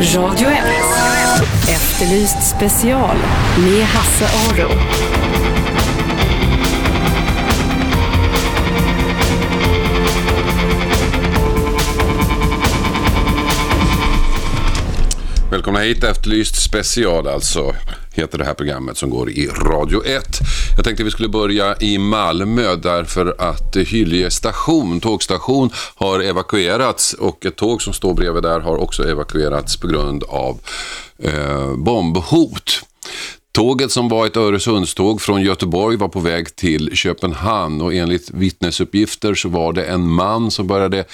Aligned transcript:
Radio 0.00 0.48
1. 0.48 0.56
Efterlyst 1.68 2.56
special 2.56 3.16
med 3.58 3.84
Hasse 3.84 4.24
Aro. 4.24 4.70
Välkomna 15.50 15.80
hit, 15.80 16.04
Efterlyst 16.04 16.62
special 16.62 17.28
alltså 17.28 17.74
heter 18.12 18.38
det 18.38 18.44
här 18.44 18.54
programmet 18.54 18.96
som 18.96 19.10
går 19.10 19.30
i 19.30 19.46
Radio 19.46 20.04
1. 20.06 20.40
Jag 20.80 20.84
tänkte 20.84 21.04
vi 21.04 21.10
skulle 21.10 21.28
börja 21.28 21.76
i 21.80 21.98
Malmö 21.98 22.76
därför 22.76 23.34
att 23.38 23.76
Hyllie 23.76 24.30
station, 24.30 25.00
tågstation, 25.00 25.70
har 25.94 26.20
evakuerats 26.20 27.12
och 27.12 27.46
ett 27.46 27.56
tåg 27.56 27.82
som 27.82 27.92
står 27.92 28.14
bredvid 28.14 28.42
där 28.42 28.60
har 28.60 28.76
också 28.76 29.08
evakuerats 29.08 29.76
på 29.76 29.86
grund 29.86 30.24
av 30.24 30.60
eh, 31.18 31.76
bombhot. 31.76 32.82
Tåget 33.60 33.92
som 33.92 34.08
var 34.08 34.26
ett 34.26 34.36
Öresundståg 34.36 35.20
från 35.20 35.42
Göteborg 35.42 35.96
var 35.96 36.08
på 36.08 36.20
väg 36.20 36.56
till 36.56 36.90
Köpenhamn 36.96 37.80
och 37.80 37.94
enligt 37.94 38.30
vittnesuppgifter 38.30 39.34
så 39.34 39.48
var 39.48 39.72
det 39.72 39.84
en 39.84 40.08
man 40.08 40.50
som 40.50 40.66
började 40.66 41.04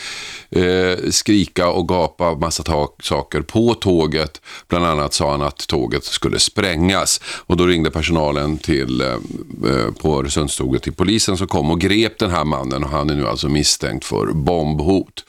eh, 0.50 1.10
skrika 1.10 1.70
och 1.70 1.88
gapa 1.88 2.34
massa 2.34 2.88
saker 3.02 3.40
på 3.40 3.74
tåget. 3.74 4.40
Bland 4.68 4.86
annat 4.86 5.14
sa 5.14 5.30
han 5.30 5.42
att 5.42 5.66
tåget 5.68 6.04
skulle 6.04 6.38
sprängas 6.38 7.20
och 7.46 7.56
då 7.56 7.66
ringde 7.66 7.90
personalen 7.90 8.58
till, 8.58 9.00
eh, 9.00 9.08
eh 9.08 9.92
på 10.02 10.18
Öresundståget 10.18 10.82
till 10.82 10.94
polisen 10.94 11.36
som 11.36 11.46
kom 11.46 11.70
och 11.70 11.80
grep 11.80 12.18
den 12.18 12.30
här 12.30 12.44
mannen 12.44 12.84
och 12.84 12.90
han 12.90 13.10
är 13.10 13.14
nu 13.14 13.26
alltså 13.26 13.48
misstänkt 13.48 14.04
för 14.04 14.26
bombhot. 14.26 15.24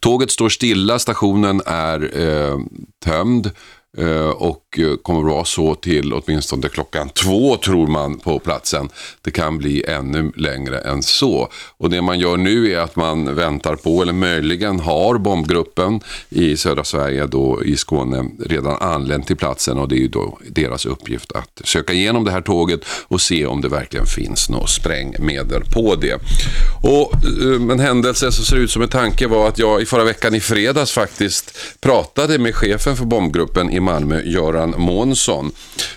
Tåget 0.00 0.30
står 0.30 0.48
stilla, 0.48 0.98
stationen 0.98 1.62
är 1.66 2.20
eh, 2.20 2.58
tömd. 3.04 3.50
Eh, 3.98 4.28
och 4.28 4.78
eh, 4.78 4.96
kommer 5.02 5.30
vara 5.30 5.44
så 5.44 5.74
till 5.74 6.12
åtminstone 6.12 6.68
klockan 6.68 7.08
två 7.08 7.56
tror 7.56 7.86
man 7.86 8.18
på 8.18 8.38
platsen. 8.38 8.88
Det 9.22 9.30
kan 9.30 9.58
bli 9.58 9.84
ännu 9.84 10.32
längre 10.36 10.78
än 10.78 11.02
så. 11.02 11.48
Och 11.76 11.90
det 11.90 12.02
man 12.02 12.18
gör 12.18 12.36
nu 12.36 12.72
är 12.72 12.78
att 12.78 12.96
man 12.96 13.34
väntar 13.34 13.76
på, 13.76 14.02
eller 14.02 14.12
möjligen 14.12 14.80
har 14.80 15.18
bombgruppen 15.18 16.00
i 16.28 16.56
södra 16.56 16.84
Sverige 16.84 17.26
då 17.26 17.64
i 17.64 17.76
Skåne 17.76 18.24
redan 18.46 18.76
anlänt 18.80 19.26
till 19.26 19.36
platsen 19.36 19.78
och 19.78 19.88
det 19.88 19.94
är 19.94 20.00
ju 20.00 20.08
då 20.08 20.38
deras 20.48 20.86
uppgift 20.86 21.32
att 21.32 21.60
söka 21.64 21.92
igenom 21.92 22.24
det 22.24 22.30
här 22.30 22.40
tåget 22.40 22.80
och 23.08 23.20
se 23.20 23.46
om 23.46 23.60
det 23.60 23.68
verkligen 23.68 24.06
finns 24.06 24.50
något 24.50 24.70
sprängmedel 24.70 25.62
på 25.74 25.94
det. 25.94 26.14
Och 26.82 27.14
eh, 27.14 27.72
en 27.72 27.80
händelse 27.80 28.32
som 28.32 28.44
ser 28.44 28.56
ut 28.56 28.70
som 28.70 28.82
en 28.82 28.88
tanke 28.88 29.26
var 29.26 29.48
att 29.48 29.58
jag 29.58 29.82
i 29.82 29.86
förra 29.86 30.04
veckan 30.04 30.34
i 30.34 30.40
fredags 30.40 30.92
faktiskt 30.92 31.58
pratade 31.80 32.38
med 32.38 32.54
chefen 32.54 32.96
för 32.96 33.04
bombgruppen 33.04 33.70
i 33.80 33.82
Malmö, 33.82 34.20
Göran 34.24 34.74
Månsson, 34.78 35.50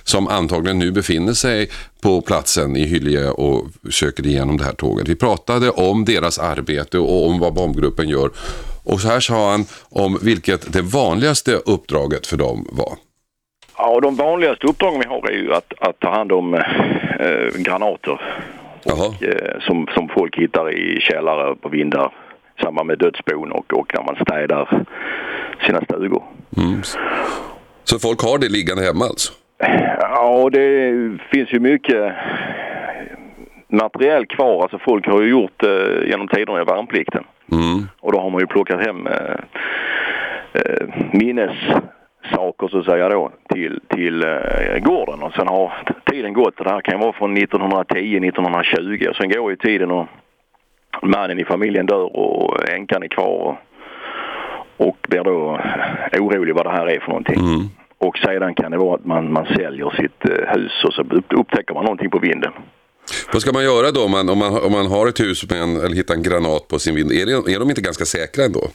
som 0.03 0.27
antagligen 0.27 0.79
nu 0.79 0.91
befinner 0.91 1.33
sig 1.33 1.69
på 2.03 2.21
platsen 2.21 2.75
i 2.75 2.85
Hyllie 2.85 3.29
och 3.29 3.65
söker 3.91 4.25
igenom 4.25 4.57
det 4.57 4.63
här 4.63 4.73
tåget. 4.73 5.07
Vi 5.07 5.15
pratade 5.15 5.69
om 5.69 6.05
deras 6.05 6.39
arbete 6.39 6.99
och 6.99 7.27
om 7.27 7.39
vad 7.39 7.53
bombgruppen 7.53 8.09
gör. 8.09 8.29
Och 8.85 8.99
så 8.99 9.07
här 9.07 9.19
sa 9.19 9.51
han 9.51 9.65
om 9.89 10.17
vilket 10.21 10.73
det 10.73 10.81
vanligaste 10.81 11.51
uppdraget 11.51 12.27
för 12.27 12.37
dem 12.37 12.67
var. 12.71 12.93
Ja, 13.77 13.99
de 13.99 14.15
vanligaste 14.15 14.67
uppdragen 14.67 14.99
vi 14.99 15.05
har 15.05 15.29
är 15.29 15.37
ju 15.37 15.53
att, 15.53 15.73
att 15.79 15.99
ta 15.99 16.09
hand 16.09 16.31
om 16.31 16.53
eh, 16.53 16.61
granater 17.57 18.21
och, 18.85 19.23
eh, 19.23 19.59
som, 19.59 19.87
som 19.95 20.09
folk 20.09 20.37
hittar 20.37 20.71
i 20.71 20.99
källare 21.01 21.55
på 21.55 21.69
vindar 21.69 22.11
i 22.57 22.61
samband 22.61 22.87
med 22.87 22.99
dödsbon 22.99 23.51
och, 23.51 23.73
och 23.73 23.91
när 23.93 24.03
man 24.03 24.15
städar 24.15 24.85
sina 25.65 25.81
stugor. 25.81 26.23
Mm. 26.57 26.81
Så 27.83 27.99
folk 27.99 28.21
har 28.21 28.37
det 28.37 28.49
liggande 28.49 28.83
hemma 28.83 29.05
alltså? 29.05 29.33
Ja, 29.99 30.49
det 30.51 30.93
finns 31.31 31.53
ju 31.53 31.59
mycket 31.59 32.13
material 33.67 34.25
kvar. 34.25 34.61
Alltså 34.61 34.79
folk 34.79 35.07
har 35.07 35.21
ju 35.21 35.29
gjort 35.29 35.63
eh, 35.63 36.09
genom 36.09 36.27
tiderna 36.27 36.61
i 36.61 36.65
värnplikten. 36.65 37.23
Mm. 37.51 37.87
Och 37.99 38.11
då 38.11 38.19
har 38.19 38.29
man 38.29 38.41
ju 38.41 38.47
plockat 38.47 38.85
hem 38.85 39.07
eh, 39.07 39.35
eh, 40.53 40.87
minnessaker 41.11 42.67
så 42.67 42.79
att 42.79 42.85
säga 42.85 43.09
då 43.09 43.31
till, 43.53 43.79
till 43.87 44.23
eh, 44.23 44.77
gården. 44.79 45.23
Och 45.23 45.33
sen 45.33 45.47
har 45.47 45.73
tiden 46.05 46.33
gått. 46.33 46.57
Det 46.57 46.69
här 46.69 46.81
kan 46.81 46.99
vara 46.99 47.13
från 47.13 47.37
1910, 47.37 48.17
1920 48.27 49.07
och 49.09 49.15
sen 49.15 49.29
går 49.29 49.51
ju 49.51 49.57
tiden 49.57 49.91
och 49.91 50.07
mannen 51.01 51.39
i 51.39 51.45
familjen 51.45 51.85
dör 51.85 52.17
och 52.17 52.69
änkan 52.69 53.03
är 53.03 53.07
kvar. 53.07 53.27
Och, 53.27 53.55
och 54.77 54.97
blir 55.09 55.23
då 55.23 55.59
orolig 56.19 56.55
vad 56.55 56.65
det 56.65 56.71
här 56.71 56.87
är 56.87 56.99
för 56.99 57.07
någonting. 57.07 57.39
Mm. 57.39 57.69
Och 57.97 58.17
sedan 58.17 58.55
kan 58.55 58.71
det 58.71 58.77
vara 58.77 58.95
att 58.95 59.05
man, 59.05 59.33
man 59.33 59.45
säljer 59.45 59.89
sitt 60.01 60.29
eh, 60.29 60.55
hus 60.55 60.83
och 60.85 60.93
så 60.93 61.01
upptäcker 61.39 61.73
man 61.73 61.83
någonting 61.83 62.09
på 62.09 62.19
vinden. 62.19 62.51
Vad 63.33 63.41
ska 63.41 63.51
man 63.51 63.63
göra 63.63 63.91
då 63.91 64.05
om 64.05 64.11
man, 64.11 64.29
om 64.29 64.37
man, 64.37 64.63
om 64.63 64.71
man 64.71 64.87
har 64.87 65.07
ett 65.07 65.19
hus 65.19 65.49
med 65.49 65.61
en, 65.61 65.75
eller 65.75 65.95
hittar 65.95 66.13
en 66.13 66.23
granat 66.23 66.67
på 66.67 66.79
sin 66.79 66.95
vind? 66.95 67.11
Är, 67.11 67.25
det, 67.25 67.53
är 67.53 67.59
de 67.59 67.69
inte 67.69 67.81
ganska 67.81 68.05
säkra 68.05 68.45
ändå? 68.45 68.67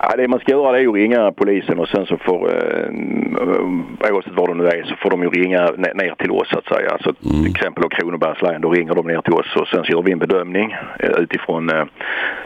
Ja, 0.00 0.16
det 0.16 0.28
man 0.28 0.40
ska 0.40 0.52
göra 0.52 0.72
det 0.72 0.82
är 0.82 0.88
att 0.88 0.94
ringa 0.94 1.32
polisen 1.32 1.78
och 1.78 1.88
sen 1.88 2.06
så 2.06 2.16
får, 2.16 2.40
eh, 2.56 4.12
oavsett 4.12 4.34
var 4.34 4.46
de 4.48 4.58
nu 4.58 4.66
är, 4.66 4.84
så 4.84 4.96
får 5.02 5.10
de 5.10 5.22
ju 5.22 5.30
ringa 5.30 5.70
ner 5.70 6.14
till 6.18 6.30
oss 6.30 6.48
så 6.50 6.58
att 6.58 6.66
säga. 6.66 6.90
Alltså 6.90 7.14
mm. 7.24 7.42
till 7.42 7.50
exempel 7.56 7.82
då 7.82 7.88
Kronobergs 7.88 8.42
län, 8.42 8.60
då 8.60 8.70
ringer 8.70 8.94
de 8.94 9.06
ner 9.06 9.20
till 9.20 9.32
oss 9.32 9.56
och 9.56 9.68
sen 9.68 9.84
så 9.84 9.92
gör 9.92 10.02
vi 10.02 10.12
en 10.12 10.18
bedömning 10.18 10.72
eh, 11.00 11.10
utifrån 11.10 11.70
eh, 11.70 11.84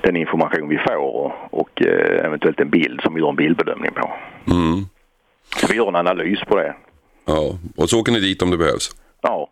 den 0.03 0.17
information 0.17 0.69
vi 0.69 0.79
får 0.79 0.97
och, 0.97 1.33
och 1.51 1.83
eh, 1.83 2.27
eventuellt 2.27 2.61
en 2.61 2.71
bild 2.71 3.01
som 3.03 3.15
vi 3.15 3.21
gör 3.21 3.29
en 3.29 3.37
bildbedömning 3.37 3.91
på. 3.93 4.11
Mm. 4.51 4.87
Så 5.57 5.67
vi 5.67 5.77
gör 5.77 5.89
en 5.89 5.97
analys 5.97 6.41
på 6.49 6.57
det. 6.57 6.75
Ja, 7.25 7.59
och 7.77 7.91
så 7.91 8.01
åker 8.01 8.13
ni 8.13 8.21
dit 8.21 8.43
om 8.43 8.51
det 8.51 8.57
behövs? 8.57 8.91
Ja. 9.23 9.49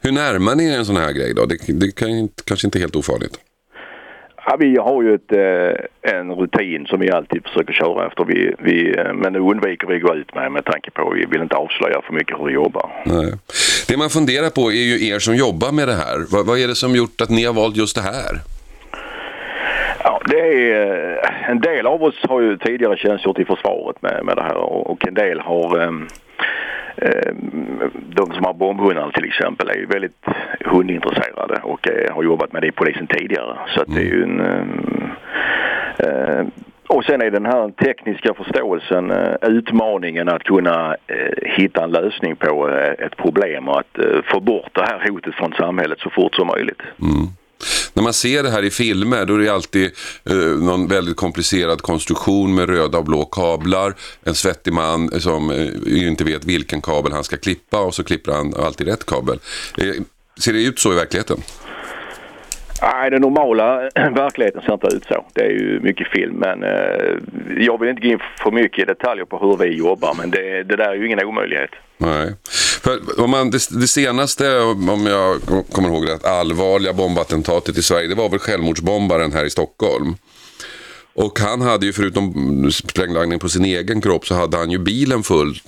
Hur 0.00 0.12
närmar 0.12 0.54
ni 0.54 0.64
er 0.72 0.78
en 0.78 0.84
sån 0.84 0.96
här 0.96 1.12
grej 1.12 1.34
då? 1.34 1.46
Det, 1.46 1.56
det 1.80 1.94
kan, 1.96 2.28
kanske 2.44 2.66
inte 2.66 2.78
är 2.78 2.80
helt 2.80 2.96
ofarligt? 2.96 3.38
Ja, 4.46 4.56
vi 4.58 4.76
har 4.76 5.02
ju 5.02 5.14
ett, 5.14 5.32
eh, 5.32 6.14
en 6.18 6.32
rutin 6.32 6.86
som 6.86 7.00
vi 7.00 7.10
alltid 7.10 7.42
försöker 7.44 7.72
köra 7.72 8.06
efter. 8.06 8.24
Vi, 8.24 8.54
vi, 8.58 8.98
eh, 8.98 9.12
men 9.14 9.32
nu 9.32 9.38
undviker 9.38 9.86
vi 9.86 9.96
att 9.96 10.02
gå 10.02 10.14
ut 10.14 10.34
med 10.34 10.52
med 10.52 10.64
tanke 10.64 10.90
på 10.90 11.10
att 11.10 11.16
vi 11.16 11.24
vill 11.24 11.42
inte 11.42 11.56
avslöja 11.56 12.02
för 12.02 12.12
mycket 12.12 12.38
hur 12.38 12.44
vi 12.44 12.52
jobbar. 12.52 13.02
Nej. 13.06 13.32
Det 13.88 13.96
man 13.96 14.10
funderar 14.10 14.50
på 14.50 14.70
är 14.72 14.84
ju 14.92 15.08
er 15.08 15.18
som 15.18 15.36
jobbar 15.36 15.72
med 15.72 15.88
det 15.88 15.94
här. 15.94 16.18
Vad, 16.32 16.46
vad 16.46 16.58
är 16.58 16.68
det 16.68 16.74
som 16.74 16.94
gjort 16.94 17.20
att 17.20 17.30
ni 17.30 17.44
har 17.44 17.54
valt 17.54 17.76
just 17.76 17.96
det 17.96 18.02
här? 18.02 18.40
Ja, 20.04 20.20
det 20.26 20.72
är, 20.72 21.24
eh, 21.24 21.50
en 21.50 21.60
del 21.60 21.86
av 21.86 22.02
oss 22.02 22.14
har 22.28 22.40
ju 22.40 22.58
tidigare 22.58 22.96
tjänstgjort 22.96 23.38
i 23.38 23.44
försvaret 23.44 24.02
med, 24.02 24.24
med 24.24 24.36
det 24.36 24.42
här 24.42 24.56
och 24.56 25.06
en 25.08 25.14
del 25.14 25.40
har 25.40 25.82
um, 25.82 26.08
Ehm, 26.96 27.90
de 27.92 28.32
som 28.32 28.44
har 28.44 28.54
bombhundar 28.54 29.10
till 29.10 29.24
exempel 29.24 29.68
är 29.68 29.74
ju 29.74 29.86
väldigt 29.86 30.24
hundintresserade 30.64 31.60
och 31.62 31.88
eh, 31.88 32.14
har 32.14 32.22
jobbat 32.22 32.52
med 32.52 32.62
det 32.62 32.68
i 32.68 32.72
polisen 32.72 33.06
tidigare. 33.06 33.58
Så 33.68 33.80
att 33.80 33.94
det 33.94 34.00
är 34.00 34.04
ju 34.04 34.22
en... 34.22 34.40
Eh, 34.40 36.08
eh, 36.08 36.46
och 36.86 37.04
sen 37.04 37.22
är 37.22 37.30
den 37.30 37.46
här 37.46 37.70
tekniska 37.70 38.34
förståelsen, 38.34 39.12
utmaningen 39.42 40.28
att 40.28 40.42
kunna 40.42 40.96
hitta 41.42 41.84
en 41.84 41.90
lösning 41.90 42.36
på 42.36 42.68
ett 42.98 43.16
problem 43.16 43.68
och 43.68 43.78
att 43.78 43.98
få 44.24 44.40
bort 44.40 44.70
det 44.72 44.82
här 44.82 45.08
hotet 45.08 45.34
från 45.34 45.52
samhället 45.52 45.98
så 46.00 46.10
fort 46.10 46.34
som 46.34 46.46
möjligt. 46.46 46.82
Mm. 47.02 47.26
När 47.94 48.02
man 48.02 48.12
ser 48.12 48.42
det 48.42 48.50
här 48.50 48.62
i 48.62 48.70
filmer 48.70 49.26
då 49.26 49.34
är 49.34 49.38
det 49.38 49.48
alltid 49.48 49.90
eh, 50.24 50.36
någon 50.36 50.88
väldigt 50.88 51.16
komplicerad 51.16 51.82
konstruktion 51.82 52.54
med 52.54 52.68
röda 52.68 52.98
och 52.98 53.04
blå 53.04 53.24
kablar. 53.24 53.94
En 54.24 54.34
svettig 54.34 54.72
man 54.72 55.12
eh, 55.12 55.18
som 55.18 55.50
eh, 55.50 56.06
inte 56.06 56.24
vet 56.24 56.44
vilken 56.44 56.80
kabel 56.80 57.12
han 57.12 57.24
ska 57.24 57.36
klippa 57.36 57.80
och 57.80 57.94
så 57.94 58.04
klipper 58.04 58.32
han 58.32 58.54
alltid 58.54 58.86
rätt 58.86 59.06
kabel. 59.06 59.38
Eh, 59.78 59.94
ser 60.40 60.52
det 60.52 60.62
ut 60.62 60.78
så 60.78 60.92
i 60.92 60.96
verkligheten? 60.96 61.42
Nej, 62.82 63.10
den 63.10 63.20
normala 63.20 63.76
verkligheten 63.94 64.62
ser 64.62 64.72
inte 64.72 64.86
ut 64.86 65.04
så. 65.04 65.24
Det 65.32 65.40
är 65.40 65.50
ju 65.50 65.80
mycket 65.80 66.08
film 66.08 66.34
men 66.34 66.62
eh, 66.62 67.16
jag 67.58 67.80
vill 67.80 67.88
inte 67.88 68.02
gå 68.02 68.08
in 68.08 68.18
för 68.42 68.50
mycket 68.50 68.78
i 68.78 68.84
detaljer 68.84 69.24
på 69.24 69.38
hur 69.38 69.56
vi 69.56 69.76
jobbar 69.76 70.14
men 70.18 70.30
det, 70.30 70.62
det 70.62 70.76
där 70.76 70.88
är 70.88 70.94
ju 70.94 71.06
ingen 71.06 71.24
omöjlighet. 71.24 71.70
Nej. 71.98 72.34
För 72.82 73.20
om 73.24 73.30
man, 73.30 73.50
det, 73.50 73.58
det, 73.80 73.86
senaste, 73.86 74.60
om 74.60 75.06
jag 75.06 75.40
kommer 75.72 75.88
ihåg 75.88 76.08
rätt 76.08 76.26
allvarliga 76.26 76.92
bombattentatet 76.92 77.78
i 77.78 77.82
Sverige, 77.82 78.08
det 78.08 78.14
var 78.14 78.28
väl 78.28 78.38
självmordsbombaren 78.38 79.32
här 79.32 79.44
i 79.44 79.50
Stockholm. 79.50 80.14
Och 81.14 81.38
han 81.38 81.60
hade 81.60 81.86
ju 81.86 81.92
förutom 81.92 82.70
sprängladdning 82.72 83.38
på 83.38 83.48
sin 83.48 83.64
egen 83.64 84.00
kropp 84.00 84.26
så 84.26 84.34
hade 84.34 84.56
han 84.56 84.70
ju 84.70 84.78
bilen 84.78 85.22
full 85.22 85.60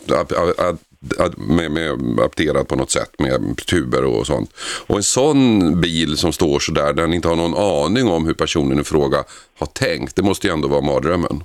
med, 1.36 1.70
med 1.70 1.90
apterad 2.24 2.68
på 2.68 2.76
något 2.76 2.90
sätt 2.90 3.10
med 3.18 3.56
tuber 3.70 4.04
och 4.04 4.26
sånt. 4.26 4.50
Och 4.86 4.96
en 4.96 5.02
sån 5.02 5.80
bil 5.80 6.16
som 6.16 6.32
står 6.32 6.58
så 6.58 6.72
där, 6.72 6.92
den 6.92 7.14
inte 7.14 7.28
har 7.28 7.36
någon 7.36 7.54
aning 7.54 8.08
om 8.08 8.26
hur 8.26 8.34
personen 8.34 8.80
i 8.80 8.84
fråga 8.84 9.18
har 9.58 9.66
tänkt, 9.66 10.16
det 10.16 10.22
måste 10.22 10.46
ju 10.46 10.52
ändå 10.52 10.68
vara 10.68 10.80
mardrömmen. 10.80 11.44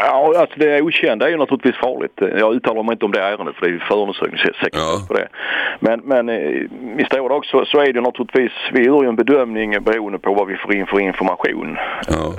Ja, 0.00 0.34
alltså 0.38 0.58
det 0.58 0.82
okända 0.82 1.26
är 1.26 1.30
ju 1.30 1.36
naturligtvis 1.36 1.76
farligt. 1.76 2.12
Jag 2.38 2.54
uttalar 2.54 2.82
mig 2.82 2.92
inte 2.92 3.04
om 3.04 3.12
det 3.12 3.20
ärendet 3.20 3.54
för 3.54 3.62
det 3.66 3.68
är 3.68 3.72
ju 3.72 3.78
förundersökningssekretess 3.78 4.80
ja. 4.80 5.06
på 5.08 5.14
det. 5.14 5.28
Men, 5.80 6.00
men 6.00 6.28
eh, 6.28 6.36
i 6.98 7.04
stora 7.06 7.28
drag 7.28 7.46
så, 7.46 7.64
så 7.64 7.80
är 7.80 7.92
det 7.92 8.00
naturligtvis, 8.00 8.52
vi 8.72 8.84
gör 8.84 9.02
ju 9.02 9.08
en 9.08 9.16
bedömning 9.16 9.84
beroende 9.84 10.18
på 10.18 10.34
vad 10.34 10.46
vi 10.46 10.56
får 10.56 10.74
in 10.74 10.86
för 10.86 11.00
information. 11.00 11.76
Ja. 12.08 12.32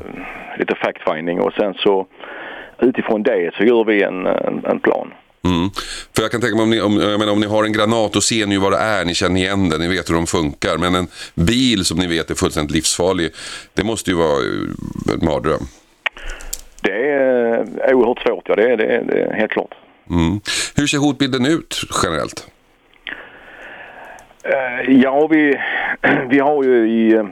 Lite 0.59 0.75
fact-finding 0.75 1.39
och 1.39 1.53
sen 1.53 1.73
så 1.73 2.07
utifrån 2.79 3.23
det 3.23 3.55
så 3.55 3.63
gör 3.63 3.83
vi 3.83 4.03
en, 4.03 4.25
en, 4.25 4.65
en 4.65 4.79
plan. 4.79 5.13
Mm. 5.44 5.69
För 6.15 6.21
jag 6.21 6.31
kan 6.31 6.41
tänka 6.41 6.56
mig 6.56 6.63
om 6.63 6.69
ni, 6.69 6.81
om, 6.81 7.00
jag 7.00 7.19
menar, 7.19 7.33
om 7.33 7.39
ni 7.39 7.47
har 7.47 7.63
en 7.63 7.74
granat 7.74 8.15
och 8.15 8.24
ser 8.24 8.45
ni 8.47 8.57
vad 8.57 8.71
det 8.71 8.77
är, 8.77 9.06
ni 9.06 9.13
känner 9.13 9.39
igen 9.39 9.69
den, 9.69 9.81
ni 9.81 9.88
vet 9.88 10.09
hur 10.09 10.15
de 10.15 10.27
funkar. 10.27 10.77
Men 10.77 10.95
en 10.95 11.07
bil 11.36 11.86
som 11.86 11.97
ni 11.97 12.07
vet 12.07 12.31
är 12.31 12.36
fullständigt 12.36 12.75
livsfarlig, 12.75 13.31
det 13.74 13.83
måste 13.83 14.12
ju 14.12 14.18
vara 14.18 14.39
eh, 14.39 15.13
en 15.13 15.25
mardröm. 15.25 15.62
Det 16.81 17.12
är 17.12 17.94
oerhört 17.94 18.21
svårt, 18.21 18.50
ja 18.50 18.56
det 18.56 18.71
är, 18.71 18.77
det 18.77 18.86
är, 18.86 19.03
det 19.03 19.21
är 19.21 19.33
helt 19.33 19.51
klart. 19.51 19.74
Mm. 20.09 20.39
Hur 20.75 20.88
ser 20.88 20.97
hotbilden 20.97 21.45
ut 21.45 21.81
generellt? 22.03 22.47
Uh, 24.45 25.01
ja, 25.01 25.27
vi, 25.27 25.59
vi 26.30 26.39
har 26.39 26.63
ju 26.63 26.89
i, 26.89 27.24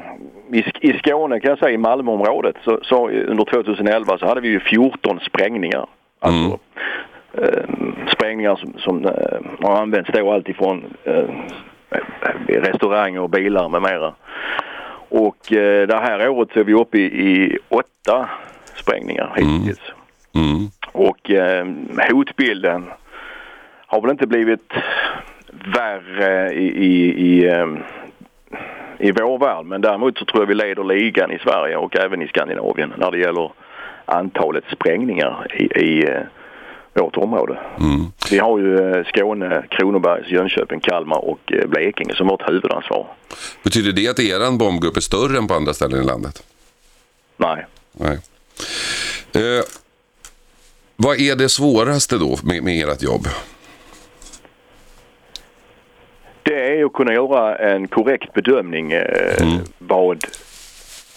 i, 0.51 0.63
i 0.81 0.97
Skåne 0.97 1.39
kan 1.39 1.49
jag 1.49 1.59
säga, 1.59 1.71
i 1.71 1.77
Malmöområdet, 1.77 2.55
så, 2.63 2.79
så 2.83 3.09
under 3.09 3.45
2011 3.45 4.17
så 4.17 4.25
hade 4.25 4.41
vi 4.41 4.47
ju 4.47 4.59
14 4.59 5.19
sprängningar. 5.19 5.85
Alltså, 6.19 6.45
mm. 6.45 6.57
Uh, 7.41 8.09
sprängningar 8.13 8.55
som, 8.55 8.73
som 8.77 9.05
uh, 9.05 9.11
har 9.61 9.81
använts 9.81 10.09
då 10.13 10.31
alltifrån 10.31 10.83
uh, 11.07 11.29
restauranger 12.47 13.21
och 13.21 13.29
bilar 13.29 13.69
med 13.69 13.81
mera. 13.81 14.13
Och 15.09 15.37
det 15.49 15.99
här 16.01 16.29
året 16.29 16.49
så 16.53 16.59
är 16.59 16.63
vi 16.63 16.73
uppe 16.73 16.97
i, 16.97 17.03
i 17.03 17.57
åtta 17.69 18.29
sprängningar 18.75 19.33
hittills. 19.35 19.81
Mm. 20.35 20.47
Mm. 20.47 20.67
Och 20.91 21.31
hotbilden 22.11 22.85
har 23.87 24.01
väl 24.01 24.11
inte 24.11 24.27
blivit 24.27 24.73
värre 25.75 26.53
i, 26.53 26.65
i, 26.65 27.09
i, 27.27 27.45
i 28.99 29.11
vår 29.11 29.37
värld. 29.37 29.65
Men 29.65 29.81
däremot 29.81 30.17
så 30.17 30.25
tror 30.25 30.41
jag 30.41 30.47
vi 30.47 30.53
leder 30.53 30.83
ligan 30.83 31.31
i 31.31 31.39
Sverige 31.39 31.77
och 31.77 31.95
även 31.95 32.21
i 32.21 32.27
Skandinavien 32.27 32.93
när 32.97 33.11
det 33.11 33.17
gäller 33.17 33.51
antalet 34.05 34.63
sprängningar 34.71 35.47
i, 35.53 35.63
i 35.63 36.09
eh, 36.09 36.21
vårt 37.01 37.17
område. 37.17 37.59
Mm. 37.79 38.05
Vi 38.31 38.37
har 38.37 38.59
ju 38.59 38.91
eh, 38.91 39.05
Skåne, 39.05 39.65
Kronobergs, 39.69 40.31
Jönköping, 40.31 40.79
Kalmar 40.79 41.25
och 41.25 41.53
eh, 41.53 41.67
Blekinge 41.67 42.15
som 42.15 42.27
vårt 42.27 42.49
huvudansvar. 42.49 43.07
Betyder 43.63 43.91
det 43.91 44.07
att 44.07 44.19
er 44.19 44.57
bombgrupp 44.57 44.97
är 44.97 45.01
större 45.01 45.37
än 45.37 45.47
på 45.47 45.53
andra 45.53 45.73
ställen 45.73 46.01
i 46.01 46.05
landet? 46.05 46.43
Nej. 47.37 47.65
Nej. 47.91 48.19
Eh, 49.33 49.63
vad 50.95 51.19
är 51.19 51.35
det 51.35 51.49
svåraste 51.49 52.17
då 52.17 52.37
med, 52.43 52.63
med 52.63 52.89
ert 52.89 53.03
jobb? 53.03 53.27
Det 56.43 56.79
är 56.79 56.85
att 56.85 56.93
kunna 56.93 57.13
göra 57.13 57.55
en 57.55 57.87
korrekt 57.87 58.33
bedömning 58.33 58.91
eh, 58.91 59.41
mm. 59.41 59.59
vad, 59.77 60.23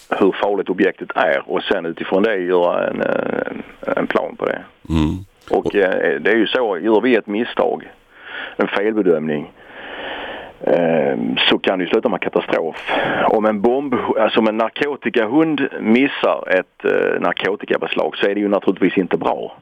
hur 0.08 0.32
farligt 0.42 0.68
objektet 0.68 1.08
är 1.14 1.42
och 1.46 1.62
sen 1.62 1.86
utifrån 1.86 2.22
det 2.22 2.36
göra 2.36 2.88
en, 2.88 3.00
eh, 3.00 3.96
en 3.96 4.06
plan 4.06 4.36
på 4.36 4.46
det. 4.46 4.64
Mm. 4.88 5.24
Och 5.50 5.74
eh, 5.74 6.20
det 6.20 6.30
är 6.30 6.36
ju 6.36 6.46
så, 6.46 6.78
gör 6.78 7.00
vi 7.00 7.16
ett 7.16 7.26
misstag, 7.26 7.90
en 8.56 8.68
felbedömning, 8.68 9.52
eh, 10.60 11.18
så 11.48 11.58
kan 11.58 11.78
det 11.78 11.84
ju 11.84 11.90
sluta 11.90 12.08
med 12.08 12.20
katastrof. 12.20 12.90
Om 13.28 13.44
en 13.44 13.60
bomb, 13.60 13.94
alltså 13.94 14.40
om 14.40 14.48
en 14.48 14.56
narkotikahund 14.56 15.68
missar 15.80 16.44
ett 16.48 16.84
eh, 16.84 17.20
narkotikabeslag 17.20 18.16
så 18.16 18.26
är 18.26 18.34
det 18.34 18.40
ju 18.40 18.48
naturligtvis 18.48 18.98
inte 18.98 19.16
bra. 19.16 19.58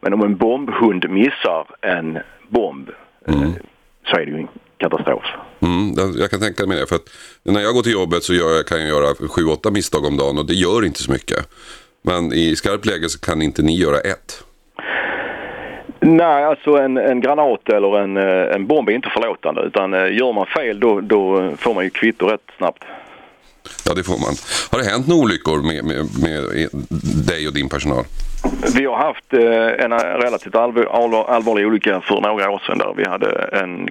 Men 0.00 0.14
om 0.14 0.22
en 0.22 0.36
bombhund 0.36 1.10
missar 1.10 1.66
en 1.80 2.18
bomb 2.48 2.90
mm. 3.26 3.52
så 4.06 4.16
är 4.16 4.26
det 4.26 4.30
ju 4.30 4.46
katastrof. 4.76 5.24
Mm, 5.60 6.14
jag 6.20 6.30
kan 6.30 6.40
tänka 6.40 6.66
mig 6.66 6.80
det. 6.80 6.86
För 6.86 6.96
att 6.96 7.08
när 7.42 7.60
jag 7.60 7.74
går 7.74 7.82
till 7.82 7.92
jobbet 7.92 8.22
så 8.22 8.34
jag, 8.34 8.66
kan 8.66 8.80
jag 8.80 8.88
göra 8.88 9.28
sju, 9.28 9.44
åtta 9.44 9.70
misstag 9.70 10.04
om 10.04 10.16
dagen 10.16 10.38
och 10.38 10.46
det 10.46 10.54
gör 10.54 10.84
inte 10.84 11.02
så 11.02 11.12
mycket. 11.12 11.48
Men 12.02 12.32
i 12.32 12.56
skarpt 12.56 12.86
läge 12.86 13.08
så 13.08 13.20
kan 13.20 13.42
inte 13.42 13.62
ni 13.62 13.76
göra 13.76 14.00
ett. 14.00 14.44
Nej, 16.00 16.44
alltså 16.44 16.70
en, 16.70 16.96
en 16.96 17.20
granat 17.20 17.68
eller 17.68 17.98
en, 17.98 18.16
eh, 18.16 18.54
en 18.54 18.66
bomb 18.66 18.88
är 18.88 18.92
inte 18.92 19.08
förlåtande. 19.08 19.62
Utan 19.62 19.94
eh, 19.94 20.16
gör 20.16 20.32
man 20.32 20.46
fel 20.46 20.80
då, 20.80 21.00
då 21.00 21.52
får 21.56 21.74
man 21.74 21.84
ju 21.84 21.90
kvitto 21.90 22.26
rätt 22.26 22.50
snabbt. 22.58 22.84
Ja, 23.86 23.94
det 23.94 24.04
får 24.04 24.18
man. 24.18 24.34
Har 24.70 24.78
det 24.78 24.90
hänt 24.90 25.08
några 25.08 25.22
olyckor 25.22 25.58
med, 25.62 25.84
med, 25.84 25.96
med 26.22 26.68
dig 27.28 27.48
och 27.48 27.54
din 27.54 27.68
personal? 27.68 28.04
Vi 28.76 28.84
har 28.86 28.96
haft 28.96 29.32
eh, 29.32 29.84
en 29.84 29.92
relativt 30.24 30.54
allvar, 30.54 31.24
allvarlig 31.28 31.66
olycka 31.66 32.00
för 32.00 32.20
några 32.20 32.50
år 32.50 32.62
sedan 32.66 32.78
där 32.78 32.94
vi 32.96 33.04
hade 33.08 33.30
en 33.52 33.88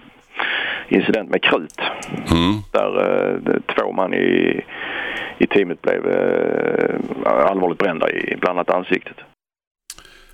incident 0.88 1.29
med 1.29 1.44
krut. 1.44 1.81
Mm. 2.31 2.53
Där 2.71 2.91
två 3.75 3.91
man 3.91 4.13
i, 4.13 4.62
i 5.38 5.47
teamet 5.47 5.81
blev 5.81 6.01
allvarligt 7.25 7.77
brända 7.77 8.12
i 8.12 8.35
bland 8.39 8.59
annat 8.59 8.69
ansiktet. 8.69 9.17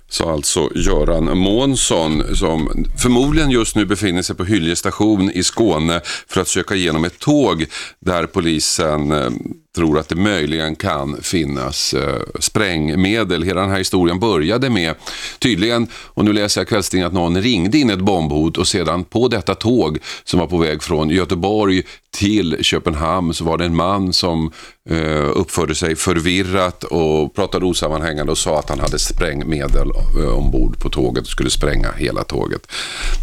Så 0.08 0.30
alltså 0.30 0.70
Göran 0.74 1.38
Månsson 1.38 2.36
som 2.36 2.86
förmodligen 2.98 3.50
just 3.50 3.76
nu 3.76 3.84
befinner 3.84 4.22
sig 4.22 4.36
på 4.36 4.44
Hyllie 4.44 4.76
station 4.76 5.30
i 5.30 5.42
Skåne 5.42 6.00
för 6.28 6.40
att 6.40 6.48
söka 6.48 6.74
igenom 6.74 7.04
ett 7.04 7.18
tåg 7.18 7.66
där 8.00 8.26
polisen 8.26 9.12
eh, 9.12 9.30
tror 9.76 9.98
att 9.98 10.08
det 10.08 10.14
möjligen 10.14 10.76
kan 10.76 11.22
finnas 11.22 11.94
eh, 11.94 12.22
sprängmedel. 12.40 13.42
Hela 13.42 13.60
den 13.60 13.70
här 13.70 13.78
historien 13.78 14.20
började 14.20 14.70
med, 14.70 14.94
tydligen, 15.38 15.86
och 15.94 16.24
nu 16.24 16.32
läser 16.32 16.60
jag 16.60 16.68
kvällstidningen 16.68 17.06
att 17.06 17.14
någon 17.14 17.42
ringde 17.42 17.78
in 17.78 17.90
ett 17.90 17.98
bombhot 17.98 18.58
och 18.58 18.68
sedan 18.68 19.04
på 19.04 19.28
detta 19.28 19.54
tåg 19.54 19.98
som 20.24 20.40
var 20.40 20.46
på 20.46 20.58
väg 20.58 20.82
från 20.82 21.10
Göteborg 21.10 21.82
till 22.16 22.64
Köpenhamn 22.64 23.34
så 23.34 23.44
var 23.44 23.58
det 23.58 23.64
en 23.64 23.76
man 23.76 24.12
som 24.12 24.52
eh, 24.90 25.30
uppförde 25.34 25.74
sig 25.74 25.96
förvirrat 25.96 26.84
och 26.84 27.34
pratade 27.34 27.66
osammanhängande 27.66 28.32
och 28.32 28.38
sa 28.38 28.58
att 28.58 28.68
han 28.68 28.80
hade 28.80 28.98
sprängmedel 28.98 29.90
eh, 30.18 30.38
ombord 30.38 30.78
på 30.78 30.90
tåget 30.90 31.24
och 31.24 31.30
skulle 31.30 31.50
spränga 31.50 31.92
hela 31.92 32.24
tåget. 32.24 32.72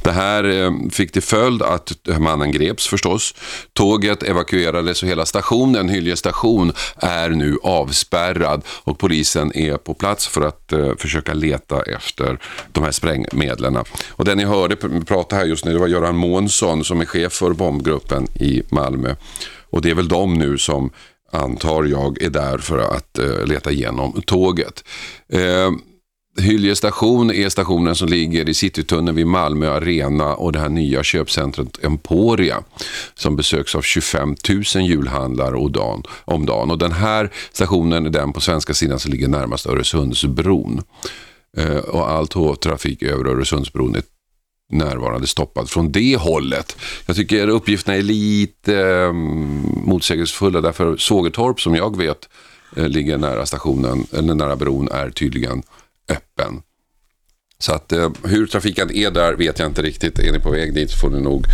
Det 0.04 0.12
här 0.12 0.44
eh, 0.44 0.72
fick 0.92 1.12
till 1.12 1.22
följd 1.22 1.62
att 1.62 1.92
mannen 2.20 2.52
greps 2.52 2.88
förstås. 2.88 3.36
Tåget 3.74 4.24
evakuerades 4.24 5.04
och 5.04 5.10
hela 5.10 5.26
stationen, 5.26 5.90
Hylje 5.90 6.16
station, 6.16 6.72
är 6.98 7.30
nu 7.30 7.58
avspärrad 7.64 8.62
och 8.84 9.00
polisen 9.00 9.58
är 9.58 9.78
på 9.78 9.94
plats 9.94 10.28
för 10.28 10.42
att 10.42 10.74
eh, 10.74 10.96
försöka 10.98 11.34
leta 11.34 11.82
efter 11.82 12.40
de 12.72 12.84
här 12.84 12.92
sprängmedlen. 12.92 13.78
Och 14.10 14.26
den 14.26 14.38
ni 14.38 14.46
hörde 14.46 14.76
prata 15.06 15.36
här 15.36 15.46
just 15.46 15.66
nu, 15.66 15.74
det 15.74 15.80
var 15.80 15.88
Göran 15.88 16.18
Månsson 16.18 16.84
som 16.84 17.02
är 17.02 17.06
chef 17.06 17.34
för 17.34 17.54
bombgruppen 17.54 18.28
i 18.36 18.64
Malmö. 18.70 18.83
Och 19.70 19.82
det 19.82 19.90
är 19.90 19.96
väl 19.96 20.08
de 20.08 20.34
nu 20.34 20.58
som 20.58 20.92
antar 21.32 21.84
jag 21.84 22.22
är 22.22 22.30
där 22.30 22.58
för 22.58 22.78
att 22.78 23.20
eh, 23.20 23.46
leta 23.46 23.72
igenom 23.72 24.22
tåget. 24.26 24.84
Eh, 25.30 25.72
Hylje 26.42 26.76
station 26.76 27.32
är 27.32 27.50
stationen 27.50 27.96
som 27.96 28.08
ligger 28.08 28.50
i 28.50 28.54
Citytunneln 28.54 29.16
vid 29.16 29.28
Malmö 29.28 29.72
Arena 29.72 30.36
och 30.36 30.52
det 30.52 30.60
här 30.60 30.70
nya 30.70 31.04
köpcentret 31.04 31.84
Emporia 31.84 32.64
som 33.16 33.36
besöks 33.36 33.76
av 33.76 33.82
25 33.82 34.36
000 34.50 34.86
julhandlare 34.86 35.56
om 36.26 36.46
dagen. 36.46 36.72
Och 36.72 36.78
den 36.78 36.92
här 36.92 37.32
stationen 37.52 38.06
är 38.06 38.10
den 38.10 38.34
på 38.34 38.42
svenska 38.42 38.74
sidan 38.74 39.00
som 39.00 39.12
ligger 39.12 39.28
närmast 39.28 39.68
Öresundsbron. 39.68 40.82
Eh, 41.58 41.78
och 41.78 42.10
all 42.10 42.28
tågtrafik 42.28 43.04
över 43.04 43.26
Öresundsbron 43.26 43.96
är 43.96 44.02
närvarande 44.74 45.28
stoppad 45.28 45.70
från 45.70 45.92
det 45.92 46.18
hållet. 46.18 46.78
Jag 47.06 47.16
tycker 47.16 47.48
uppgifterna 47.48 47.98
är 47.98 48.02
lite 48.02 48.80
eh, 48.80 49.14
motsägelsefulla 49.86 50.62
därför 50.62 50.98
Sågetorp 50.98 51.62
som 51.62 51.76
jag 51.76 51.98
vet 51.98 52.30
eh, 52.76 52.88
ligger 52.88 53.18
nära 53.18 53.46
stationen, 53.46 54.08
eller 54.12 54.36
nära 54.36 54.56
bron 54.56 54.90
är 54.92 55.10
tydligen 55.10 55.64
öppen. 56.10 56.62
Så 57.60 57.74
att 57.74 57.92
eh, 57.92 58.12
hur 58.24 58.48
trafiken 58.48 58.92
är 58.92 59.12
där 59.12 59.34
vet 59.34 59.60
jag 59.60 59.68
inte 59.68 59.82
riktigt. 59.82 60.20
Är 60.20 60.32
ni 60.32 60.40
på 60.40 60.52
väg 60.52 60.74
dit 60.74 60.92
så 60.92 60.98
får 60.98 61.10
ni 61.10 61.22
nog 61.22 61.46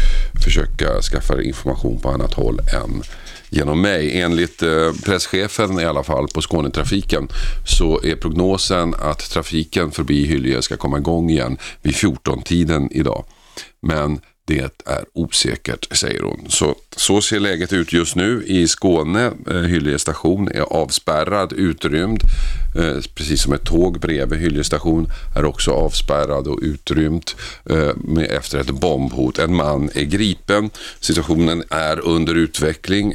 försöka 0.43 1.01
skaffa 1.01 1.41
information 1.41 1.99
på 1.99 2.09
annat 2.09 2.33
håll 2.33 2.59
än 2.59 3.03
genom 3.50 3.82
mig. 3.82 4.22
Enligt 4.22 4.62
eh, 4.62 4.91
presschefen 5.06 5.79
i 5.79 5.86
alla 5.86 6.03
fall 6.03 6.27
på 6.27 6.41
Skånetrafiken 6.41 7.27
så 7.65 8.01
är 8.03 8.15
prognosen 8.15 8.94
att 9.00 9.20
trafiken 9.29 9.91
förbi 9.91 10.25
Hylje 10.25 10.62
ska 10.62 10.77
komma 10.77 10.98
igång 10.98 11.29
igen 11.29 11.58
vid 11.82 11.94
14-tiden 11.94 12.91
idag. 12.91 13.25
Men 13.82 14.20
det 14.50 14.82
är 14.86 15.06
osäkert, 15.13 15.98
säger 15.98 16.22
hon. 16.22 16.46
Så, 16.50 16.75
så 16.96 17.22
ser 17.22 17.39
läget 17.39 17.74
ut 17.74 17.94
just 17.94 18.15
nu 18.15 18.44
i 18.48 18.68
Skåne. 18.68 19.32
Eh, 19.50 19.56
Hyllie 19.56 20.00
station 20.00 20.48
är 20.48 20.62
avspärrad, 20.62 21.53
utrymd. 21.53 22.24
Eh, 22.77 23.01
precis 23.15 23.41
som 23.41 23.53
ett 23.53 23.63
tåg 23.63 24.00
bredvid 24.00 24.39
Hyllie 24.39 24.63
station 24.63 25.08
är 25.36 25.46
också 25.46 25.72
avspärrad 25.72 26.48
och 26.48 26.60
utrymt 26.62 27.36
eh, 27.70 27.91
efter 28.29 28.60
ett 28.60 28.70
bombhot. 28.70 29.39
En 29.39 29.56
man 29.56 29.89
är 29.94 30.03
gripen. 30.03 30.70
Situationen 31.00 31.63
är 31.70 32.00
under 32.00 32.36
utveckling. 32.36 33.13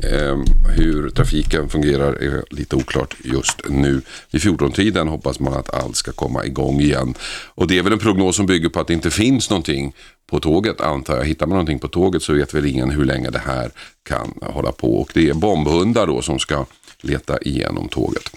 Hur 0.76 1.10
trafiken 1.10 1.68
fungerar 1.68 2.12
är 2.12 2.44
lite 2.50 2.76
oklart 2.76 3.14
just 3.24 3.60
nu. 3.68 4.00
Vid 4.30 4.42
14-tiden 4.42 5.08
hoppas 5.08 5.40
man 5.40 5.54
att 5.54 5.74
allt 5.74 5.96
ska 5.96 6.12
komma 6.12 6.44
igång 6.44 6.80
igen. 6.80 7.14
Och 7.54 7.66
det 7.66 7.78
är 7.78 7.82
väl 7.82 7.92
en 7.92 7.98
prognos 7.98 8.36
som 8.36 8.46
bygger 8.46 8.68
på 8.68 8.80
att 8.80 8.86
det 8.86 8.94
inte 8.94 9.10
finns 9.10 9.50
någonting 9.50 9.94
på 10.34 10.40
tåget 10.40 10.80
antar 10.80 11.16
jag. 11.16 11.24
Hittar 11.24 11.46
man 11.46 11.54
någonting 11.54 11.78
på 11.78 11.88
tåget 11.88 12.22
så 12.22 12.32
vet 12.32 12.54
väl 12.54 12.66
ingen 12.66 12.90
hur 12.90 13.04
länge 13.04 13.30
det 13.30 13.42
här 13.46 13.70
kan 14.02 14.34
hålla 14.42 14.72
på. 14.72 15.00
Och 15.00 15.10
det 15.14 15.28
är 15.28 15.34
bombhundar 15.34 16.06
då 16.06 16.22
som 16.22 16.38
ska 16.38 16.66
leta 17.00 17.38
igenom 17.38 17.88
tåget. 17.88 18.30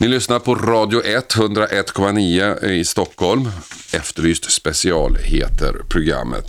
Ni 0.00 0.08
lyssnar 0.08 0.38
på 0.38 0.54
Radio 0.54 1.02
1, 1.04 1.34
101,9 1.34 2.64
i 2.64 2.84
Stockholm. 2.84 3.48
Efterlyst 3.92 4.50
special 4.50 5.16
heter 5.16 5.72
programmet. 5.88 6.44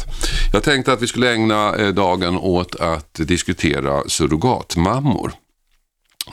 Jag 0.53 0.63
tänkte 0.63 0.93
att 0.93 1.01
vi 1.01 1.07
skulle 1.07 1.33
ägna 1.33 1.75
eh, 1.75 1.87
dagen 1.87 2.37
åt 2.37 2.75
att 2.75 3.13
diskutera 3.13 4.03
surrogatmammor. 4.07 5.31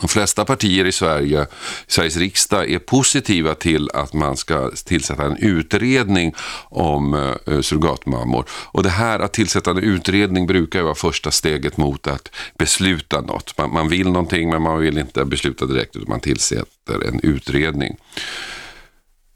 De 0.00 0.08
flesta 0.08 0.44
partier 0.44 0.84
i 0.84 0.92
Sverige, 0.92 1.46
Sveriges 1.86 2.16
riksdag 2.16 2.70
är 2.70 2.78
positiva 2.78 3.54
till 3.54 3.90
att 3.94 4.12
man 4.12 4.36
ska 4.36 4.70
tillsätta 4.84 5.24
en 5.24 5.36
utredning 5.36 6.34
om 6.68 7.14
eh, 7.14 7.60
surrogatmammor. 7.60 8.44
Och 8.50 8.82
det 8.82 8.88
här 8.88 9.18
att 9.18 9.32
tillsätta 9.32 9.70
en 9.70 9.78
utredning 9.78 10.46
brukar 10.46 10.78
ju 10.78 10.84
vara 10.84 10.94
första 10.94 11.30
steget 11.30 11.76
mot 11.76 12.06
att 12.06 12.30
besluta 12.58 13.20
något. 13.20 13.58
Man, 13.58 13.72
man 13.72 13.88
vill 13.88 14.06
någonting 14.06 14.50
men 14.50 14.62
man 14.62 14.78
vill 14.78 14.98
inte 14.98 15.24
besluta 15.24 15.66
direkt 15.66 15.96
utan 15.96 16.08
man 16.08 16.20
tillsätter 16.20 17.08
en 17.08 17.20
utredning. 17.22 17.96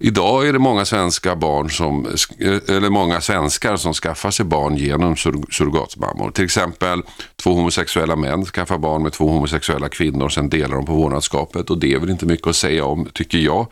Idag 0.02 0.48
är 0.48 0.52
det 0.52 0.58
många 0.58 0.84
svenska 0.84 1.36
barn 1.36 1.70
som, 1.70 2.06
eh, 2.38 2.76
eller 2.76 2.90
många 2.90 3.20
svenskar 3.20 3.76
som 3.76 3.94
skaffar 3.94 4.30
sig 4.30 4.46
barn 4.46 4.76
genom 4.76 5.16
sur 5.16 5.44
surrogatmammor. 5.50 6.30
Till 6.30 6.44
exempel 6.44 7.02
två 7.42 7.54
homosexuella 7.54 8.16
män 8.16 8.44
skaffar 8.44 8.78
barn 8.78 9.02
med 9.02 9.12
två 9.12 9.28
homosexuella 9.28 9.88
kvinnor 9.88 10.24
och 10.24 10.32
sen 10.32 10.48
delar 10.48 10.76
de 10.76 10.86
på 10.86 10.92
vårdnadskapet 10.92 11.70
och 11.70 11.78
det 11.78 11.92
är 11.92 11.98
väl 11.98 12.10
inte 12.10 12.26
mycket 12.26 12.46
att 12.46 12.56
säga 12.56 12.84
om 12.84 13.08
tycker 13.14 13.38
jag. 13.38 13.66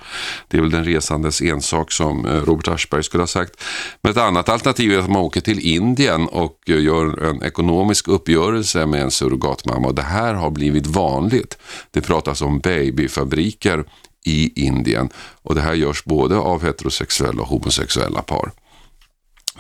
Det 0.49 0.57
är 0.57 0.61
väl 0.61 0.71
den 0.71 0.85
resandes 0.85 1.41
ensak 1.43 1.93
som 1.93 2.27
eh, 2.27 2.43
Robert 2.43 2.69
Aschberg 2.69 3.03
skulle 3.03 3.23
ha 3.23 3.27
sagt. 3.27 3.65
Men 4.03 4.13
ett 4.13 4.19
annat 4.19 4.49
alternativ 4.49 4.93
är 4.93 4.99
att 4.99 5.11
man 5.11 5.23
åker 5.23 5.41
till 5.41 5.59
Indien 5.59 6.29
och 6.29 6.59
eh, 6.67 6.81
gör 6.81 7.25
en 7.25 7.43
ekonomisk 7.43 8.09
uppgörelse 8.09 8.87
med 8.87 9.03
en 9.03 9.11
surrogatmamma 9.11 9.89
och 9.89 9.95
det 9.95 10.03
här 10.03 10.35
har 10.35 10.51
blivit 10.51 10.87
vanligt. 10.87 11.59
Det 11.91 12.01
pratas 12.01 12.43
om 12.43 12.59
babyfabriker 12.59 13.85
i 14.27 14.67
Indien. 14.67 15.09
Och 15.43 15.55
det 15.55 15.61
här 15.61 15.75
görs 15.75 16.05
både 16.05 16.37
av 16.37 16.63
heterosexuella 16.63 17.43
och 17.43 17.49
homosexuella 17.49 18.23
par. 18.23 18.53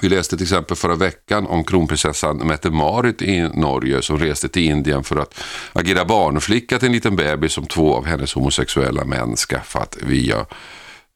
Vi 0.00 0.08
läste 0.08 0.36
till 0.36 0.44
exempel 0.44 0.76
förra 0.76 0.94
veckan 0.94 1.46
om 1.46 1.64
kronprinsessan 1.64 2.36
Mette-Marit 2.36 3.22
i 3.22 3.40
Norge 3.54 4.02
som 4.02 4.18
reste 4.18 4.48
till 4.48 4.62
Indien 4.62 5.04
för 5.04 5.16
att 5.16 5.40
agera 5.72 6.04
barnflicka 6.04 6.78
till 6.78 6.86
en 6.86 6.92
liten 6.92 7.16
bebis 7.16 7.52
som 7.52 7.66
två 7.66 7.94
av 7.94 8.06
hennes 8.06 8.34
homosexuella 8.34 9.04
män 9.04 9.36
skaffat 9.36 9.96
via 10.02 10.46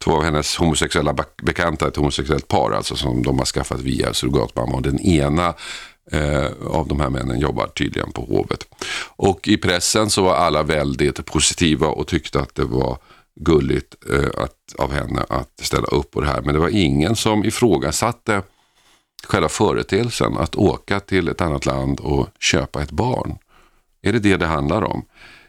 två 0.04 0.12
av 0.12 0.25
hennes 0.25 0.56
homosexuella 0.56 1.14
bekanta, 1.42 1.88
ett 1.88 1.96
homosexuellt 1.96 2.49
par 2.49 2.70
alltså 2.70 2.96
som 2.96 3.22
de 3.22 3.38
har 3.38 3.46
skaffat 3.46 3.80
via 3.80 4.14
surrogatmamma. 4.14 4.72
Och 4.72 4.82
den 4.82 5.00
ena 5.00 5.54
eh, 6.12 6.46
av 6.66 6.88
de 6.88 7.00
här 7.00 7.11
männen 7.11 7.40
jobbar 7.40 7.66
tydligen 7.66 8.12
på 8.12 8.22
hovet. 8.22 8.66
Och 9.16 9.49
i 9.49 9.56
pressen 9.56 10.11
så 10.11 10.22
var 10.22 10.34
alla 10.34 10.62
väldigt 10.62 11.26
positiva 11.26 11.87
och 11.87 12.06
tyckte 12.06 12.40
att 12.40 12.54
det 12.54 12.64
var 12.64 12.99
gulligt 13.40 13.94
eh, 14.10 14.42
att, 14.44 14.74
av 14.78 14.92
henne 14.92 15.24
att 15.28 15.60
ställa 15.60 15.86
upp 15.86 16.10
på 16.10 16.20
det 16.20 16.26
här. 16.26 16.42
Men 16.42 16.54
det 16.54 16.60
var 16.60 16.68
ingen 16.68 17.16
som 17.16 17.44
ifrågasatte 17.44 18.42
själva 19.26 19.48
företeelsen 19.48 20.36
att 20.36 20.54
åka 20.54 21.00
till 21.00 21.28
ett 21.28 21.40
annat 21.40 21.66
land 21.66 22.00
och 22.00 22.28
köpa 22.40 22.82
ett 22.82 22.90
barn. 22.90 23.38
Är 24.02 24.12
det 24.12 24.18
det 24.18 24.36
det 24.36 24.46
handlar 24.46 24.82
om? 24.82 25.04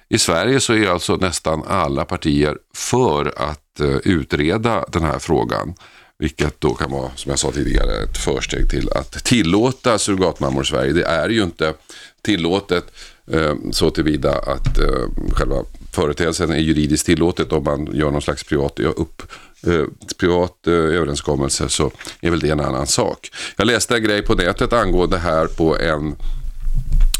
I 0.10 0.18
Sverige 0.18 0.60
så 0.60 0.74
är 0.74 0.88
alltså 0.88 1.16
nästan 1.16 1.64
alla 1.68 2.06
partier 2.06 2.58
för 2.74 3.34
att 3.38 3.80
eh, 3.80 3.98
utreda 4.04 4.86
den 4.92 5.04
här 5.04 5.20
frågan. 5.20 5.74
Vilket 6.20 6.62
då 6.62 6.74
kan 6.74 6.92
vara, 6.92 7.12
som 7.16 7.30
jag 7.30 7.40
sa 7.40 7.52
tidigare, 7.52 8.04
ett 8.04 8.18
försteg 8.18 8.70
till 8.70 8.90
att 8.90 9.12
tillåta 9.12 10.00
surrogatmammor 10.00 10.64
i 10.64 10.66
Sverige. 10.66 10.94
Det 10.94 11.06
är 11.06 11.30
ju 11.30 11.44
inte 11.44 11.74
tillåtet 12.22 12.86
eh, 13.32 13.54
så 13.72 13.90
tillvida 13.90 14.32
att 14.40 14.80
eh, 14.80 15.34
själva 15.34 15.64
företeelsen 15.94 16.52
är 16.52 16.58
juridiskt 16.58 17.06
tillåtet 17.06 17.52
om 17.52 17.64
man 17.64 17.90
gör 17.94 18.12
någon 18.12 18.22
slags 18.22 18.44
privat, 18.44 18.80
upp, 18.80 19.22
eh, 19.68 19.84
privat 20.18 20.68
eh, 20.68 20.74
överenskommelse 20.74 21.70
så 21.70 21.92
är 22.22 22.30
väl 22.30 22.40
det 22.40 22.50
en 22.50 22.60
annan 22.60 22.88
sak. 22.88 23.32
Jag 23.58 23.68
läste 23.68 23.96
en 23.96 24.04
grej 24.04 24.22
på 24.22 24.36
nätet 24.36 24.74
angående 24.74 25.18
här 25.18 25.48
på 25.48 25.80
en 25.80 26.16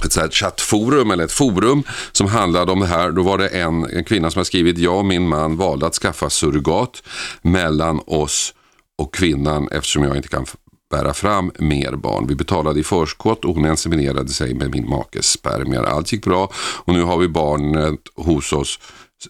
ett 0.06 0.14
så 0.14 0.20
här 0.20 0.30
chattforum 0.30 1.12
eller 1.12 1.24
ett 1.24 1.32
forum 1.32 1.84
som 2.12 2.28
handlade 2.28 2.72
om 2.72 2.80
det 2.80 2.86
här. 2.86 3.12
Då 3.12 3.24
var 3.24 3.38
det 3.38 3.48
en, 3.48 3.86
en 3.86 4.04
kvinna 4.04 4.32
som 4.32 4.40
har 4.40 4.44
skrivit 4.44 4.78
jag 4.78 4.98
och 4.98 5.06
min 5.06 5.28
man 5.28 5.58
valde 5.58 5.88
att 5.88 5.94
skaffa 5.94 6.30
surrogat 6.30 7.04
mellan 7.42 8.02
oss 8.06 8.54
och 8.98 9.14
kvinnan 9.14 9.68
eftersom 9.72 10.04
jag 10.04 10.16
inte 10.16 10.28
kan 10.28 10.46
bära 10.94 11.14
fram 11.14 11.52
mer 11.60 11.92
barn. 11.92 12.28
Vi 12.28 12.36
betalade 12.36 12.80
i 12.80 12.84
förskott 12.84 13.46
och 13.46 13.56
hon 13.56 13.66
inseminerade 13.66 14.30
sig 14.30 14.54
med 14.54 14.72
min 14.72 14.90
makes 14.90 15.26
spermier. 15.26 15.84
Allt 15.84 16.12
gick 16.12 16.26
bra 16.26 16.52
och 16.86 16.94
nu 16.94 17.04
har 17.04 17.18
vi 17.18 17.28
barnet 17.28 18.00
hos 18.16 18.54
oss. 18.54 18.80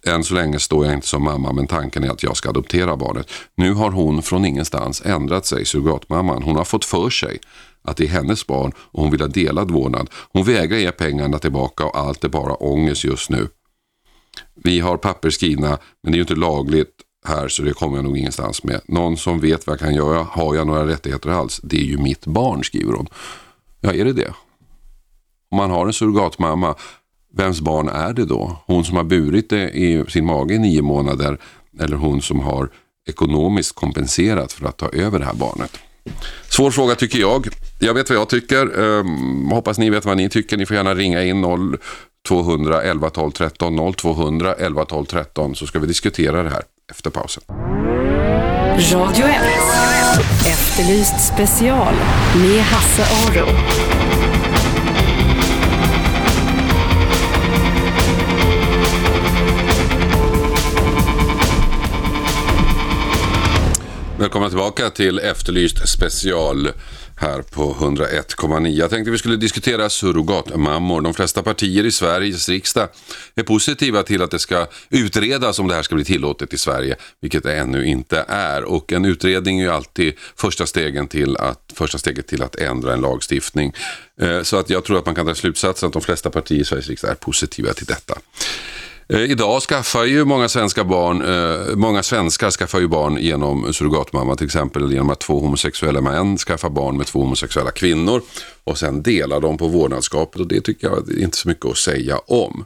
Än 0.07 0.23
så 0.23 0.33
länge 0.33 0.59
står 0.59 0.85
jag 0.85 0.93
inte 0.93 1.07
som 1.07 1.23
mamma 1.23 1.53
men 1.53 1.67
tanken 1.67 2.03
är 2.03 2.09
att 2.09 2.23
jag 2.23 2.37
ska 2.37 2.49
adoptera 2.49 2.97
barnet. 2.97 3.31
Nu 3.55 3.73
har 3.73 3.91
hon 3.91 4.23
från 4.23 4.45
ingenstans 4.45 5.01
ändrat 5.05 5.45
sig, 5.45 5.65
surrogatmamman. 5.65 6.43
Hon 6.43 6.55
har 6.55 6.63
fått 6.63 6.85
för 6.85 7.09
sig 7.09 7.39
att 7.83 7.97
det 7.97 8.03
är 8.03 8.09
hennes 8.09 8.47
barn 8.47 8.71
och 8.77 9.01
hon 9.01 9.11
vill 9.11 9.21
ha 9.21 9.27
delad 9.27 9.71
vårdnad. 9.71 10.09
Hon 10.33 10.43
vägrar 10.43 10.77
ge 10.77 10.91
pengarna 10.91 11.39
tillbaka 11.39 11.85
och 11.85 11.97
allt 11.97 12.23
är 12.23 12.29
bara 12.29 12.53
ångest 12.53 13.03
just 13.03 13.29
nu. 13.29 13.47
Vi 14.63 14.79
har 14.79 14.97
papper 14.97 15.29
skrivna 15.29 15.77
men 16.03 16.11
det 16.11 16.15
är 16.15 16.17
ju 16.17 16.21
inte 16.21 16.35
lagligt 16.35 16.95
här 17.25 17.47
så 17.47 17.61
det 17.61 17.73
kommer 17.73 17.97
jag 17.97 18.03
nog 18.03 18.17
ingenstans 18.17 18.63
med. 18.63 18.81
Någon 18.85 19.17
som 19.17 19.39
vet 19.39 19.67
vad 19.67 19.73
jag 19.73 19.79
kan 19.79 19.95
göra, 19.95 20.23
har 20.23 20.55
jag 20.55 20.67
några 20.67 20.87
rättigheter 20.87 21.29
alls? 21.29 21.61
Det 21.63 21.77
är 21.77 21.85
ju 21.85 21.97
mitt 21.97 22.25
barn, 22.25 22.63
skriver 22.63 22.93
hon. 22.93 23.07
Ja, 23.81 23.93
är 23.93 24.05
det 24.05 24.13
det? 24.13 24.33
Om 25.51 25.57
man 25.57 25.69
har 25.69 25.87
en 25.87 25.93
surrogatmamma, 25.93 26.75
vems 27.33 27.61
barn 27.61 27.89
är 27.89 28.13
det 28.13 28.25
då? 28.25 28.63
Hon 28.65 28.85
som 28.85 28.97
har 28.97 29.03
burit 29.03 29.49
det 29.49 29.69
i 29.69 30.05
sin 30.09 30.25
mage 30.25 30.53
i 30.53 30.59
nio 30.59 30.81
månader 30.81 31.37
eller 31.79 31.97
hon 31.97 32.21
som 32.21 32.39
har 32.39 32.69
ekonomiskt 33.09 33.75
kompenserat 33.75 34.53
för 34.53 34.67
att 34.67 34.77
ta 34.77 34.89
över 34.89 35.19
det 35.19 35.25
här 35.25 35.33
barnet? 35.33 35.79
Svår 36.49 36.71
fråga 36.71 36.95
tycker 36.95 37.19
jag. 37.19 37.47
Jag 37.79 37.93
vet 37.93 38.09
vad 38.09 38.19
jag 38.19 38.29
tycker. 38.29 38.79
Um, 38.79 39.51
hoppas 39.51 39.77
ni 39.77 39.89
vet 39.89 40.05
vad 40.05 40.17
ni 40.17 40.29
tycker. 40.29 40.57
Ni 40.57 40.65
får 40.65 40.75
gärna 40.75 40.95
ringa 40.95 41.23
in 41.23 41.41
0 41.41 41.77
200 42.27 42.81
11 42.81 43.09
12 43.09 43.31
13 43.31 43.75
0 43.75 43.93
200 43.93 44.53
11 44.53 44.85
12 44.85 45.05
13 45.05 45.55
så 45.55 45.67
ska 45.67 45.79
vi 45.79 45.87
diskutera 45.87 46.43
det 46.43 46.49
här 46.49 46.63
efter 46.93 47.09
pausen. 47.09 47.43
Radio 48.93 49.25
1. 49.25 49.33
Efterlyst 50.47 51.33
special 51.33 51.93
med 52.35 52.61
Hasse 52.63 53.03
Aro. 53.03 53.47
Välkomna 64.17 64.49
tillbaka 64.49 64.89
till 64.89 65.19
Efterlyst 65.19 65.89
special 65.89 66.69
här 67.15 67.41
på 67.41 67.73
101,9. 67.73 68.67
Jag 68.67 68.89
tänkte 68.89 69.11
vi 69.11 69.17
skulle 69.17 69.35
diskutera 69.35 69.89
surrogatmammor. 69.89 71.01
De 71.01 71.13
flesta 71.13 71.43
partier 71.43 71.85
i 71.85 71.91
Sveriges 71.91 72.49
riksdag 72.49 72.89
är 73.35 73.43
positiva 73.43 74.03
till 74.03 74.21
att 74.21 74.31
det 74.31 74.39
ska 74.39 74.67
utredas 74.89 75.59
om 75.59 75.67
det 75.67 75.75
här 75.75 75.83
ska 75.83 75.95
bli 75.95 76.05
tillåtet 76.05 76.53
i 76.53 76.57
Sverige, 76.57 76.95
vilket 77.21 77.43
det 77.43 77.55
ännu 77.55 77.85
inte 77.85 78.25
är. 78.27 78.63
Och 78.63 78.93
en 78.93 79.05
utredning 79.05 79.59
är 79.59 79.63
ju 79.63 79.71
alltid 79.71 80.13
första, 80.35 80.65
stegen 80.65 81.07
till 81.07 81.37
att, 81.37 81.73
första 81.73 81.97
steget 81.97 82.27
till 82.27 82.43
att 82.43 82.55
ändra 82.55 82.93
en 82.93 83.01
lagstiftning. 83.01 83.73
Eh, 84.21 84.41
så 84.41 84.57
att 84.57 84.69
jag 84.69 84.83
tror 84.83 84.97
att 84.99 85.05
man 85.05 85.15
kan 85.15 85.25
dra 85.25 85.35
slutsatsen 85.35 85.87
att 85.87 85.93
de 85.93 86.01
flesta 86.01 86.29
partier 86.29 86.61
i 86.61 86.65
Sveriges 86.65 86.89
riksdag 86.89 87.11
är 87.11 87.15
positiva 87.15 87.73
till 87.73 87.85
detta. 87.85 88.13
Eh, 89.09 89.21
idag 89.21 89.61
skaffar 89.61 90.03
ju 90.03 90.25
många 90.25 90.49
svenska 90.49 90.83
barn, 90.83 91.21
eh, 91.21 91.75
många 91.75 92.03
svenskar 92.03 92.51
skaffar 92.51 92.79
ju 92.79 92.87
barn 92.87 93.17
genom 93.17 93.73
surrogatmamma 93.73 94.35
till 94.35 94.45
exempel, 94.45 94.91
genom 94.91 95.09
att 95.09 95.19
två 95.19 95.39
homosexuella 95.39 96.01
män 96.01 96.37
skaffar 96.37 96.69
barn 96.69 96.97
med 96.97 97.07
två 97.07 97.19
homosexuella 97.19 97.71
kvinnor 97.71 98.21
och 98.63 98.77
sen 98.77 99.03
delar 99.03 99.39
de 99.39 99.57
på 99.57 99.67
vårdnadskapet 99.67 100.41
och 100.41 100.47
det 100.47 100.61
tycker 100.61 100.87
jag 100.87 101.09
är 101.09 101.23
inte 101.23 101.37
så 101.37 101.47
mycket 101.47 101.65
att 101.65 101.77
säga 101.77 102.17
om. 102.17 102.65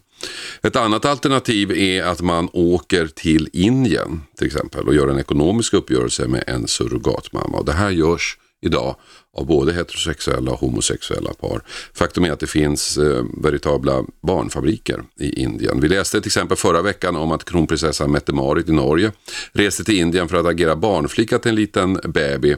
Ett 0.61 0.75
annat 0.75 1.05
alternativ 1.05 1.71
är 1.71 2.03
att 2.03 2.21
man 2.21 2.49
åker 2.53 3.07
till 3.07 3.49
Indien 3.53 4.21
till 4.37 4.47
exempel 4.47 4.87
och 4.87 4.95
gör 4.95 5.07
en 5.07 5.19
ekonomisk 5.19 5.73
uppgörelse 5.73 6.27
med 6.27 6.43
en 6.47 6.67
surrogatmamma 6.67 7.57
och 7.57 7.65
det 7.65 7.73
här 7.73 7.89
görs 7.89 8.37
idag 8.61 8.95
av 9.37 9.45
både 9.45 9.73
heterosexuella 9.73 10.51
och 10.51 10.59
homosexuella 10.59 11.33
par. 11.33 11.61
Faktum 11.93 12.23
är 12.23 12.31
att 12.31 12.39
det 12.39 12.47
finns 12.47 12.97
eh, 12.97 13.25
veritabla 13.43 14.03
barnfabriker 14.21 15.03
i 15.19 15.41
Indien. 15.41 15.79
Vi 15.79 15.87
läste 15.87 16.21
till 16.21 16.29
exempel 16.29 16.57
förra 16.57 16.81
veckan 16.81 17.15
om 17.15 17.31
att 17.31 17.45
kronprinsessan 17.45 18.11
Mette-Marit 18.11 18.69
i 18.69 18.71
Norge 18.71 19.11
reste 19.51 19.83
till 19.83 19.99
Indien 19.99 20.27
för 20.27 20.37
att 20.37 20.45
agera 20.45 20.75
barnflicka 20.75 21.39
till 21.39 21.49
en 21.49 21.55
liten 21.55 21.99
baby 22.03 22.55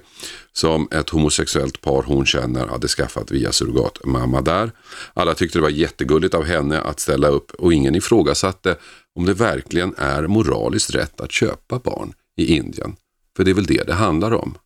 som 0.54 0.88
ett 0.92 1.10
homosexuellt 1.10 1.82
par 1.82 2.04
hon 2.04 2.26
känner 2.26 2.68
hade 2.68 2.88
skaffat 2.88 3.32
via 3.32 3.52
surrogatmamma 3.52 4.42
där. 4.42 4.72
Alla 5.14 5.34
tyckte 5.34 5.58
det 5.58 5.64
var 5.64 5.70
jättegulligt 5.70 6.34
av 6.34 6.44
henne 6.44 6.82
att 6.82 7.00
ställa 7.00 7.28
upp 7.28 7.52
och 7.52 7.74
ingen 7.74 7.96
ifrågasatte 7.96 8.76
om 9.16 9.26
det 9.26 9.34
verkligen 9.34 9.96
är 9.98 10.28
moraliskt 10.28 10.96
rätt 10.96 11.22
att 11.22 11.32
köpa 11.32 11.80
barn 11.80 12.14
i 12.38 12.56
Indien. 12.56 12.96
För 13.38 13.44
det 13.44 13.52
är 13.52 13.56
väl 13.56 13.66
det 13.66 13.84
det 13.84 13.94
handlar 13.94 14.34
om. 14.34 14.58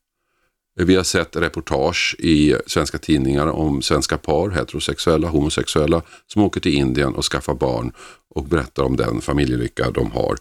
Vi 0.76 0.96
har 0.96 1.04
sett 1.04 1.36
reportage 1.36 2.16
i 2.20 2.56
svenska 2.68 2.98
tidningar 2.98 3.48
om 3.48 3.82
svenska 3.82 4.18
par, 4.18 4.50
heterosexuella, 4.50 5.28
homosexuella, 5.28 6.02
som 6.28 6.42
åker 6.42 6.62
till 6.62 6.74
Indien 6.74 7.16
och 7.16 7.26
skaffar 7.26 7.54
barn 7.54 7.92
och 8.36 8.46
berättar 8.46 8.84
om 8.84 8.98
den 8.98 9.22
familjelycka 9.22 9.92
de 9.92 10.12
har. 10.12 10.38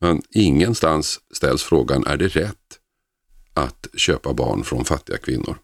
Men 0.00 0.22
ingenstans 0.30 1.20
ställs 1.34 1.62
frågan, 1.62 2.06
är 2.06 2.16
det 2.16 2.28
rätt 2.28 2.56
att 3.54 3.86
köpa 3.96 4.32
barn 4.32 4.64
från 4.64 4.84
fattiga 4.84 5.18
kvinnor? 5.18 5.58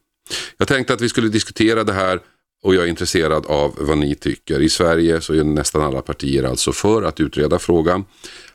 Jag 0.56 0.68
tänkte 0.68 0.94
att 0.94 1.00
vi 1.00 1.08
skulle 1.08 1.28
diskutera 1.28 1.84
det 1.84 1.92
här 1.92 2.20
och 2.62 2.74
jag 2.74 2.84
är 2.84 2.88
intresserad 2.88 3.46
av 3.46 3.74
vad 3.78 3.98
ni 3.98 4.14
tycker. 4.14 4.60
I 4.60 4.68
Sverige 4.68 5.20
så 5.20 5.34
är 5.34 5.44
nästan 5.44 5.82
alla 5.82 6.02
partier 6.02 6.44
alltså 6.44 6.72
för 6.72 7.02
att 7.02 7.20
utreda 7.20 7.58
frågan. 7.58 8.04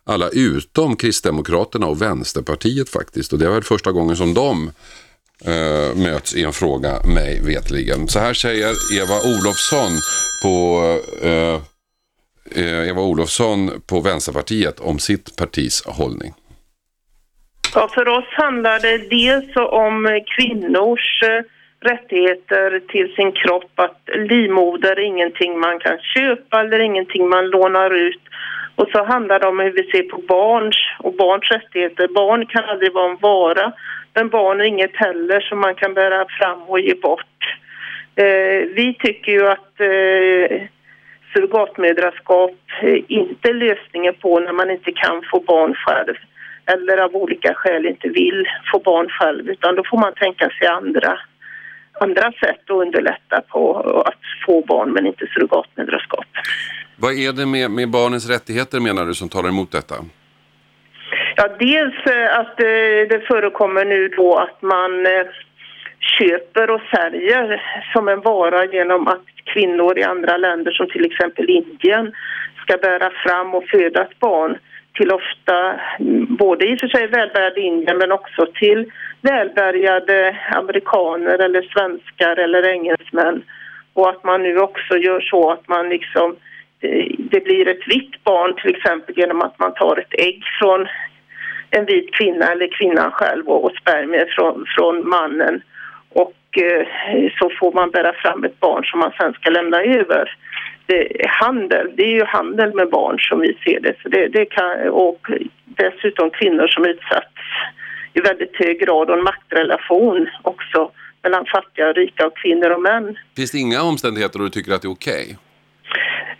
Alla 0.04 0.30
utom 0.30 0.96
Kristdemokraterna 0.96 1.88
och 1.88 2.02
Vänsterpartiet 2.02 2.90
faktiskt. 2.90 3.34
Och 3.34 3.40
det 3.40 3.50
var 3.50 3.62
första 3.62 3.92
gången 3.92 4.18
som 4.18 4.34
de 4.34 4.72
eh, 5.46 5.96
möts 5.96 6.36
i 6.36 6.44
en 6.44 6.54
fråga 6.54 7.04
mig 7.04 7.42
vetligen. 7.46 8.08
Så 8.08 8.20
här 8.20 8.34
säger 8.34 8.72
Eva 9.02 9.16
Olofsson 9.16 9.92
på 10.44 10.82
eh, 11.24 11.62
eh, 12.64 12.90
Eva 12.90 13.02
Olofsson 13.02 13.82
på 13.90 14.00
Vänsterpartiet 14.00 14.80
om 14.80 15.00
sitt 15.00 15.36
partis 15.36 15.84
hållning. 15.86 16.34
Ja, 17.74 17.90
för 17.94 18.08
oss 18.08 18.26
handlar 18.32 18.80
det 18.80 18.98
dels 18.98 19.56
om 19.56 20.22
kvinnors 20.38 21.24
eh, 21.24 21.44
rättigheter 21.90 22.80
till 22.88 23.14
sin 23.16 23.32
kropp, 23.32 23.72
att 23.76 24.02
livmoder 24.16 24.92
är 24.92 25.06
ingenting 25.06 25.60
man 25.60 25.80
kan 25.80 25.98
köpa 26.16 26.60
eller 26.60 26.80
ingenting 26.80 27.30
man 27.30 27.50
lånar 27.50 27.92
ut. 27.92 28.22
Och 28.76 28.88
så 28.92 29.04
handlar 29.04 29.40
det 29.40 29.48
om 29.48 29.60
hur 29.60 29.72
vi 29.72 29.84
ser 29.84 30.04
på 30.04 30.18
barns 30.18 30.78
och 31.00 31.14
barns 31.14 31.52
rättigheter. 31.52 32.08
Barn 32.08 32.46
kan 32.46 32.64
aldrig 32.64 32.94
vara 32.94 33.12
en 33.12 33.18
vara, 33.18 33.74
men 34.14 34.30
barn 34.30 34.62
är 34.62 34.66
inget 34.66 34.96
heller 34.96 35.40
som 35.40 35.60
man 35.60 35.76
kan 35.76 35.94
bära 35.94 36.26
fram 36.40 36.62
och 36.62 36.80
ge 36.80 36.96
bort. 36.96 37.58
Eh, 38.16 38.68
vi 38.76 38.96
tycker 39.00 39.32
ju 39.32 39.48
att 39.48 39.80
eh, 39.80 40.62
surrogatmödraskap 41.34 42.56
eh, 42.82 43.00
inte 43.08 43.50
är 43.50 43.54
lösningen 43.54 44.14
på 44.14 44.40
när 44.40 44.54
man 44.54 44.72
inte 44.72 44.92
kan 44.92 45.24
få 45.32 45.40
barn 45.40 45.76
själv 45.76 46.16
eller 46.66 46.98
av 46.98 47.16
olika 47.16 47.54
skäl 47.54 47.86
inte 47.86 48.10
vill 48.10 48.48
få 48.72 48.80
barn 48.80 49.10
själv 49.10 49.50
utan 49.50 49.76
då 49.76 49.84
får 49.84 49.98
man 49.98 50.14
tänka 50.14 50.50
sig 50.50 50.68
andra, 50.68 51.20
andra 52.00 52.32
sätt 52.32 52.64
att 52.64 52.70
underlätta 52.70 53.42
på 53.48 53.80
att 54.06 54.46
få 54.46 54.62
barn 54.62 54.92
men 54.92 55.08
inte 55.08 55.28
surrogatmödraskap. 55.34 56.26
Vad 57.02 57.14
är 57.14 57.32
det 57.34 57.46
med, 57.46 57.72
med 57.72 57.90
barnens 57.90 58.30
rättigheter 58.30 58.80
menar 58.80 59.06
du 59.06 59.14
som 59.14 59.30
talar 59.30 59.50
emot 59.50 59.72
detta? 59.72 59.96
Ja, 61.36 61.48
dels 61.60 62.00
eh, 62.16 62.40
att 62.40 62.60
eh, 62.60 63.02
det 63.12 63.22
förekommer 63.28 63.86
nu 63.86 64.08
då 64.08 64.36
att 64.36 64.62
man 64.62 65.06
eh, 65.06 65.28
köper 66.18 66.70
och 66.70 66.82
säljer 66.96 67.62
som 67.94 68.08
en 68.08 68.22
vara 68.22 68.66
genom 68.66 69.08
att 69.08 69.26
kvinnor 69.54 70.00
i 70.00 70.04
andra 70.04 70.38
länder 70.38 70.72
som 70.72 70.88
till 70.90 71.06
exempel 71.06 71.50
Indien 71.50 72.12
ska 72.64 72.78
bära 72.78 73.10
fram 73.24 73.56
och 73.56 73.64
föda 73.68 74.02
ett 74.02 74.20
barn 74.20 74.58
till 74.94 75.12
ofta 75.12 75.80
mm, 76.00 76.36
både 76.36 76.66
i 76.66 76.76
och 76.76 76.80
för 76.80 76.88
sig 76.88 77.08
välbärgade 77.08 77.62
Indien 77.62 77.98
men 77.98 78.12
också 78.12 78.46
till 78.56 78.92
välbärgade 79.22 80.38
amerikaner 80.52 81.40
eller 81.40 81.62
svenskar 81.62 82.36
eller 82.40 82.64
engelsmän. 82.68 83.44
Och 83.94 84.10
att 84.10 84.24
man 84.24 84.44
nu 84.44 84.58
också 84.58 84.98
gör 84.98 85.22
så 85.22 85.52
att 85.52 85.68
man 85.68 85.90
liksom 85.90 86.36
det 87.18 87.44
blir 87.44 87.68
ett 87.68 87.88
vitt 87.88 88.24
barn 88.24 88.56
till 88.56 88.76
exempel 88.76 89.18
genom 89.18 89.42
att 89.42 89.60
man 89.60 89.74
tar 89.74 90.00
ett 90.00 90.14
ägg 90.20 90.44
från 90.60 90.88
en 91.70 91.86
vit 91.86 92.14
kvinna 92.14 92.46
eller 92.52 92.68
kvinnan 92.68 93.12
själv 93.12 93.48
och, 93.48 93.72
spermier 93.82 94.34
från, 94.36 94.66
från 94.76 95.10
mannen 95.10 95.62
och 96.10 96.38
eh, 96.58 96.88
så 97.40 97.52
får 97.60 97.72
man 97.72 97.92
bära 97.92 98.14
fram 98.14 98.44
ett 98.44 98.60
barn 98.60 98.84
som 98.86 99.00
man 99.00 99.12
sen 99.20 99.34
ska 99.34 99.50
lämna 99.50 99.82
över. 99.82 100.38
Det 100.86 101.24
är 101.24 101.28
handel, 101.28 101.92
det 101.96 102.04
är 102.04 102.14
ju 102.14 102.24
handel 102.24 102.74
med 102.74 102.90
barn 102.90 103.20
som 103.20 103.40
vi 103.40 103.58
ser 103.64 103.80
det. 103.80 103.96
Så 104.04 104.10
det, 104.10 104.28
det 104.28 104.46
kan, 104.46 104.90
och 104.90 105.28
dessutom 105.66 106.30
kvinnor 106.30 106.68
som 106.68 106.86
utsätts 106.86 107.42
i 108.14 108.22
väldigt 108.22 108.56
hög 108.56 108.80
grad 108.80 109.10
och 109.10 109.18
en 109.18 109.24
maktrelation 109.24 110.30
också 110.42 110.92
mellan 111.24 111.46
fattiga 111.46 111.90
och 111.90 111.96
rika 111.96 112.28
och 112.28 112.38
kvinnor 112.38 112.70
och 112.70 112.82
män. 112.82 113.18
Finns 113.36 113.52
det 113.52 113.58
inga 113.58 113.82
omständigheter 113.82 114.40
då 114.40 114.46
du 114.46 114.52
tycker 114.52 114.72
att 114.72 114.82
det 114.82 114.88
är 114.88 114.92
okej? 114.92 115.24
Okay? 115.24 115.36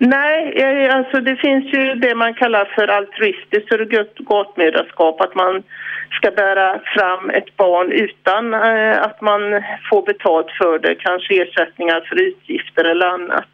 Nej, 0.04 0.54
eh, 0.56 0.96
alltså 0.96 1.20
det 1.20 1.36
finns 1.36 1.74
ju 1.74 1.96
det 1.96 2.16
man 2.16 2.34
kallar 2.34 2.66
för 2.66 2.88
altruistiskt 2.88 3.70
surrogatmödraskap, 3.70 5.22
att 5.22 5.36
man 5.36 5.64
ska 6.12 6.32
bära 6.32 6.80
fram 6.86 7.30
ett 7.30 7.58
barn 7.58 7.92
utan 7.92 8.54
eh, 8.54 9.02
att 9.02 9.22
man 9.22 9.42
får 9.90 10.02
betalt 10.02 10.52
för 10.58 10.80
det, 10.80 10.96
kanske 10.96 11.42
ersättningar 11.42 12.02
för 12.02 12.22
utgifter 12.22 12.84
eller 12.84 13.08
annat. 13.08 13.48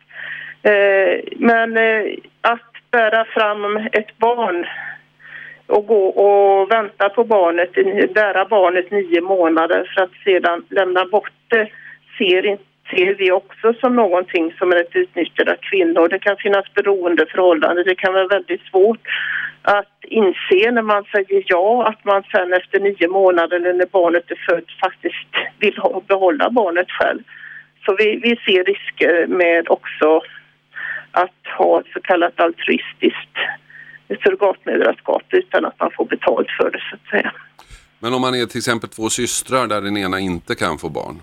Eh, 0.64 1.20
men 1.38 1.78
att 2.42 2.72
bära 2.92 3.26
fram 3.26 3.78
ett 3.92 4.18
barn 4.18 4.66
och 5.68 5.88
gå 5.88 6.08
och 6.08 6.72
vänta 6.72 7.10
på 7.10 7.24
barnet, 7.24 7.74
bära 8.14 8.46
barnet 8.46 8.92
nio 8.92 9.22
månader 9.22 9.92
för 9.96 10.02
att 10.02 10.14
sedan 10.24 10.66
lämna 10.70 11.06
bort 11.06 11.32
det 11.48 11.70
ser 12.18 12.46
inte 12.46 12.64
ser 12.90 13.16
vi 13.16 13.32
också 13.32 13.74
som 13.74 13.96
någonting 13.96 14.54
som 14.58 14.72
är 14.72 14.76
ett 14.76 14.96
utnyttjande 14.96 15.52
av 15.52 15.58
kvinnor. 15.58 16.08
Det 16.10 16.20
kan 16.20 16.38
finnas 16.38 16.74
beroendeförhållanden. 16.74 17.86
Det 17.88 17.96
kan 17.96 18.14
vara 18.14 18.28
väldigt 18.28 18.62
svårt 18.62 19.08
att 19.62 19.98
inse 20.02 20.72
när 20.72 20.82
man 20.82 21.04
säger 21.04 21.44
ja 21.46 21.88
att 21.88 22.06
man 22.06 22.24
sen 22.32 22.54
efter 22.54 22.80
nio 22.80 23.08
månader 23.08 23.56
eller 23.56 23.74
när 23.74 23.86
barnet 23.86 24.32
är 24.32 24.46
fött 24.50 24.72
faktiskt 24.84 25.32
vill 25.60 25.78
ha, 25.78 26.02
behålla 26.08 26.50
barnet 26.50 26.92
själv. 26.92 27.22
Så 27.86 27.96
vi, 27.96 28.16
vi 28.16 28.30
ser 28.30 28.64
risker 28.64 29.28
med 29.28 29.70
också 29.70 30.22
att 31.12 31.42
ha 31.58 31.80
ett 31.80 31.88
så 31.94 32.00
kallat 32.02 32.40
altruistiskt 32.40 33.36
surrogatmödraskap 34.24 35.24
utan 35.30 35.66
att 35.66 35.80
man 35.80 35.92
får 35.98 36.06
betalt 36.06 36.48
för 36.60 36.72
det 36.72 36.80
så 36.90 36.96
att 36.96 37.10
säga. 37.10 37.32
Men 38.00 38.14
om 38.14 38.22
man 38.22 38.36
är 38.36 38.46
till 38.46 38.58
exempel 38.58 38.90
två 38.90 39.10
systrar 39.10 39.68
där 39.68 39.82
den 39.82 39.98
ena 39.98 40.20
inte 40.20 40.56
kan 40.56 40.78
få 40.78 40.90
barn? 40.90 41.22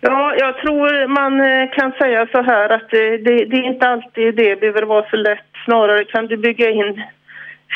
Ja, 0.00 0.34
jag 0.38 0.58
tror 0.58 1.06
man 1.06 1.40
eh, 1.40 1.70
kan 1.70 1.92
säga 1.92 2.26
så 2.32 2.42
här 2.42 2.68
att 2.70 2.90
det, 2.90 3.16
det, 3.16 3.44
det 3.44 3.56
är 3.56 3.64
inte 3.64 3.88
alltid 3.88 4.34
det 4.34 4.60
behöver 4.60 4.82
vara 4.82 5.10
så 5.10 5.16
lätt. 5.16 5.46
Snarare 5.64 6.04
kan 6.04 6.26
du 6.26 6.36
bygga 6.36 6.70
in, 6.70 7.02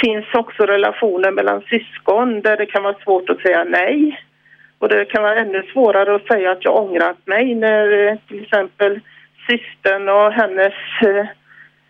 finns 0.02 0.26
också 0.34 0.66
relationer 0.66 1.30
mellan 1.30 1.60
syskon 1.60 2.40
där 2.40 2.56
det 2.56 2.66
kan 2.66 2.82
vara 2.82 2.96
svårt 3.04 3.30
att 3.30 3.40
säga 3.40 3.64
nej. 3.64 4.20
Och 4.78 4.88
det 4.88 5.04
kan 5.04 5.22
vara 5.22 5.40
ännu 5.40 5.62
svårare 5.72 6.14
att 6.14 6.26
säga 6.26 6.50
att 6.50 6.64
jag 6.64 6.76
ångrat 6.76 7.16
mig 7.24 7.54
när 7.54 8.06
eh, 8.06 8.16
till 8.28 8.42
exempel 8.42 9.00
systern 9.46 10.08
och 10.08 10.32
hennes 10.32 10.74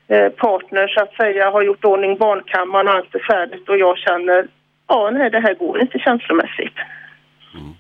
eh, 0.09 0.29
partner 0.29 0.89
så 0.89 1.03
att 1.03 1.15
säga 1.15 1.51
har 1.51 1.63
gjort 1.63 1.85
ordning 1.85 2.19
barnkammaren 2.19 2.89
och 2.89 2.95
allt 2.95 3.15
är 3.15 3.19
färdigt 3.19 3.69
och 3.69 3.79
jag 3.79 3.99
känner 3.99 4.47
ja, 4.89 5.11
nej 5.11 5.31
det 5.31 5.41
här 5.41 5.55
går 5.55 5.81
inte 5.81 5.99
känslomässigt. 5.99 6.77
Mm. 7.55 7.75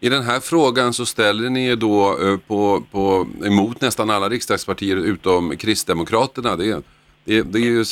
I 0.00 0.08
den 0.08 0.22
här 0.22 0.40
frågan 0.40 0.92
så 0.92 1.06
ställer 1.06 1.50
ni 1.50 1.68
er 1.68 1.76
då 1.76 2.18
eh, 2.22 2.38
på, 2.48 2.82
på, 2.92 3.26
emot 3.46 3.80
nästan 3.80 4.10
alla 4.10 4.28
riksdagspartier 4.28 4.96
utom 4.96 5.56
Kristdemokraterna. 5.56 6.56
Det, 6.56 6.84
det, 7.24 7.42
det 7.52 7.58
är 7.58 7.62
ju 7.62 7.84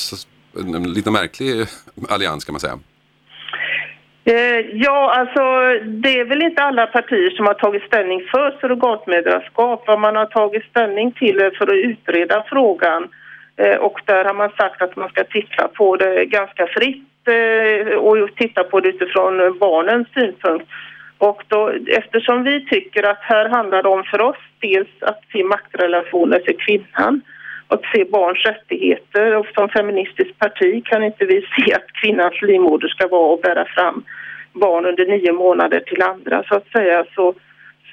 en 0.76 0.92
lite 0.92 1.10
märklig 1.10 1.60
eh, 1.60 1.66
allians 2.08 2.44
kan 2.44 2.52
man 2.52 2.60
säga. 2.60 2.78
Eh, 4.24 4.60
ja, 4.72 5.14
alltså 5.18 5.42
det 5.84 6.20
är 6.20 6.24
väl 6.24 6.42
inte 6.42 6.62
alla 6.62 6.86
partier 6.86 7.30
som 7.30 7.46
har 7.46 7.54
tagit 7.54 7.82
ställning 7.82 8.20
för 8.30 8.58
surrogatmödraskap. 8.60 9.84
Vad 9.86 10.00
man 10.00 10.16
har 10.16 10.26
tagit 10.26 10.64
ställning 10.64 11.12
till 11.12 11.50
för 11.58 11.66
att 11.66 11.84
utreda 11.92 12.44
frågan 12.48 13.08
och 13.80 14.00
där 14.04 14.24
har 14.24 14.34
man 14.34 14.50
sagt 14.50 14.82
att 14.82 14.96
man 14.96 15.08
ska 15.08 15.24
titta 15.24 15.68
på 15.68 15.96
det 15.96 16.24
ganska 16.24 16.66
fritt 16.66 17.28
och 17.98 18.36
titta 18.36 18.64
på 18.64 18.80
det 18.80 18.88
utifrån 18.88 19.58
barnens 19.58 20.08
synpunkt. 20.14 20.66
Och 21.18 21.42
då, 21.48 21.72
eftersom 21.86 22.44
vi 22.44 22.64
tycker 22.64 23.02
att 23.02 23.20
här 23.20 23.48
handlar 23.48 23.82
det 23.82 23.88
om 23.88 24.04
för 24.04 24.20
oss 24.20 24.36
dels 24.60 24.88
att 25.00 25.20
se 25.32 25.44
maktrelationer 25.44 26.40
för 26.46 26.54
kvinnan 26.66 27.20
och 27.68 27.74
att 27.74 27.92
se 27.94 28.04
barns 28.04 28.44
rättigheter 28.44 29.36
och 29.36 29.46
som 29.54 29.68
feministiskt 29.68 30.38
parti 30.38 30.84
kan 30.84 31.04
inte 31.04 31.24
vi 31.24 31.46
se 31.56 31.74
att 31.74 31.92
kvinnans 32.02 32.42
livmoder 32.42 32.88
ska 32.88 33.08
vara 33.08 33.34
att 33.34 33.42
bära 33.42 33.64
fram 33.64 34.04
barn 34.52 34.86
under 34.86 35.06
nio 35.06 35.32
månader 35.32 35.80
till 35.80 36.02
andra 36.02 36.44
så 36.48 36.54
att 36.54 36.68
säga 36.68 37.04
så, 37.14 37.34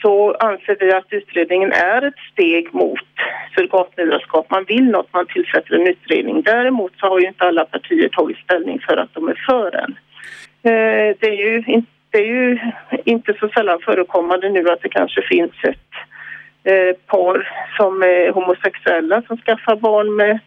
så 0.02 0.34
anser 0.34 0.78
vi 0.80 0.94
att 0.94 1.06
utredningen 1.10 1.72
är 1.72 2.02
ett 2.02 2.20
steg 2.32 2.74
mot 2.74 3.10
surrogatmödraskap. 3.56 4.50
Man 4.50 4.64
vill 4.64 4.90
något, 4.90 5.14
man 5.14 5.26
tillsätter 5.26 5.76
en 5.76 5.88
utredning. 5.88 6.42
Däremot 6.42 6.92
så 6.98 7.08
har 7.08 7.20
ju 7.20 7.28
inte 7.28 7.46
alla 7.46 7.66
partier 7.66 8.10
tagit 8.10 8.38
ställning 8.38 8.80
för 8.80 8.98
att 8.98 9.14
de 9.14 9.28
är 9.28 9.44
för 9.46 9.72
den. 9.72 9.96
Eh, 10.64 11.16
det 11.20 11.28
är 11.28 11.52
ju 11.52 11.64
inte 11.68 11.92
det 12.12 12.18
är 12.18 12.26
ju 12.26 12.60
inte 13.06 13.34
så 13.40 13.50
sällan 13.50 13.80
förekommande 13.86 14.50
nu 14.50 14.70
att 14.70 14.82
det 14.82 14.90
kanske 14.90 15.22
finns 15.22 15.52
ett 15.64 15.92
eh, 16.64 16.96
par 17.06 17.50
som 17.78 18.04
är 18.04 18.32
homosexuella 18.32 19.22
som 19.28 19.38
skaffar 19.38 19.76
barn 19.76 20.16
med, 20.16 20.40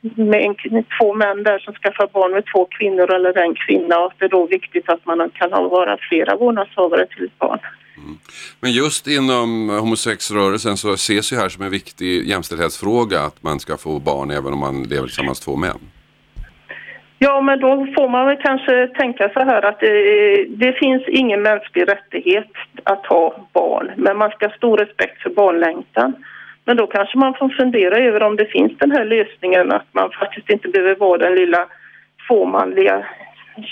med 0.00 0.40
en, 0.44 0.84
två 1.00 1.14
män 1.14 1.42
där 1.42 1.58
som 1.58 1.74
skaffar 1.74 2.08
barn 2.12 2.32
med 2.32 2.44
två 2.54 2.64
kvinnor 2.70 3.14
eller 3.14 3.38
en 3.38 3.54
kvinna 3.54 3.98
och 3.98 4.06
att 4.06 4.18
det 4.18 4.24
är 4.24 4.28
då 4.28 4.46
viktigt 4.46 4.88
att 4.88 5.06
man 5.06 5.30
kan 5.30 5.52
ha, 5.52 5.68
vara 5.68 5.98
flera 6.08 6.36
vårdnadshavare 6.36 7.06
till 7.06 7.24
ett 7.24 7.38
barn. 7.38 7.58
Mm. 7.96 8.18
Men 8.60 8.72
just 8.72 9.06
inom 9.06 9.68
homosexrörelsen 9.68 10.76
så 10.76 10.92
ses 10.92 11.32
ju 11.32 11.36
här 11.36 11.48
som 11.48 11.64
en 11.64 11.70
viktig 11.70 12.28
jämställdhetsfråga 12.28 13.20
att 13.20 13.42
man 13.42 13.60
ska 13.60 13.76
få 13.76 13.98
barn 13.98 14.30
även 14.30 14.52
om 14.52 14.58
man 14.58 14.82
lever 14.82 15.06
tillsammans 15.06 15.40
två 15.40 15.56
män. 15.56 15.78
Ja, 17.18 17.40
men 17.40 17.60
då 17.60 17.86
får 17.96 18.08
man 18.08 18.26
väl 18.26 18.36
kanske 18.36 18.86
tänka 18.86 19.28
så 19.28 19.40
här 19.40 19.62
att 19.62 19.80
det, 19.80 20.44
det 20.44 20.72
finns 20.72 21.02
ingen 21.08 21.42
mänsklig 21.42 21.88
rättighet 21.88 22.50
att 22.84 23.06
ha 23.06 23.48
barn, 23.52 23.90
men 23.96 24.16
man 24.16 24.30
ska 24.30 24.46
ha 24.46 24.56
stor 24.56 24.76
respekt 24.76 25.22
för 25.22 25.30
barnlängtan. 25.30 26.14
Men 26.64 26.76
då 26.76 26.86
kanske 26.86 27.18
man 27.18 27.34
får 27.34 27.48
fundera 27.48 27.96
över 27.96 28.22
om 28.22 28.36
det 28.36 28.46
finns 28.46 28.72
den 28.78 28.90
här 28.90 29.04
lösningen 29.04 29.72
att 29.72 29.86
man 29.92 30.10
faktiskt 30.10 30.50
inte 30.50 30.68
behöver 30.68 30.94
vara 30.94 31.18
den 31.18 31.34
lilla 31.34 31.66
fåmanliga 32.28 33.06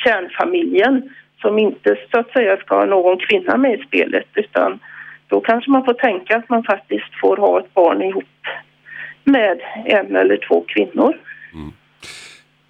kärnfamiljen 0.05 1.11
som 1.41 1.59
inte 1.59 1.97
så 2.11 2.19
att 2.19 2.33
säga 2.33 2.57
ska 2.57 2.77
ha 2.77 2.85
någon 2.85 3.19
kvinna 3.19 3.57
med 3.57 3.81
i 3.81 3.85
spelet 3.85 4.27
utan 4.35 4.79
då 5.29 5.41
kanske 5.41 5.71
man 5.71 5.85
får 5.85 5.95
tänka 5.95 6.37
att 6.37 6.49
man 6.49 6.65
faktiskt 6.65 7.21
får 7.21 7.37
ha 7.37 7.61
ett 7.61 7.75
barn 7.75 8.03
ihop 8.03 8.25
med 9.25 9.61
en 9.85 10.17
eller 10.17 10.37
två 10.37 10.65
kvinnor. 10.69 11.19
Mm. 11.55 11.73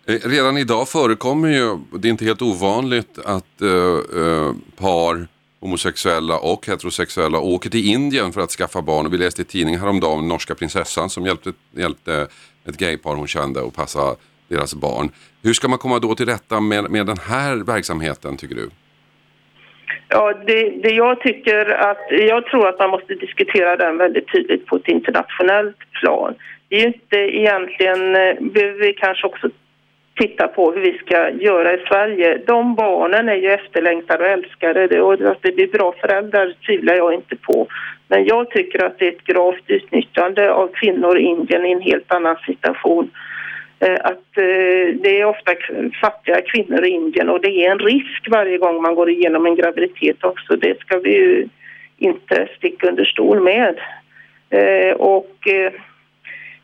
Eh, 0.06 0.28
redan 0.30 0.58
idag 0.58 0.88
förekommer 0.88 1.48
ju, 1.48 1.78
det 1.98 2.08
är 2.08 2.10
inte 2.10 2.24
helt 2.24 2.42
ovanligt 2.42 3.18
att 3.24 3.60
eh, 3.60 4.22
eh, 4.22 4.52
par 4.78 5.26
homosexuella 5.60 6.38
och 6.38 6.66
heterosexuella 6.66 7.38
åker 7.38 7.70
till 7.70 7.88
Indien 7.94 8.32
för 8.32 8.40
att 8.40 8.50
skaffa 8.50 8.82
barn. 8.82 9.06
Och 9.06 9.12
vi 9.12 9.18
läste 9.18 9.42
i 9.42 9.44
tidningen 9.44 9.80
häromdagen 9.80 10.18
om 10.18 10.28
norska 10.28 10.54
prinsessan 10.54 11.10
som 11.10 11.26
hjälpte, 11.26 11.52
hjälpte 11.76 12.26
ett 12.68 12.76
gaypar 12.76 13.14
hon 13.14 13.26
kände 13.26 13.66
att 13.66 13.76
passa 13.76 14.16
deras 14.48 14.74
barn. 14.74 15.08
Hur 15.42 15.52
ska 15.52 15.68
man 15.68 15.78
komma 15.78 15.98
då 15.98 16.14
till 16.14 16.26
rätta 16.26 16.60
med, 16.60 16.90
med 16.90 17.06
den 17.06 17.18
här 17.18 17.56
verksamheten 17.56 18.36
tycker 18.36 18.54
du? 18.54 18.70
Ja, 20.08 20.32
det, 20.46 20.70
det 20.82 20.90
jag 20.90 21.20
tycker 21.20 21.66
att, 21.66 22.06
jag 22.10 22.46
tror 22.46 22.68
att 22.68 22.78
man 22.78 22.90
måste 22.90 23.14
diskutera 23.14 23.76
den 23.76 23.98
väldigt 23.98 24.32
tydligt 24.32 24.66
på 24.66 24.76
ett 24.76 24.88
internationellt 24.88 25.76
plan. 26.00 26.34
Det 26.68 26.76
är 26.76 26.80
ju 26.80 26.86
inte 26.86 27.16
egentligen, 27.16 28.16
eh, 28.16 28.34
behöver 28.40 28.78
vi 28.78 28.92
kanske 28.92 29.26
också 29.26 29.50
titta 30.14 30.48
på 30.48 30.72
hur 30.72 30.81
vi 30.81 30.98
ska 30.98 31.31
göra 31.31 31.75
i 31.75 31.85
Sverige. 31.88 32.38
De 32.46 32.75
barnen 32.75 33.29
är 33.29 33.37
ju 33.37 33.48
efterlängtade 33.48 34.25
och 34.25 34.31
älskade 34.31 35.01
och 35.01 35.12
att 35.12 35.42
det 35.42 35.53
blir 35.53 35.66
bra 35.66 35.94
föräldrar 36.01 36.55
tvivlar 36.66 36.94
jag 36.94 37.14
inte 37.14 37.37
på. 37.37 37.66
Men 38.09 38.25
jag 38.25 38.51
tycker 38.51 38.85
att 38.85 38.98
det 38.98 39.07
är 39.07 39.12
ett 39.12 39.25
gravt 39.25 39.64
utnyttjande 39.66 40.53
av 40.53 40.68
kvinnor 40.68 41.18
i 41.18 41.22
Indien 41.22 41.66
i 41.66 41.72
en 41.72 41.81
helt 41.81 42.14
annan 42.14 42.37
situation. 42.46 43.11
Eh, 43.81 43.98
att 44.05 44.37
eh, 44.37 44.94
det 45.03 45.20
är 45.20 45.25
ofta 45.25 45.53
fattiga 46.01 46.40
kvinnor 46.40 46.85
i 46.85 46.88
Indien 46.88 47.29
och 47.29 47.40
det 47.40 47.66
är 47.66 47.70
en 47.70 47.79
risk 47.79 48.29
varje 48.31 48.59
gång 48.59 48.83
man 48.83 48.94
går 48.94 49.11
igenom 49.11 49.46
en 49.46 49.55
graviditet 49.55 50.25
också. 50.25 50.57
Det 50.57 50.81
ska 50.81 50.98
vi 50.98 51.11
ju 51.11 51.48
inte 51.98 52.48
sticka 52.57 52.88
under 52.88 53.05
stol 53.05 53.40
med. 53.40 53.81
Eh, 54.51 54.92
och 54.92 55.48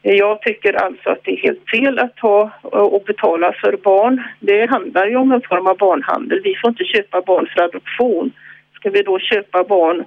jag 0.02 0.42
tycker 0.42 0.72
alltså 0.72 1.10
att 1.10 1.24
det 1.24 1.32
är 1.32 1.36
helt 1.36 1.70
fel 1.70 1.98
att 1.98 2.16
ta 2.16 2.50
och 2.72 3.02
betala 3.06 3.52
för 3.52 3.76
barn. 3.76 4.22
Det 4.40 4.70
handlar 4.70 5.06
ju 5.06 5.16
om 5.16 5.32
en 5.32 5.42
form 5.48 5.66
av 5.66 5.76
barnhandel. 5.76 6.40
Vi 6.44 6.54
får 6.54 6.70
inte 6.70 6.84
köpa 6.84 7.22
barn 7.22 7.48
för 7.54 7.62
adoption. 7.62 8.30
Ska 8.74 8.90
vi 8.90 9.02
då 9.02 9.18
köpa 9.18 9.64
barn 9.64 10.04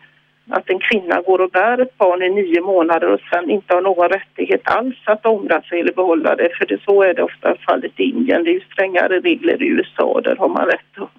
att 0.50 0.70
en 0.70 0.80
kvinna 0.80 1.22
går 1.22 1.42
och 1.42 1.50
bär 1.50 1.82
ett 1.82 1.98
barn 1.98 2.24
i 2.24 2.30
nio 2.30 2.62
månader 2.62 3.08
och 3.08 3.20
sen 3.34 3.50
inte 3.50 3.74
har 3.74 3.82
någon 3.82 4.10
rättighet 4.10 4.62
alls 4.64 4.98
att 5.06 5.26
ångra 5.26 5.62
sig 5.62 5.80
eller 5.80 5.94
behålla 5.94 6.36
det. 6.36 6.50
För 6.58 6.66
det, 6.66 6.82
så 6.86 7.04
är 7.04 7.14
det 7.14 7.24
ofta 7.24 7.56
fallet 7.68 8.00
i 8.00 8.04
Indien. 8.04 8.44
Det 8.44 8.50
är 8.50 8.54
ju 8.54 8.60
strängare 8.60 9.20
regler 9.20 9.64
i 9.64 9.68
USA. 9.68 10.22
Där 10.24 10.36
har 10.36 10.50
man 10.50 10.66
rätt 10.66 10.98
att, 10.98 11.10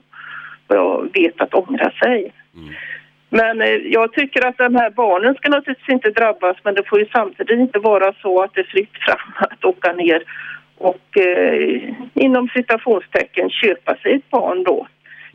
vad 0.66 0.78
jag 0.78 1.08
vet, 1.14 1.40
att 1.40 1.54
ångra 1.54 1.90
sig. 1.90 2.32
Mm. 2.54 2.74
Men 3.34 3.60
eh, 3.62 3.68
jag 3.68 4.12
tycker 4.12 4.46
att 4.46 4.58
de 4.58 4.74
här 4.74 4.90
barnen 4.90 5.34
ska 5.34 5.48
naturligtvis 5.48 5.88
inte 5.88 6.10
drabbas 6.10 6.56
men 6.62 6.74
det 6.74 6.88
får 6.88 6.98
ju 6.98 7.06
samtidigt 7.06 7.58
inte 7.58 7.78
vara 7.78 8.12
så 8.22 8.42
att 8.42 8.54
det 8.54 8.60
är 8.60 8.64
fritt 8.64 8.96
fram 9.06 9.32
att 9.50 9.64
åka 9.64 9.92
ner 9.92 10.22
och 10.78 11.18
eh, 11.18 11.94
inom 12.14 12.48
citationstecken 12.48 13.50
köpa 13.50 13.96
sig 13.96 14.14
ett 14.14 14.30
barn 14.30 14.62
då 14.64 14.86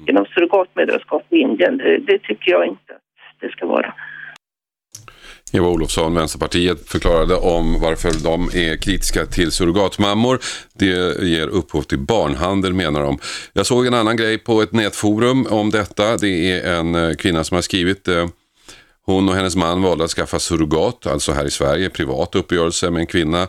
genom 0.08 0.26
surrogatmödraskap 0.26 1.24
i 1.30 1.38
Indien. 1.38 1.78
Det, 1.78 1.98
det 1.98 2.20
tycker 2.20 2.52
jag 2.52 2.66
inte 2.66 2.94
att 2.94 3.40
det 3.40 3.50
ska 3.52 3.66
vara. 3.66 3.94
Eva 5.52 5.68
Olofsson, 5.68 6.14
Vänsterpartiet, 6.14 6.90
förklarade 6.90 7.36
om 7.36 7.80
varför 7.80 8.14
de 8.24 8.50
är 8.54 8.78
kritiska 8.78 9.26
till 9.26 9.52
surrogatmammor. 9.52 10.40
Det 10.74 11.24
ger 11.24 11.48
upphov 11.48 11.82
till 11.82 12.00
barnhandel 12.00 12.74
menar 12.74 13.04
de. 13.04 13.20
Jag 13.54 13.66
såg 13.66 13.86
en 13.86 13.94
annan 13.94 14.18
grej 14.18 14.38
på 14.38 14.62
ett 14.62 14.72
nätforum 14.72 15.48
om 15.50 15.70
detta. 15.70 16.18
Det 16.18 16.52
är 16.52 16.74
en 16.74 16.96
eh, 16.96 17.14
kvinna 17.14 17.44
som 17.44 17.56
har 17.56 17.62
skrivit 17.62 18.08
eh, 18.08 18.28
hon 19.06 19.30
och 19.30 19.36
hennes 19.36 19.56
man 19.56 19.82
valde 19.82 20.04
att 20.04 20.12
skaffa 20.12 20.40
surrogat, 20.40 21.08
alltså 21.08 21.32
här 21.32 21.46
i 21.46 21.52
Sverige, 21.52 21.90
privat 21.90 22.36
uppgörelse 22.36 22.92
med 22.92 23.00
en 23.00 23.08
kvinna 23.08 23.48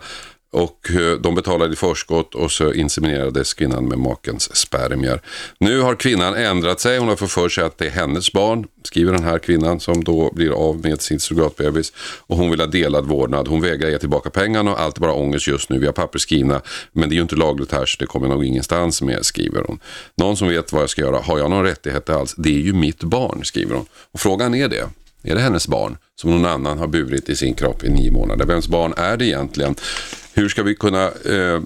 och 0.50 0.90
eh, 0.90 1.18
de 1.18 1.34
betalade 1.34 1.72
i 1.72 1.76
förskott 1.76 2.34
och 2.34 2.52
så 2.52 2.72
inseminerades 2.72 3.54
kvinnan 3.54 3.84
med 3.84 3.98
makens 3.98 4.56
spermier. 4.56 5.22
Nu 5.58 5.80
har 5.80 5.94
kvinnan 5.94 6.34
ändrat 6.34 6.80
sig. 6.80 6.98
Hon 6.98 7.08
har 7.08 7.16
fått 7.16 7.30
för 7.30 7.48
sig 7.48 7.64
att 7.64 7.78
det 7.78 7.87
är 7.87 7.90
hennes 7.90 8.32
barn, 8.32 8.66
skriver 8.82 9.12
den 9.12 9.24
här 9.24 9.38
kvinnan 9.38 9.80
som 9.80 10.04
då 10.04 10.30
blir 10.34 10.50
av 10.50 10.80
med 10.80 11.00
sin 11.00 11.20
surrogatbebis. 11.20 11.92
Och 12.26 12.37
hon 12.37 12.50
vill 12.50 12.61
ha 12.61 12.66
delad 12.66 13.06
vårdnad. 13.06 13.48
Hon 13.48 13.61
vägrar 13.61 13.88
ge 13.88 13.98
tillbaka 13.98 14.30
pengarna 14.30 14.72
och 14.72 14.80
allt 14.80 14.96
är 14.96 15.00
bara 15.00 15.12
ångest 15.12 15.46
just 15.46 15.70
nu. 15.70 15.78
Vi 15.78 15.87
har 15.87 15.92
papper 15.92 16.18
skrivna 16.18 16.61
men 16.92 17.08
det 17.08 17.12
är 17.12 17.16
ju 17.16 17.22
inte 17.22 17.37
lagligt 17.37 17.72
här 17.72 17.87
så 17.87 17.96
det 17.98 18.06
kommer 18.06 18.28
nog 18.28 18.44
ingenstans 18.44 19.02
med, 19.02 19.26
skriver 19.26 19.64
hon. 19.66 19.78
Någon 20.16 20.37
som 20.37 20.48
vet 20.48 20.72
vad 20.72 20.82
jag 20.82 20.90
ska 20.90 21.02
göra, 21.02 21.18
har 21.18 21.38
jag 21.38 21.50
någon 21.50 21.64
rättighet 21.64 22.11
alls? 22.11 22.34
Det 22.37 22.48
är 22.48 22.61
ju 22.61 22.72
mitt 22.72 23.02
barn, 23.02 23.44
skriver 23.44 23.74
hon. 23.74 23.87
Och 24.12 24.20
frågan 24.20 24.54
är 24.54 24.68
det. 24.68 24.88
Är 25.22 25.34
det 25.34 25.40
hennes 25.40 25.68
barn 25.68 25.96
som 26.16 26.30
någon 26.30 26.46
annan 26.46 26.78
har 26.78 26.87
burit 26.87 27.28
i 27.28 27.37
sin 27.37 27.54
kropp 27.54 27.84
i 27.84 27.88
nio 27.88 28.11
månader? 28.11 28.46
Vems 28.46 28.68
barn 28.68 28.94
är 28.96 29.16
det 29.16 29.24
egentligen? 29.24 29.74
Hur 30.38 30.48
ska 30.48 30.62
vi 30.62 30.74
kunna 30.74 31.05
eh, 31.05 31.61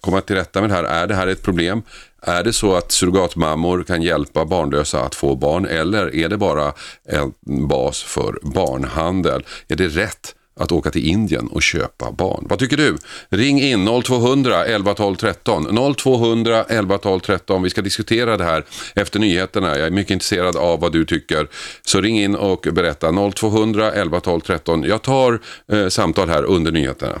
komma 0.00 0.20
till 0.20 0.36
rätta 0.36 0.60
med 0.60 0.70
det 0.70 0.74
här? 0.74 0.84
Är 0.84 1.06
det 1.06 1.14
här 1.14 1.26
ett 1.26 1.42
problem? 1.42 1.82
Är 2.22 2.44
det 2.44 2.52
så 2.52 2.74
att 2.74 2.92
surrogatmammor 2.92 3.82
kan 3.82 4.02
hjälpa 4.02 4.44
barnlösa 4.44 5.00
att 5.00 5.14
få 5.14 5.36
barn 5.36 5.66
eller 5.66 6.14
är 6.14 6.28
det 6.28 6.36
bara 6.36 6.72
en 7.08 7.32
bas 7.68 8.02
för 8.02 8.38
barnhandel? 8.42 9.44
Är 9.68 9.76
det 9.76 9.88
rätt 9.88 10.34
att 10.56 10.72
åka 10.72 10.90
till 10.90 11.08
Indien 11.08 11.48
och 11.48 11.62
köpa 11.62 12.12
barn. 12.12 12.46
Vad 12.48 12.58
tycker 12.58 12.76
du? 12.76 12.96
Ring 13.28 13.60
in 13.60 14.02
0200 14.02 14.64
11 14.64 14.94
12 14.94 15.16
13. 15.16 15.94
0200 15.96 16.64
11 16.68 16.98
12 16.98 17.20
13. 17.20 17.62
Vi 17.62 17.70
ska 17.70 17.82
diskutera 17.82 18.36
det 18.36 18.44
här 18.44 18.64
efter 18.94 19.20
nyheterna. 19.20 19.68
Jag 19.78 19.86
är 19.86 19.90
mycket 19.90 20.10
intresserad 20.10 20.56
av 20.56 20.80
vad 20.80 20.92
du 20.92 21.04
tycker. 21.04 21.48
Så 21.82 22.00
ring 22.00 22.20
in 22.20 22.34
och 22.34 22.66
berätta 22.72 23.30
0200 23.34 23.92
11 23.92 24.20
12 24.20 24.40
13. 24.40 24.82
Jag 24.82 25.02
tar 25.02 25.40
eh, 25.72 25.88
samtal 25.88 26.28
här 26.28 26.44
under 26.44 26.72
nyheterna. 26.72 27.20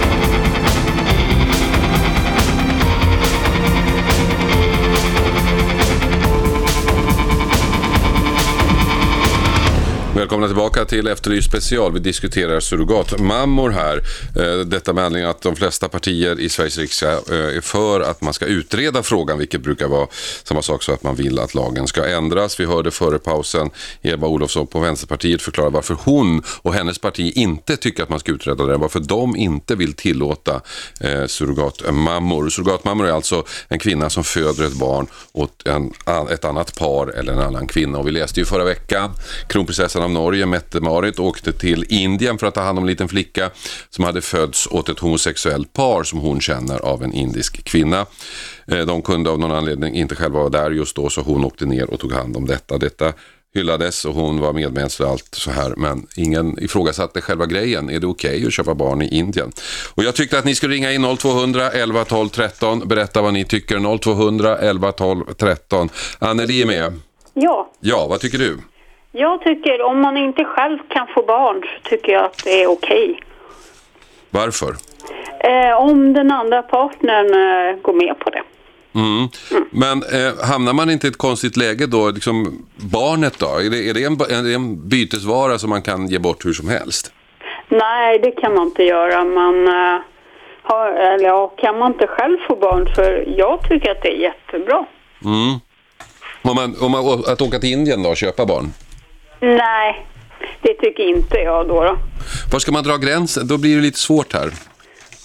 Välkomna 10.21 10.47
tillbaka 10.47 10.85
till 10.85 11.07
Efterlyst 11.07 11.47
special. 11.47 11.93
Vi 11.93 11.99
diskuterar 11.99 12.59
surrogatmammor 12.59 13.69
här. 13.69 14.01
Eh, 14.35 14.65
detta 14.65 14.93
med 14.93 15.03
anledning 15.03 15.29
att 15.29 15.41
de 15.41 15.55
flesta 15.55 15.89
partier 15.89 16.39
i 16.39 16.49
Sveriges 16.49 16.77
riksdag 16.77 17.11
eh, 17.11 17.57
är 17.57 17.61
för 17.61 18.01
att 18.01 18.21
man 18.21 18.33
ska 18.33 18.45
utreda 18.45 19.03
frågan, 19.03 19.37
vilket 19.37 19.61
brukar 19.61 19.87
vara 19.87 20.07
samma 20.43 20.61
sak 20.61 20.83
som 20.83 20.93
att 20.93 21.03
man 21.03 21.15
vill 21.15 21.39
att 21.39 21.53
lagen 21.53 21.87
ska 21.87 22.07
ändras. 22.07 22.59
Vi 22.59 22.65
hörde 22.65 22.91
före 22.91 23.19
pausen 23.19 23.69
Eva 24.01 24.27
Olofsson 24.27 24.67
på 24.67 24.79
Vänsterpartiet 24.79 25.41
förklara 25.41 25.69
varför 25.69 25.97
hon 26.03 26.43
och 26.47 26.73
hennes 26.73 26.99
parti 26.99 27.31
inte 27.35 27.77
tycker 27.77 28.03
att 28.03 28.09
man 28.09 28.19
ska 28.19 28.31
utreda 28.31 28.65
det, 28.65 28.77
varför 28.77 28.99
de 28.99 29.35
inte 29.35 29.75
vill 29.75 29.93
tillåta 29.93 30.61
eh, 30.99 31.25
surrogatmammor. 31.27 32.49
Surrogatmammor 32.49 33.07
är 33.07 33.11
alltså 33.11 33.43
en 33.67 33.79
kvinna 33.79 34.09
som 34.09 34.23
föder 34.23 34.63
ett 34.63 34.79
barn 34.79 35.07
åt 35.31 35.67
en, 35.67 35.93
ett 36.29 36.45
annat 36.45 36.75
par 36.75 37.07
eller 37.07 37.33
en 37.33 37.39
annan 37.39 37.67
kvinna. 37.67 37.97
Och 37.97 38.07
vi 38.07 38.11
läste 38.11 38.39
ju 38.39 38.45
förra 38.45 38.63
veckan 38.63 39.11
kronprinsessan 39.47 40.03
av 40.03 40.10
Norge, 40.13 40.45
Mette-Marit, 40.45 41.19
åkte 41.19 41.51
till 41.51 41.85
Indien 41.89 42.37
för 42.37 42.47
att 42.47 42.53
ta 42.53 42.61
hand 42.61 42.77
om 42.77 42.83
en 42.83 42.89
liten 42.89 43.07
flicka 43.07 43.49
som 43.89 44.03
hade 44.03 44.21
fötts 44.21 44.67
åt 44.67 44.89
ett 44.89 44.99
homosexuellt 44.99 45.73
par 45.73 46.03
som 46.03 46.19
hon 46.19 46.41
känner 46.41 46.79
av 46.79 47.03
en 47.03 47.13
indisk 47.13 47.63
kvinna. 47.63 48.05
Eh, 48.67 48.79
de 48.79 49.01
kunde 49.01 49.29
av 49.29 49.39
någon 49.39 49.51
anledning 49.51 49.95
inte 49.95 50.15
själva 50.15 50.39
vara 50.39 50.49
där 50.49 50.71
just 50.71 50.95
då 50.95 51.09
så 51.09 51.21
hon 51.21 51.45
åkte 51.45 51.65
ner 51.65 51.89
och 51.89 51.99
tog 51.99 52.13
hand 52.13 52.37
om 52.37 52.45
detta. 52.47 52.77
Detta 52.77 53.13
hyllades 53.53 54.05
och 54.05 54.13
hon 54.13 54.39
var 54.39 54.53
medmänsklig 54.53 55.05
och 55.05 55.11
allt 55.11 55.35
så 55.35 55.51
här. 55.51 55.73
Men 55.77 56.07
ingen 56.15 56.63
ifrågasatte 56.63 57.21
själva 57.21 57.45
grejen. 57.45 57.89
Är 57.89 57.99
det 57.99 58.07
okej 58.07 58.35
okay 58.35 58.47
att 58.47 58.53
köpa 58.53 58.75
barn 58.75 59.01
i 59.01 59.17
Indien? 59.17 59.51
Och 59.93 60.03
jag 60.03 60.15
tyckte 60.15 60.39
att 60.39 60.45
ni 60.45 60.55
skulle 60.55 60.75
ringa 60.75 60.91
in 60.91 61.17
0200 61.17 61.71
11 61.71 62.05
12 62.05 62.29
13. 62.29 62.87
Berätta 62.87 63.21
vad 63.21 63.33
ni 63.33 63.45
tycker. 63.45 63.97
0200 63.97 64.57
11 64.57 64.91
12 64.91 65.25
13. 65.37 65.89
Anneli 66.19 66.61
är 66.61 66.65
med. 66.65 66.99
Ja. 67.33 67.71
Ja, 67.79 68.07
vad 68.07 68.19
tycker 68.19 68.37
du? 68.37 68.57
Jag 69.11 69.41
tycker 69.41 69.81
om 69.81 70.01
man 70.01 70.17
inte 70.17 70.45
själv 70.45 70.77
kan 70.87 71.07
få 71.07 71.23
barn 71.23 71.61
så 71.61 71.89
tycker 71.89 72.11
jag 72.11 72.25
att 72.25 72.43
det 72.43 72.63
är 72.63 72.67
okej. 72.67 73.19
Varför? 74.29 74.75
Eh, 75.39 75.77
om 75.77 76.13
den 76.13 76.31
andra 76.31 76.61
partnern 76.61 77.25
eh, 77.25 77.81
går 77.81 77.93
med 77.93 78.19
på 78.19 78.29
det. 78.29 78.43
Mm. 78.95 79.27
Mm. 79.51 79.65
Men 79.71 79.97
eh, 79.97 80.45
hamnar 80.45 80.73
man 80.73 80.89
inte 80.89 81.07
i 81.07 81.09
ett 81.09 81.17
konstigt 81.17 81.57
läge 81.57 81.87
då? 81.87 82.09
Liksom, 82.09 82.65
barnet 82.75 83.39
då? 83.39 83.45
Är 83.45 83.69
det, 83.69 83.89
är, 83.89 83.93
det 83.93 84.03
en, 84.03 84.13
är 84.13 84.43
det 84.43 84.53
en 84.53 84.89
bytesvara 84.89 85.57
som 85.57 85.69
man 85.69 85.81
kan 85.81 86.07
ge 86.07 86.19
bort 86.19 86.45
hur 86.45 86.53
som 86.53 86.69
helst? 86.69 87.13
Nej, 87.69 88.19
det 88.19 88.31
kan 88.31 88.55
man 88.55 88.67
inte 88.67 88.83
göra. 88.83 89.23
Man 89.23 89.67
eh, 89.67 90.01
har, 90.61 90.89
eller 90.91 91.27
ja, 91.27 91.47
kan 91.47 91.77
man 91.79 91.91
inte 91.91 92.07
själv 92.07 92.37
få 92.47 92.55
barn 92.55 92.95
för 92.95 93.25
jag 93.37 93.69
tycker 93.69 93.91
att 93.91 94.01
det 94.01 94.09
är 94.09 94.17
jättebra. 94.17 94.85
Mm. 95.25 95.59
Om 96.41 96.55
man, 96.55 96.75
om 96.81 96.91
man, 96.91 97.23
att 97.27 97.41
åka 97.41 97.59
till 97.59 97.71
Indien 97.71 98.03
då 98.03 98.09
och 98.09 98.17
köpa 98.17 98.45
barn? 98.45 98.65
Nej, 99.41 100.05
det 100.61 100.73
tycker 100.73 101.03
inte 101.03 101.37
jag 101.37 101.67
då. 101.67 101.83
då. 101.83 101.97
Var 102.51 102.59
ska 102.59 102.71
man 102.71 102.83
dra 102.83 102.97
gränsen? 102.97 103.47
Då 103.47 103.57
blir 103.57 103.75
det 103.75 103.81
lite 103.81 103.99
svårt 103.99 104.33
här. 104.33 104.51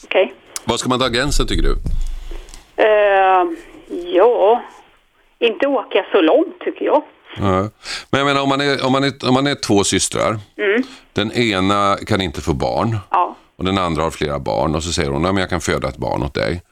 Okej. 0.05 0.35
Var 0.65 0.77
ska 0.77 0.89
man 0.89 0.99
dra 0.99 1.09
gränsen 1.09 1.47
tycker 1.47 1.63
du? 1.63 1.77
Eh, 2.77 3.45
ja, 4.15 4.63
inte 5.39 5.67
åka 5.67 6.05
så 6.13 6.21
långt 6.21 6.59
tycker 6.65 6.85
jag. 6.85 7.03
Ja. 7.39 7.69
Men 8.11 8.19
jag 8.21 8.25
menar 8.27 8.43
om 8.43 8.49
man 8.49 8.61
är, 8.61 8.87
om 8.87 8.93
man 8.93 9.05
är, 9.05 9.29
om 9.29 9.35
man 9.35 9.47
är 9.47 9.55
två 9.55 9.85
systrar. 9.85 10.39
Den 11.13 11.33
ena 11.33 11.97
kan 12.07 12.21
inte 12.21 12.41
få 12.41 12.53
barn 12.53 12.99
Ja. 13.11 13.37
och 13.57 13.65
den 13.65 13.79
andra 13.79 14.03
har 14.03 14.11
flera 14.11 14.39
barn 14.39 14.75
och 14.75 14.83
så 14.83 14.93
säger 14.93 15.11
hon 15.11 15.27
att 15.27 15.41
jag 15.41 15.51
kan 15.51 15.61
föda 15.61 15.89
ett 15.89 15.97
barn 15.97 16.23
åt 16.23 16.35
dig. 16.35 16.63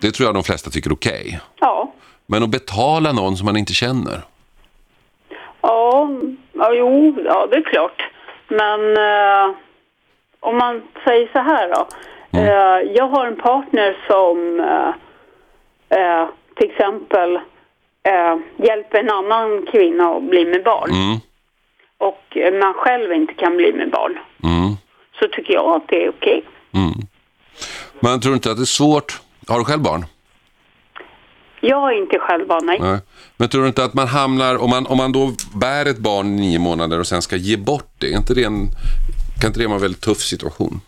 Det 0.00 0.10
tror 0.10 0.26
jag 0.26 0.34
de 0.34 0.44
flesta 0.44 0.70
tycker 0.70 0.90
är 0.90 0.94
okej. 0.94 1.40
Ja. 1.60 1.92
Men 2.26 2.42
att 2.42 2.48
betala 2.48 3.12
någon 3.12 3.36
som 3.36 3.44
man 3.46 3.56
inte 3.56 3.72
känner. 3.72 4.22
Ja, 5.60 6.08
ja, 6.62 6.74
jo, 6.74 7.14
ja 7.24 7.46
det 7.50 7.56
är 7.56 7.62
klart. 7.62 8.02
Men 8.48 8.80
eh, 8.96 9.54
om 10.40 10.56
man 10.58 10.82
säger 11.04 11.28
så 11.32 11.38
här 11.38 11.68
då. 11.68 11.86
Eh, 12.38 12.92
jag 12.96 13.08
har 13.08 13.26
en 13.26 13.36
partner 13.36 13.96
som 14.06 14.60
eh, 14.60 14.92
eh, 15.98 16.28
till 16.56 16.70
exempel 16.70 17.36
eh, 18.02 18.36
hjälper 18.56 18.98
en 18.98 19.10
annan 19.10 19.66
kvinna 19.72 20.04
att 20.16 20.22
bli 20.22 20.44
med 20.44 20.64
barn. 20.64 20.90
Mm. 20.90 21.18
Och 21.98 22.36
man 22.60 22.74
själv 22.74 23.12
inte 23.12 23.34
kan 23.34 23.56
bli 23.56 23.72
med 23.72 23.90
barn. 23.90 24.18
Mm. 24.44 24.76
Så 25.18 25.28
tycker 25.28 25.54
jag 25.54 25.76
att 25.76 25.88
det 25.88 26.04
är 26.04 26.08
okej. 26.08 26.44
Men 28.00 28.20
tror 28.20 28.30
du 28.30 28.34
inte 28.34 28.50
att 28.50 28.56
det 28.56 28.62
är 28.62 28.76
svårt? 28.80 29.20
Har 29.48 29.58
du 29.58 29.64
själv 29.64 29.82
barn? 29.82 30.04
Jag 31.64 31.92
är 31.92 31.98
inte 31.98 32.18
själv 32.18 32.46
barn, 32.46 32.66
nej. 32.66 32.78
Nej. 32.80 32.98
Men 33.36 33.48
tror 33.48 33.62
du 33.62 33.68
inte 33.68 33.84
att 33.84 33.94
man 33.94 34.06
hamnar, 34.06 34.62
om 34.62 34.70
man, 34.70 34.86
om 34.86 34.96
man 34.96 35.12
då 35.12 35.32
bär 35.54 35.86
ett 35.86 35.98
barn 35.98 36.26
i 36.26 36.40
nio 36.40 36.58
månader 36.58 37.00
och 37.00 37.06
sen 37.06 37.22
ska 37.22 37.36
ge 37.36 37.56
bort 37.56 37.90
det, 37.98 38.12
är 38.12 38.16
inte 38.16 38.34
det 38.34 38.44
en, 38.44 38.68
kan 39.40 39.48
inte 39.48 39.60
det 39.60 39.66
vara 39.66 39.74
en 39.76 39.82
väldigt 39.82 40.00
tuff 40.02 40.18
situation? 40.18 40.80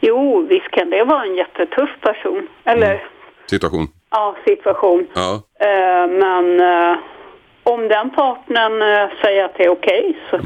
Jo, 0.00 0.46
visst 0.50 0.70
kan 0.70 0.90
det 0.90 1.04
vara 1.04 1.22
en 1.24 1.34
jättetuff 1.34 1.90
person. 2.00 2.46
Eller, 2.64 3.02
Situation? 3.50 3.88
ja, 4.10 4.36
situation. 4.44 5.06
Ja. 5.14 5.42
Eh, 5.60 6.10
men 6.10 6.60
eh, 6.60 6.96
om 7.62 7.88
den 7.88 8.10
partnern 8.10 8.82
eh, 8.82 9.10
säger 9.22 9.44
att 9.44 9.54
det 9.56 9.64
är 9.64 9.68
okej 9.68 10.18
så... 10.30 10.36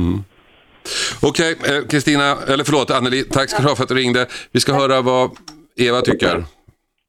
Okej, 1.22 1.56
eh, 1.68 1.88
Kristina, 1.90 2.36
eller 2.52 2.64
förlåt 2.64 2.90
Anneli, 2.90 3.24
tack 3.24 3.50
ska 3.50 3.62
du 3.62 3.68
ha 3.68 3.76
för 3.76 3.82
att 3.82 3.88
du 3.88 3.94
ringde. 3.94 4.26
Vi 4.52 4.60
ska 4.60 4.72
höra 4.72 5.00
vad 5.00 5.30
Eva 5.76 6.00
tycker. 6.00 6.44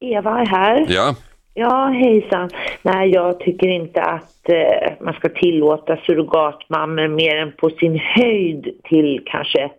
Eva 0.00 0.40
är 0.40 0.46
här. 0.46 0.86
Ja, 0.88 1.14
Ja, 1.56 1.86
hejsan. 1.86 2.50
Nej, 2.82 3.10
jag 3.10 3.40
tycker 3.40 3.68
inte 3.68 4.02
att 4.02 4.48
eh, 4.48 4.92
man 5.00 5.14
ska 5.14 5.28
tillåta 5.28 5.96
surrogatmammor 5.96 7.08
mer 7.08 7.36
än 7.36 7.52
på 7.52 7.70
sin 7.70 7.98
höjd 7.98 8.80
till 8.84 9.22
kanske 9.26 9.70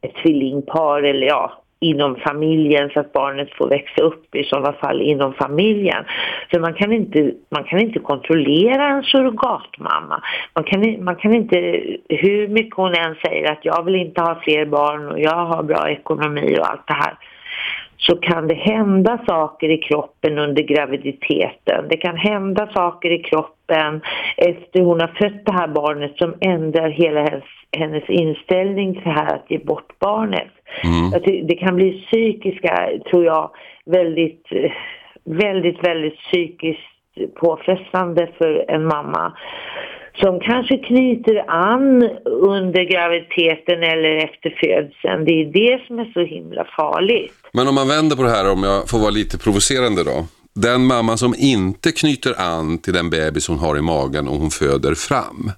ett 0.00 0.14
tvillingpar 0.22 1.02
eller 1.02 1.26
ja, 1.26 1.52
inom 1.80 2.16
familjen 2.16 2.90
så 2.90 3.00
att 3.00 3.12
barnet 3.12 3.48
får 3.54 3.68
växa 3.68 4.02
upp 4.02 4.34
i 4.34 4.44
sådana 4.44 4.72
fall 4.72 5.02
inom 5.02 5.32
familjen. 5.34 6.04
För 6.50 6.60
man 6.60 6.74
kan 6.74 6.92
inte, 6.92 7.32
man 7.50 7.64
kan 7.64 7.80
inte 7.80 7.98
kontrollera 7.98 8.86
en 8.86 9.02
surrogatmamma. 9.02 10.22
Man 10.54 10.64
kan, 10.64 11.04
man 11.04 11.16
kan 11.16 11.34
inte, 11.34 11.56
hur 12.08 12.48
mycket 12.48 12.76
hon 12.76 12.94
än 12.94 13.14
säger 13.14 13.52
att 13.52 13.64
jag 13.64 13.84
vill 13.84 13.94
inte 13.94 14.20
ha 14.20 14.40
fler 14.42 14.66
barn 14.66 15.08
och 15.08 15.20
jag 15.20 15.46
har 15.46 15.62
bra 15.62 15.90
ekonomi 15.90 16.56
och 16.60 16.70
allt 16.70 16.86
det 16.86 16.94
här 16.94 17.14
så 17.98 18.16
kan 18.16 18.48
det 18.48 18.54
hända 18.54 19.18
saker 19.26 19.68
i 19.68 19.78
kroppen 19.78 20.38
under 20.38 20.62
graviditeten. 20.62 21.84
Det 21.90 21.96
kan 21.96 22.16
hända 22.16 22.66
saker 22.74 23.10
i 23.10 23.18
kroppen 23.18 24.00
efter 24.36 24.80
hon 24.80 25.00
har 25.00 25.08
fött 25.08 25.44
det 25.46 25.52
här 25.52 25.68
barnet 25.68 26.16
som 26.18 26.34
ändrar 26.40 26.88
hela 26.88 27.20
hennes, 27.20 27.44
hennes 27.78 28.10
inställning 28.10 28.94
till 28.94 29.04
det 29.04 29.10
här 29.10 29.34
att 29.34 29.50
ge 29.50 29.58
bort 29.58 29.98
barnet. 29.98 30.48
Jag 31.12 31.24
ty- 31.24 31.42
Det 31.42 31.54
kan 31.54 31.76
bli 31.76 32.02
psykiska, 32.06 32.88
tror 33.10 33.24
jag, 33.24 33.50
väldigt, 33.84 34.46
väldigt, 35.24 35.84
väldigt 35.84 36.16
psykiskt 36.18 37.34
påfrestande 37.34 38.28
för 38.38 38.64
en 38.68 38.84
mamma 38.84 39.32
som 40.20 40.40
kanske 40.40 40.78
knyter 40.78 41.50
an 41.50 42.02
under 42.24 42.82
graviditeten 42.84 43.82
eller 43.82 44.16
efter 44.16 44.50
födseln. 44.50 45.24
Det 45.24 45.32
är 45.42 45.52
det 45.52 45.86
som 45.86 45.98
är 45.98 46.12
så 46.12 46.20
himla 46.20 46.64
farligt. 46.76 47.34
men 47.52 47.68
om 47.68 47.74
man 47.74 47.88
vänder 47.88 48.16
på 48.16 48.22
det 48.22 48.30
här, 48.30 48.52
om 48.52 48.62
jag 48.62 48.88
får 48.88 48.98
vara 48.98 49.10
lite 49.10 49.38
provocerande 49.38 50.04
då. 50.04 50.26
Den 50.54 50.86
mamma 50.86 51.16
som 51.16 51.34
inte 51.38 51.92
knyter 51.92 52.40
an 52.40 52.78
till 52.78 52.92
den 52.92 53.10
bebis 53.10 53.48
hon 53.48 53.58
har 53.58 53.78
i 53.78 53.82
magen 53.82 54.28
och 54.28 54.36
hon 54.36 54.50
föder 54.50 54.94
fram. 54.94 55.52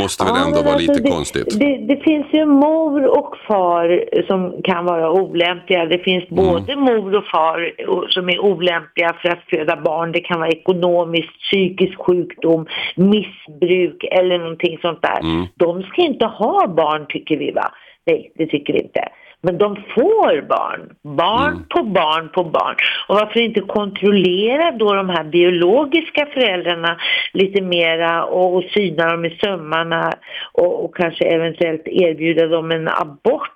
Måste 0.00 0.24
väl 0.24 0.32
Ja, 0.36 0.44
ändå 0.46 0.62
vara 0.62 0.74
alltså 0.74 0.92
lite 0.92 1.02
det, 1.02 1.10
konstigt? 1.10 1.58
Det, 1.60 1.76
det 1.76 1.96
finns 1.96 2.26
ju 2.32 2.44
mor 2.46 3.18
och 3.18 3.36
far 3.48 4.04
som 4.26 4.62
kan 4.64 4.84
vara 4.84 5.10
olämpliga. 5.10 5.84
Det 5.84 5.98
finns 5.98 6.24
Mm. 6.30 6.44
både 6.44 6.76
mor 6.76 7.16
och 7.16 7.24
far 7.26 7.72
som 8.08 8.28
är 8.28 8.38
olämpliga 8.38 9.12
för 9.22 9.28
att 9.28 9.44
föda 9.50 9.76
barn. 9.76 10.12
Det 10.12 10.20
kan 10.20 10.40
vara 10.40 10.50
ekonomiskt, 10.50 11.40
psykisk 11.40 11.98
sjukdom, 11.98 12.66
missbruk 12.96 14.04
eller 14.10 14.38
någonting 14.38 14.78
sånt 14.82 15.02
där. 15.02 15.20
Mm. 15.20 15.46
De 15.54 15.82
ska 15.82 16.02
inte 16.02 16.26
ha 16.26 16.66
barn 16.68 17.06
tycker 17.08 17.36
vi 17.36 17.50
va? 17.50 17.72
Nej, 18.06 18.32
det 18.34 18.46
tycker 18.46 18.72
vi 18.72 18.78
inte. 18.80 19.08
Men 19.44 19.58
de 19.58 19.76
får 19.76 20.42
barn. 20.48 20.80
Barn 21.16 21.52
Mm. 21.52 21.64
på 21.68 21.82
barn 21.82 22.28
på 22.28 22.44
barn. 22.44 22.76
Och 23.08 23.14
varför 23.14 23.40
inte 23.40 23.60
kontrollera 23.60 24.70
då 24.70 24.94
de 24.94 25.08
här 25.08 25.24
biologiska 25.24 26.26
föräldrarna 26.26 26.96
lite 27.32 27.62
mera 27.62 28.24
och, 28.24 28.56
och 28.56 28.64
syna 28.74 29.10
dem 29.10 29.24
i 29.24 29.30
sömmarna 29.30 30.12
och, 30.52 30.84
och 30.84 30.96
kanske 30.96 31.24
eventuellt 31.24 31.82
erbjuda 31.86 32.46
dem 32.46 32.70
en 32.70 32.88
abort 32.88 33.50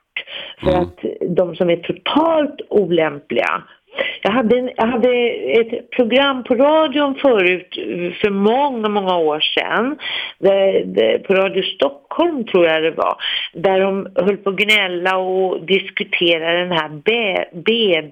för 0.63 0.71
att 0.71 0.99
de 1.37 1.57
som 1.57 1.71
är 1.71 1.77
totalt 1.77 2.61
olämpliga 2.69 3.63
jag 4.23 4.31
hade, 4.31 4.59
en, 4.59 4.71
jag 4.77 4.87
hade 4.87 5.11
ett 5.31 5.91
program 5.91 6.45
på 6.45 6.55
radion 6.55 7.15
förut 7.15 7.75
för 8.21 8.31
många, 8.31 8.89
många 8.89 9.17
år 9.17 9.41
sedan. 9.41 9.99
Där, 10.39 10.85
där, 10.85 11.19
på 11.19 11.35
Radio 11.35 11.63
Stockholm 11.63 12.45
tror 12.45 12.67
jag 12.67 12.83
det 12.83 12.91
var. 12.91 13.17
Där 13.53 13.81
de 13.81 14.09
höll 14.15 14.37
på 14.37 14.51
att 14.51 14.57
gnälla 14.57 15.17
och 15.17 15.67
diskutera 15.67 16.53
den 16.53 16.73
här 16.73 16.89
B, 16.89 17.37
B, 17.53 18.03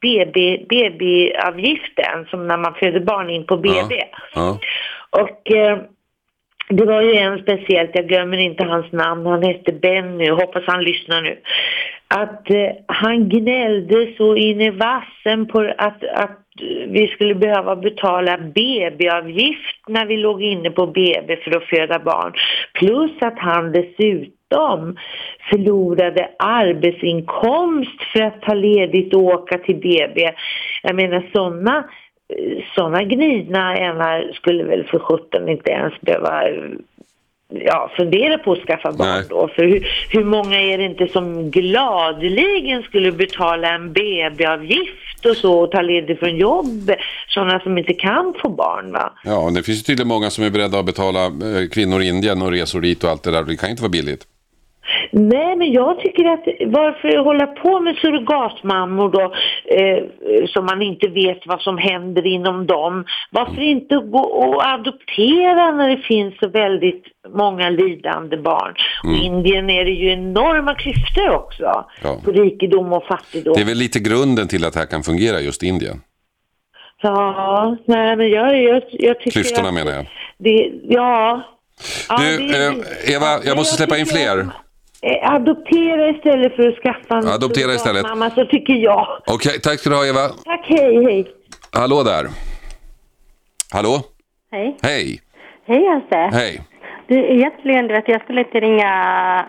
BB, 0.00 0.64
BB-avgiften 0.68 2.26
som 2.30 2.46
när 2.46 2.56
man 2.56 2.74
föder 2.74 3.00
barn 3.00 3.30
in 3.30 3.46
på 3.46 3.56
BB. 3.56 4.02
Ja. 4.34 4.58
Och 5.10 5.52
eh, 5.56 5.78
det 6.68 6.84
var 6.84 7.02
ju 7.02 7.14
en 7.14 7.38
speciellt, 7.38 7.90
jag 7.94 8.08
glömmer 8.08 8.38
inte 8.38 8.64
hans 8.64 8.92
namn, 8.92 9.26
han 9.26 9.42
hette 9.42 9.72
Benny, 9.72 10.30
hoppas 10.30 10.62
han 10.66 10.84
lyssnar 10.84 11.22
nu. 11.22 11.38
Att 12.14 12.50
eh, 12.50 12.70
han 12.86 13.28
gnällde 13.28 14.14
så 14.16 14.36
in 14.36 14.60
i 14.60 14.70
vassen 14.70 15.46
på 15.46 15.72
att, 15.78 16.04
att 16.04 16.38
vi 16.86 17.08
skulle 17.08 17.34
behöva 17.34 17.76
betala 17.76 18.38
BB-avgift 18.38 19.88
när 19.88 20.06
vi 20.06 20.16
låg 20.16 20.42
inne 20.42 20.70
på 20.70 20.86
BB 20.86 21.36
för 21.36 21.56
att 21.56 21.64
föda 21.64 21.98
barn. 21.98 22.32
Plus 22.74 23.10
att 23.20 23.38
han 23.38 23.72
dessutom 23.72 24.96
förlorade 25.50 26.28
arbetsinkomst 26.38 28.02
för 28.12 28.22
att 28.22 28.42
ta 28.42 28.54
ledigt 28.54 29.14
och 29.14 29.22
åka 29.22 29.58
till 29.58 29.76
BB. 29.76 30.30
Jag 30.82 30.94
menar 30.94 31.30
sådana 31.32 31.84
sådana 32.74 33.02
gnidna 33.02 33.76
ämnar 33.76 34.32
skulle 34.32 34.64
väl 34.64 34.84
för 34.84 34.98
sjutton 34.98 35.48
inte 35.48 35.70
ens 35.70 36.00
behöva 36.00 36.42
ja, 37.54 37.90
fundera 37.96 38.38
på 38.38 38.52
att 38.52 38.66
skaffa 38.66 38.92
barn 38.92 39.08
Nej. 39.08 39.24
då. 39.28 39.48
För 39.54 39.62
hur, 39.62 39.88
hur 40.08 40.24
många 40.24 40.60
är 40.60 40.78
det 40.78 40.84
inte 40.84 41.08
som 41.08 41.50
gladeligen 41.50 42.82
skulle 42.82 43.12
betala 43.12 43.74
en 43.74 43.92
BB-avgift 43.92 45.26
och 45.26 45.36
så 45.36 45.58
och 45.58 45.70
ta 45.70 45.80
ledigt 45.80 46.18
från 46.18 46.36
jobb, 46.36 46.92
sådana 47.28 47.60
som 47.60 47.78
inte 47.78 47.94
kan 47.94 48.34
få 48.42 48.48
barn 48.48 48.92
va? 48.92 49.12
ja, 49.24 49.50
det 49.54 49.62
finns 49.62 49.78
ju 49.78 49.82
tydligen 49.82 50.08
många 50.08 50.30
som 50.30 50.44
är 50.44 50.50
beredda 50.50 50.78
att 50.78 50.86
betala 50.86 51.24
eh, 51.24 51.68
kvinnor 51.70 52.02
i 52.02 52.08
Indien 52.08 52.42
och 52.42 52.50
resor 52.50 52.80
dit 52.80 53.04
och 53.04 53.10
allt 53.10 53.22
det 53.22 53.30
där. 53.30 53.42
Det 53.42 53.56
kan 53.56 53.70
inte 53.70 53.82
vara 53.82 53.90
billigt. 53.90 54.26
Nej, 55.10 55.56
men 55.56 55.72
jag 55.72 56.00
tycker 56.00 56.24
att 56.24 56.44
varför 56.66 57.16
hålla 57.24 57.46
på 57.46 57.80
med 57.80 57.96
surrogatmammor 57.96 59.10
då 59.10 59.22
eh, 59.76 60.04
som 60.48 60.66
man 60.66 60.82
inte 60.82 61.08
vet 61.08 61.46
vad 61.46 61.60
som 61.60 61.78
händer 61.78 62.26
inom 62.26 62.66
dem? 62.66 63.04
Varför 63.30 63.60
inte 63.62 63.94
gå 63.96 64.18
och 64.22 64.66
adoptera 64.66 65.72
när 65.72 65.88
det 65.88 65.96
finns 66.02 66.34
så 66.38 66.48
väldigt 66.48 67.04
många 67.34 67.70
lidande 67.70 68.36
barn? 68.36 68.74
Och 69.04 69.10
i 69.10 69.24
Indien 69.24 69.70
är 69.70 69.84
det 69.84 69.90
ju 69.90 70.10
enorma 70.12 70.74
klyftor 70.74 71.30
också 71.30 71.84
Ja. 72.02 72.20
på 72.24 72.32
rikedom 72.32 72.92
och 72.92 73.04
fattigdom. 73.04 73.54
Det 73.56 73.60
är 73.60 73.66
väl 73.66 73.78
lite 73.78 73.98
grunden 74.00 74.48
till 74.48 74.64
att 74.64 74.72
det 74.72 74.78
här 74.78 74.86
kan 74.86 75.02
fungera 75.02 75.40
just 75.40 75.62
Indien. 75.62 76.00
Ja, 77.02 77.76
nej 77.86 78.16
men 78.16 78.30
jag, 78.30 78.62
jag, 78.62 78.82
jag 78.90 79.18
tycker 79.18 79.30
Klyftorna 79.30 79.68
att 79.68 79.74
menar 79.74 79.92
jag. 79.92 80.06
Det, 80.38 80.70
ja. 80.88 81.42
ja 82.08 82.16
Du, 82.18 82.46
det- 82.48 82.66
eh, 82.66 83.14
Eva, 83.14 83.26
ja, 83.26 83.40
jag 83.44 83.56
måste 83.56 83.76
släppa 83.76 83.98
in 83.98 84.06
fler. 84.06 84.46
Eh, 85.06 85.32
adoptera 85.34 86.10
istället 86.10 86.56
för 86.56 86.68
att 86.68 86.74
skaffa 86.82 87.16
en 87.18 87.28
Adoptera 87.28 87.74
istället. 87.74 88.02
mamma 88.02 88.30
så 88.30 88.44
tycker 88.44 88.74
jag. 88.74 89.06
Okej, 89.26 89.60
tack 89.60 89.78
ska 89.80 89.90
du 89.90 89.96
ha 89.96 90.06
Eva. 90.06 90.28
Tack, 90.28 90.66
hej, 90.68 91.04
hej. 91.04 91.26
Hallå 91.72 92.02
där. 92.02 92.26
Hallå? 93.72 94.00
Hej. 94.52 94.76
Hej. 94.82 95.20
Hej 95.66 95.86
Hasse. 95.86 96.36
Hej. 96.36 96.60
Du, 97.08 97.18
egentligen, 97.34 97.86
du 97.88 97.94
vet, 97.94 98.08
jag 98.08 98.22
skulle 98.22 98.40
inte 98.40 98.60
ringa 98.60 98.88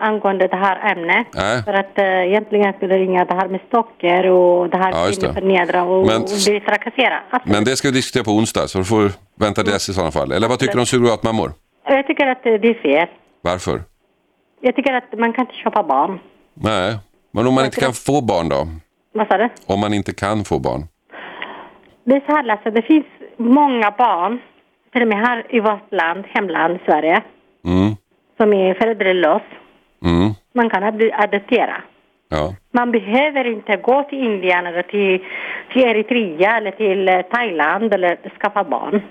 angående 0.00 0.46
det 0.46 0.56
här 0.56 0.92
ämnet. 0.92 1.26
Nej. 1.34 1.62
För 1.62 1.72
att 1.72 1.98
uh, 1.98 2.04
egentligen 2.04 2.72
skulle 2.72 2.94
jag 2.94 3.00
ringa 3.00 3.24
det 3.24 3.34
här 3.34 3.48
med 3.48 3.60
stocker 3.68 4.30
och 4.30 4.70
det 4.70 4.76
här 4.76 4.90
Ja, 4.92 5.06
just 5.06 5.20
det. 5.20 5.26
kvinnoförnedra 5.26 5.82
och, 5.82 6.06
Men- 6.06 6.22
och 6.22 6.28
bli 6.46 6.60
trakasserad. 6.60 7.20
Alltså, 7.30 7.48
Men 7.52 7.64
det 7.64 7.76
ska 7.76 7.88
vi 7.88 7.94
diskutera 7.94 8.24
på 8.24 8.30
onsdag, 8.30 8.68
så 8.68 8.78
du 8.78 8.84
får 8.84 9.10
vänta 9.40 9.62
dess 9.62 9.88
i 9.88 9.92
sådana 9.94 10.10
fall. 10.12 10.32
Eller 10.32 10.48
vad 10.48 10.58
tycker 10.58 10.74
du 10.74 10.80
om 10.80 10.86
surrogatmammor? 10.86 11.52
Jag 11.88 12.06
tycker 12.06 12.26
att 12.26 12.46
eh, 12.46 12.52
det 12.52 12.68
är 12.68 12.82
fel. 12.82 13.08
Varför? 13.42 13.80
Jag 14.66 14.74
tycker 14.76 14.92
att 14.92 15.18
man 15.18 15.32
kan 15.32 15.42
inte 15.46 15.54
köpa 15.64 15.82
barn. 15.82 16.18
Nej, 16.54 16.98
men 17.30 17.46
om 17.46 17.54
man 17.54 17.64
inte 17.64 17.80
kan 17.80 17.92
få 17.92 18.20
barn 18.20 18.48
då? 18.48 18.60
Vad 19.12 19.26
sa 19.28 19.36
du? 19.38 19.48
Om 19.66 19.80
man 19.80 19.94
inte 19.94 20.12
kan 20.14 20.44
få 20.44 20.58
barn? 20.58 20.82
Det 22.04 22.14
är 22.16 22.20
så 22.26 22.32
här 22.36 22.42
Lasse, 22.42 22.70
det 22.70 22.82
finns 22.82 23.06
många 23.36 23.90
barn, 23.90 24.38
till 24.92 25.02
och 25.02 25.08
med 25.08 25.18
här 25.18 25.46
i 25.48 25.60
vårt 25.60 25.92
land, 25.92 26.24
hemland 26.28 26.78
Sverige, 26.86 27.22
Mm, 27.64 27.90
som 28.36 28.52
är 28.52 28.74
föräldralös. 28.74 29.42
mm, 30.04 30.30
Man 30.54 30.70
kan 30.70 30.82
ad- 30.82 31.12
adoptera. 31.24 31.76
ja. 32.28 32.54
Man 32.72 32.90
behöver 32.92 33.44
inte 33.44 33.76
gå 33.76 34.02
till 34.02 34.18
Indien 34.18 34.66
eller 34.66 34.82
till, 34.82 35.24
till 35.72 35.82
Eritrea 35.82 36.56
eller 36.56 36.70
till 36.70 37.08
eh, 37.08 37.22
Thailand 37.22 37.94
eller 37.94 38.18
skaffa 38.40 38.64
barn. 38.64 39.02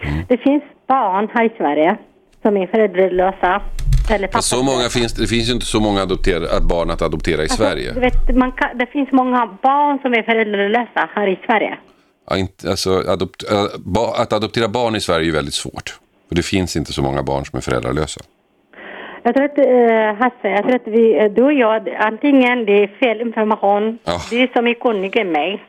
Mm. 0.00 0.24
Det 0.28 0.36
finns 0.38 0.62
barn 0.86 1.28
här 1.34 1.44
i 1.44 1.50
Sverige 1.56 1.96
som 2.42 2.56
är 2.56 2.66
föräldralösa. 2.66 3.62
Eller 4.10 4.28
Fast 4.28 4.48
så 4.48 4.62
många 4.62 4.88
finns 4.88 5.12
det, 5.14 5.26
finns 5.26 5.48
ju 5.48 5.52
inte 5.52 5.66
så 5.66 5.80
många 5.80 6.02
adoptera, 6.02 6.56
att 6.56 6.62
barn 6.62 6.90
att 6.90 7.02
adoptera 7.02 7.42
i 7.44 7.48
Sverige. 7.48 7.88
Alltså, 7.88 8.00
Du 8.00 8.06
vet, 8.06 8.36
man 8.36 8.52
kan, 8.52 8.78
det 8.78 8.86
finns 8.86 9.12
många 9.12 9.58
barn 9.62 9.98
som 10.02 10.12
är 10.14 10.22
föräldralösa 10.22 11.08
här 11.14 11.26
i 11.26 11.38
Sverige. 11.46 11.78
Ja, 12.30 12.36
inte, 12.36 12.70
alltså, 12.70 12.90
adopt, 13.08 13.50
äh, 13.52 14.20
att 14.22 14.32
adoptera 14.32 14.68
barn 14.68 14.96
i 14.96 15.00
Sverige 15.00 15.20
är 15.22 15.26
ju 15.26 15.32
väldigt 15.32 15.54
svårt. 15.54 15.98
För 16.28 16.34
det 16.34 16.42
finns 16.42 16.76
inte 16.76 16.92
så 16.92 17.02
många 17.02 17.22
barn 17.22 17.44
som 17.44 17.56
är 17.56 17.60
föräldralösa. 17.60 18.20
Jag 19.22 19.34
tror 19.34 19.44
att, 19.44 19.58
eh, 19.58 20.14
Hasse, 20.24 20.48
jag 20.48 20.62
tror 20.62 20.74
att 20.74 20.86
vi, 20.86 21.18
eh, 21.18 21.32
du 21.32 21.42
och 21.42 21.52
jag, 21.52 21.88
antingen 21.88 22.66
det 22.66 22.82
är 22.82 22.86
fel 22.86 23.20
information, 23.20 23.98
Ja. 24.04 24.20
du 24.30 24.48
som 24.54 24.66
är 24.66 24.74
kunnig 24.74 25.16
än 25.16 25.32
mig, 25.32 25.64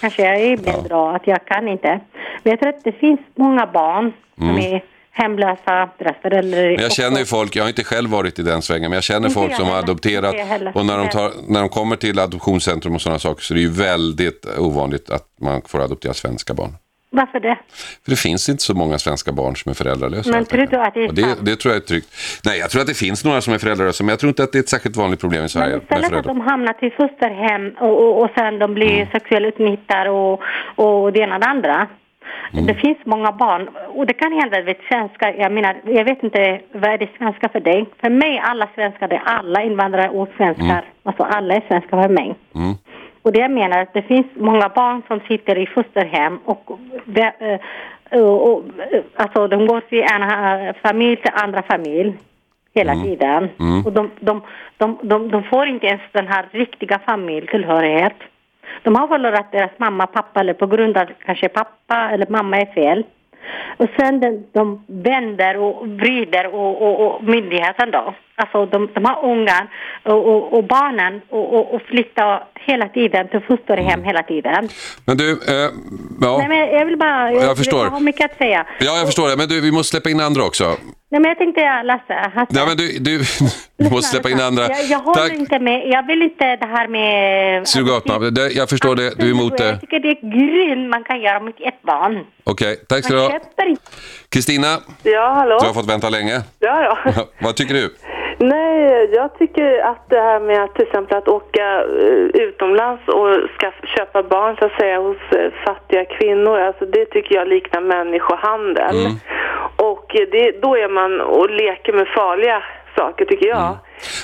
kanske 0.00 0.22
jag 0.22 0.36
är 0.40 0.52
ibland 0.52 0.82
bra 0.88 1.14
att 1.16 1.26
jag 1.26 1.44
kan 1.44 1.68
inte. 1.68 2.00
Men 2.42 2.50
jag 2.50 2.60
tror 2.60 2.68
att 2.68 2.84
det 2.84 2.92
finns 2.92 3.20
många 3.34 3.66
barn 3.66 4.12
som 4.38 4.58
är 4.58 4.82
hemlösa, 5.14 5.88
deras 5.98 6.16
föräldrar. 6.22 6.62
Men 6.62 6.82
jag 6.82 6.92
känner 6.92 7.18
ju 7.18 7.24
folk, 7.24 7.56
jag 7.56 7.64
har 7.64 7.68
inte 7.68 7.84
själv 7.84 8.10
varit 8.10 8.38
i 8.38 8.42
den 8.42 8.62
svängen, 8.62 8.90
men 8.90 8.96
jag 8.96 9.04
känner 9.04 9.28
folk 9.28 9.50
jag 9.50 9.58
som 9.58 9.68
har 9.68 9.78
adopterat 9.78 10.34
och 10.74 10.86
när 10.86 10.98
de, 10.98 11.08
tar, 11.08 11.32
när 11.48 11.60
de 11.60 11.68
kommer 11.68 11.96
till 11.96 12.18
adoptionscentrum 12.18 12.94
och 12.94 13.02
sådana 13.02 13.18
saker 13.18 13.42
så 13.42 13.54
är 13.54 13.56
det 13.56 13.62
ju 13.62 13.70
väldigt 13.70 14.46
ovanligt 14.58 15.10
att 15.10 15.24
man 15.40 15.62
får 15.66 15.80
adoptera 15.82 16.14
svenska 16.14 16.54
barn. 16.54 16.72
Varför 17.10 17.40
det? 17.40 17.58
För 18.04 18.10
det 18.10 18.16
finns 18.16 18.48
inte 18.48 18.62
så 18.62 18.74
många 18.74 18.98
svenska 18.98 19.32
barn 19.32 19.56
som 19.56 19.70
är 19.70 19.74
föräldralösa. 19.74 20.30
Men 20.30 20.44
tror 20.44 20.66
du 20.66 20.76
att 20.76 20.94
det 20.94 21.00
är 21.04 21.08
och 21.08 21.14
det, 21.14 21.22
sant? 21.22 21.38
det 21.42 21.56
tror 21.56 21.74
jag 21.74 21.82
är 21.82 21.86
tryggt. 21.86 22.08
Nej, 22.44 22.58
jag 22.58 22.70
tror 22.70 22.80
att 22.82 22.88
det 22.88 22.94
finns 22.94 23.24
några 23.24 23.40
som 23.40 23.54
är 23.54 23.58
föräldralösa, 23.58 24.04
men 24.04 24.08
jag 24.08 24.18
tror 24.18 24.28
inte 24.28 24.42
att 24.44 24.52
det 24.52 24.58
är 24.58 24.60
ett 24.60 24.68
särskilt 24.68 24.96
vanligt 24.96 25.20
problem 25.20 25.44
i 25.44 25.48
Sverige. 25.48 25.70
Men 25.70 25.82
istället 25.82 26.04
att 26.04 26.10
föräldrar. 26.10 26.34
de 26.34 26.40
hamnar 26.40 26.72
till 26.72 26.92
fosterhem 26.92 27.70
och, 27.80 28.02
och, 28.02 28.22
och 28.22 28.30
sen 28.34 28.58
de 28.58 28.74
blir 28.74 28.94
Mm. 28.96 29.06
sexuellt 29.12 29.46
utnyttjade 29.46 30.10
och, 30.10 30.40
och 30.76 31.12
det 31.12 31.20
ena 31.20 31.34
och 31.34 31.40
det 31.40 31.46
andra. 31.46 31.86
Mm. 32.52 32.66
Det 32.66 32.74
finns 32.74 32.98
många 33.04 33.32
barn 33.32 33.68
och 33.88 34.06
det 34.06 34.14
kan 34.14 34.32
hända 34.32 34.58
att 34.70 34.76
svenska, 34.92 35.34
jag 35.36 35.52
menar, 35.52 35.76
jag 35.84 36.04
vet 36.04 36.22
inte 36.22 36.60
vad 36.72 36.90
är 36.92 36.98
det 36.98 37.08
svenska 37.18 37.48
för 37.48 37.60
dig? 37.60 37.86
För 38.00 38.10
mig 38.10 38.38
alla 38.44 38.68
svenskar, 38.74 39.08
det 39.08 39.16
är 39.16 39.22
alla 39.24 39.62
invandrare 39.62 40.08
och 40.08 40.28
svenskar. 40.36 40.84
Alltså 41.02 41.22
alla 41.22 41.54
är 41.54 41.62
svenskar 41.68 42.02
för 42.02 42.08
mig. 42.08 42.34
Mm. 42.54 42.74
Och 43.22 43.32
det 43.32 43.40
jag 43.40 43.50
menar, 43.50 43.78
att 43.82 43.92
det 43.94 44.02
finns 44.02 44.26
många 44.34 44.68
barn 44.68 45.02
som 45.08 45.20
sitter 45.28 45.58
i 45.58 45.66
fosterhem 45.66 46.38
och, 46.44 46.78
det, 47.04 47.32
eh, 48.10 48.20
och, 48.20 48.52
och 48.52 48.62
alltså 49.16 49.48
de 49.48 49.66
går 49.66 49.80
till 49.80 50.02
en 50.02 50.74
familj 50.82 51.16
till 51.16 51.32
andra 51.34 51.62
familj 51.62 52.14
hela 52.74 52.92
Mm. 52.92 53.04
tiden. 53.04 53.48
Och 53.86 53.92
de, 53.92 54.10
de, 54.20 54.42
de, 54.78 54.98
de, 55.02 55.30
de 55.30 55.42
får 55.42 55.66
inte 55.66 55.86
ens 55.86 56.02
den 56.12 56.26
här 56.28 56.46
riktiga 56.50 56.98
familjetillhörighet. 57.06 58.16
De 58.82 58.96
har 58.96 59.08
förlorat 59.08 59.52
deras 59.52 59.70
mamma, 59.78 60.06
pappa 60.06 60.40
eller 60.40 60.54
på 60.54 60.66
grund 60.66 60.96
av 60.96 61.06
kanske 61.26 61.48
pappa 61.48 62.10
eller 62.12 62.26
mamma 62.28 62.56
är 62.56 62.66
fel. 62.74 63.04
Och 63.76 63.88
sen 63.98 64.20
de, 64.20 64.46
de 64.52 64.84
vänder 64.86 65.56
och 65.56 65.88
vrider 65.88 66.54
och, 66.54 66.82
och, 66.82 67.06
och 67.06 67.24
myndigheten 67.24 67.90
då. 67.90 68.14
Alltså 68.36 68.66
de, 68.66 68.88
de 68.94 69.04
har 69.04 69.24
ungar 69.24 69.68
och, 70.02 70.26
och, 70.26 70.52
och 70.52 70.64
barnen 70.64 71.20
och, 71.28 71.54
och, 71.54 71.74
och 71.74 71.82
flyttar 71.82 72.44
hela 72.54 72.88
tiden 72.88 73.28
till 73.28 73.40
fosterhem 73.40 74.04
hela 74.04 74.22
tiden. 74.22 74.68
Men 75.06 75.16
du, 75.16 75.30
eh, 75.32 75.70
ja. 76.20 76.38
Nej 76.38 76.48
men 76.48 76.58
jag 76.78 76.86
vill 76.86 76.96
bara, 76.98 77.32
jag, 77.32 77.42
Jag 77.44 77.56
förstår. 77.56 77.84
jag 77.84 77.90
har 77.90 78.00
mycket 78.00 78.30
att 78.30 78.38
säga. 78.38 78.66
ja, 78.80 78.96
jag 78.98 79.06
förstår 79.06 79.28
det. 79.28 79.36
Men 79.36 79.48
du, 79.48 79.60
vi 79.60 79.72
måste 79.72 79.90
släppa 79.90 80.10
in 80.10 80.20
andra 80.20 80.42
också. 80.42 80.64
Nej 81.14 81.20
men 81.20 81.28
jag 81.28 81.38
tänkte 81.38 81.82
Lasse, 81.82 82.30
Hasse. 82.34 82.52
Ja, 82.58 82.66
men 82.66 82.76
du, 82.76 82.98
du, 82.98 83.18
du 83.84 83.90
måste 83.90 84.10
släppa 84.10 84.30
in 84.30 84.40
andra. 84.40 84.62
Jag, 84.68 84.84
jag 84.84 84.98
håller 84.98 85.28
Tack. 85.28 85.32
inte 85.38 85.58
med, 85.58 85.88
jag 85.88 86.06
vill 86.06 86.22
inte 86.22 86.56
det 86.56 86.66
här 86.66 86.88
med... 86.88 87.68
Surrogatmamma. 87.68 88.30
Det- 88.30 88.50
Jag 88.50 88.68
förstår 88.68 88.96
det. 88.96 89.14
Du 89.18 89.26
är 89.26 89.30
emot 89.30 89.56
det. 89.58 89.64
Jag 89.66 89.80
tycker 89.80 90.00
det 90.00 90.08
är 90.08 90.20
grymt 90.36 90.90
man 90.90 91.04
kan 91.04 91.20
göra 91.20 91.40
mot 91.40 91.54
ett 91.60 91.82
barn. 91.82 92.24
Okej, 92.44 92.76
tack 92.88 93.04
ska 93.04 93.14
du 93.14 93.20
ha. 93.20 93.30
köper. 93.30 93.76
Kristina, 94.28 94.78
Ja, 95.02 95.32
hallå? 95.34 95.58
du 95.60 95.66
har 95.66 95.74
fått 95.74 95.88
vänta 95.88 96.08
länge. 96.08 96.42
Ja, 96.58 96.98
ja. 97.04 97.12
Vad 97.40 97.56
tycker 97.56 97.74
du? 97.74 97.94
Nej, 98.38 99.10
jag 99.12 99.38
tycker 99.38 99.78
att 99.90 100.10
det 100.10 100.20
här 100.20 100.40
med 100.40 100.64
att 100.64 100.74
till 100.74 100.86
exempel 100.86 101.18
att 101.18 101.28
åka 101.28 101.66
eh, 102.02 102.42
utomlands 102.44 103.02
och 103.08 103.28
ska 103.56 103.72
köpa 103.96 104.22
barn 104.22 104.56
så 104.56 104.64
att 104.64 104.76
säga 104.80 104.98
hos 104.98 105.16
eh, 105.16 105.52
fattiga 105.64 106.04
kvinnor, 106.04 106.58
alltså 106.58 106.84
det 106.86 107.06
tycker 107.06 107.34
jag 107.34 107.48
liknar 107.48 107.80
människohandel. 107.80 108.96
Mm. 109.06 109.12
Och 109.76 110.06
det, 110.32 110.62
då 110.62 110.76
är 110.76 110.88
man 110.88 111.20
och 111.20 111.50
leker 111.50 111.92
med 111.92 112.08
farliga 112.08 112.62
saker 112.96 113.24
tycker 113.24 113.46
jag. 113.46 113.58
Mm. 113.58 113.76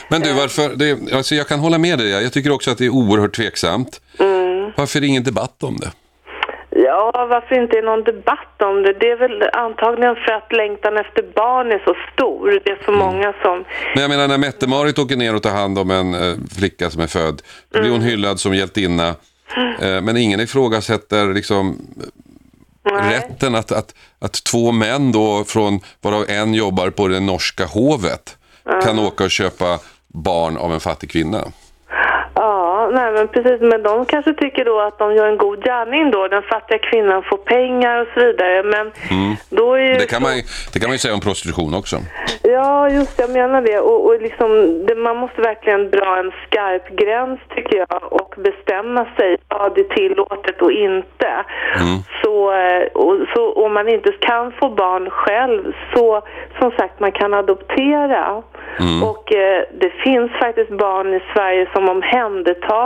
Men 0.09 0.20
du, 0.20 0.33
varför? 0.35 0.77
Det, 0.77 1.16
alltså 1.16 1.35
jag 1.35 1.49
kan 1.49 1.59
hålla 1.59 1.79
med 1.79 1.99
dig. 1.99 2.11
Jag 2.11 2.33
tycker 2.33 2.53
också 2.53 2.70
att 2.70 2.79
det 2.79 2.87
är 2.87 2.94
oerhört 2.94 3.37
tveksamt. 3.37 4.01
Mm. 4.18 4.70
Varför 4.77 4.99
är 4.99 5.01
det 5.01 5.07
ingen 5.07 5.25
debatt 5.25 5.62
om 5.62 5.77
det? 5.77 5.90
Ja, 6.70 7.26
varför 7.30 7.62
inte 7.62 7.78
är 7.78 7.83
någon 7.83 8.04
debatt 8.04 8.62
om 8.62 8.83
det? 8.83 8.92
Det 8.92 9.11
är 9.11 9.16
väl 9.16 9.42
antagligen 9.52 10.14
för 10.14 10.33
att 10.33 10.52
längtan 10.52 10.96
efter 10.96 11.22
barn 11.35 11.72
är 11.72 11.78
så 11.78 11.94
stor. 12.12 12.61
Det 12.64 12.70
är 12.70 12.78
så 12.85 12.92
många 12.92 13.35
som... 13.42 13.64
Men 13.94 14.02
jag 14.02 14.11
menar 14.11 14.28
när 14.28 14.38
Mette-Marit 14.38 14.98
åker 14.98 15.16
ner 15.16 15.35
och 15.35 15.42
tar 15.42 15.50
hand 15.50 15.78
om 15.78 15.90
en 15.90 16.14
eh, 16.14 16.35
flicka 16.59 16.90
som 16.90 17.02
är 17.02 17.06
född, 17.06 17.42
då 17.68 17.80
blir 17.80 17.90
hon 17.90 18.02
hyllad 18.02 18.40
som 18.40 18.54
hjältinna. 18.54 19.09
Eh, 19.80 20.00
men 20.02 20.16
ingen 20.16 20.40
ifrågasätter 20.40 21.35
liksom 21.35 21.78
Nej. 22.83 23.14
rätten 23.14 23.54
att, 23.54 23.72
att, 23.72 23.94
att 24.18 24.44
två 24.44 24.72
män 24.72 25.12
då, 25.12 25.44
från, 25.44 25.80
varav 26.00 26.24
en 26.28 26.54
jobbar 26.54 26.90
på 26.90 27.09
det 27.09 27.20
norska 27.20 27.64
hovet, 27.64 28.37
kan 28.83 28.98
åka 28.98 29.24
och 29.24 29.30
köpa 29.30 29.78
barn 30.09 30.56
av 30.56 30.72
en 30.72 30.80
fattig 30.80 31.11
kvinna. 31.11 31.44
Ja, 32.90 32.96
nej 33.00 33.12
men 33.12 33.29
precis. 33.29 33.61
Men 33.61 33.83
de 33.83 34.07
kanske 34.07 34.33
tycker 34.35 34.64
då 34.64 34.81
att 34.81 34.98
de 34.98 35.14
gör 35.14 35.26
en 35.26 35.37
god 35.37 35.64
gärning 35.64 36.11
då. 36.11 36.29
Den 36.29 36.42
fattiga 36.42 36.79
kvinnan 36.79 37.22
får 37.22 37.37
pengar 37.37 38.00
och 38.00 38.07
så 38.14 38.20
vidare. 38.20 38.62
Men 38.62 38.92
då 39.50 39.74
är. 39.74 39.98
Det 39.98 40.11
kan, 40.11 40.22
man, 40.22 40.37
ju- 40.37 40.42
det 40.72 40.79
kan 40.81 40.88
man 40.88 40.94
ju 40.94 40.98
säga 40.98 41.14
om 41.14 41.20
prostitution 41.20 41.74
också. 41.74 41.96
Ja, 42.42 42.88
just 42.88 43.18
jag 43.20 43.31
menar 43.31 43.62
det. 43.62 43.79
Och, 43.79 44.07
och 44.07 44.22
liksom, 44.22 44.48
det, 44.87 44.94
man 44.94 45.16
måste 45.16 45.40
verkligen 45.40 45.90
dra 45.90 46.18
en 46.18 46.33
skarp 46.46 46.88
gräns 46.88 47.40
tycker 47.55 47.76
jag 47.79 48.12
och 48.12 48.35
bestämma 48.38 49.07
sig 49.16 49.37
vad 49.48 49.74
det 49.74 49.81
är 49.81 49.94
tillåtet 49.94 50.62
och 50.62 50.72
inte. 50.72 51.31
Så, 52.22 52.53
eh, 52.53 52.83
och, 52.94 53.16
så 53.35 53.53
om 53.53 53.72
man 53.74 53.88
inte 53.88 54.12
kan 54.20 54.53
få 54.53 54.68
barn 54.68 55.11
själv 55.11 55.72
så 55.94 56.22
som 56.59 56.70
sagt 56.70 57.00
man 57.00 57.12
kan 57.12 57.35
adoptera. 57.35 58.42
Och 59.04 59.33
eh, 59.35 59.62
det 59.81 59.90
finns 59.90 60.31
faktiskt 60.33 60.71
barn 60.71 61.14
i 61.14 61.21
Sverige 61.35 61.69
som 61.75 61.88
omhändertas 61.88 62.79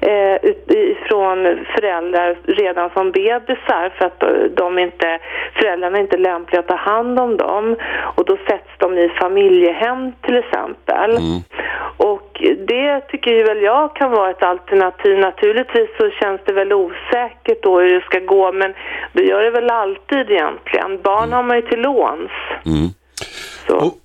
eh, 0.00 0.34
ut- 0.50 0.70
ifrån 0.70 1.66
föräldrar 1.74 2.36
redan 2.46 2.90
som 2.90 3.10
bebisar 3.10 3.92
för 3.98 4.04
att 4.04 4.22
eh, 4.22 4.28
de 4.56 4.78
inte, 4.78 5.18
föräldrarna 5.54 5.98
är 5.98 6.02
inte 6.02 6.16
lämpliga 6.16 6.60
att 6.60 6.68
ta 6.68 6.76
hand 6.76 7.20
om 7.20 7.36
dem. 7.36 7.76
Och 8.16 8.24
då 8.24 8.36
sätts 8.48 8.70
de 8.78 8.98
i 8.98 9.08
familjehem 9.08 10.12
till 10.22 10.36
exempel. 10.36 11.10
Och 11.96 12.42
det 12.66 13.00
tycker 13.00 13.30
ju 13.30 13.42
väl 13.44 13.62
jag 13.62 13.96
kan 13.96 14.10
vara 14.10 14.30
ett 14.30 14.42
alternativ. 14.42 15.18
Naturligtvis 15.18 15.88
så 15.98 16.10
känns 16.10 16.40
det 16.44 16.52
väl 16.52 16.72
osäkert 16.72 17.62
då 17.62 17.80
hur 17.80 17.94
det 17.94 18.04
ska 18.04 18.18
gå 18.18 18.52
men 18.52 18.74
det 19.12 19.22
gör 19.22 19.42
det 19.42 19.50
väl 19.50 19.70
alltid 19.70 20.30
egentligen. 20.30 21.02
Barn 21.02 21.32
har 21.32 21.42
man 21.42 21.56
ju 21.56 21.62
till 21.62 21.80
låns. 21.80 22.30
Så. 22.64 22.68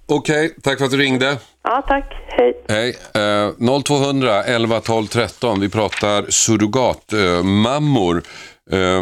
Okej, 0.06 0.56
tack 0.64 0.78
för 0.78 0.86
att 0.86 0.92
du 0.92 0.98
ringde. 0.98 1.38
Ja, 1.64 1.84
tack. 1.88 2.14
Hej. 2.28 2.64
Hej. 2.68 2.96
Eh, 3.14 3.82
0200 3.84 4.44
11 4.44 4.80
12 4.80 5.08
13. 5.08 5.60
Vi 5.60 5.70
pratar 5.70 6.26
surrogatmammor. 6.30 8.24
Eh, 8.72 9.02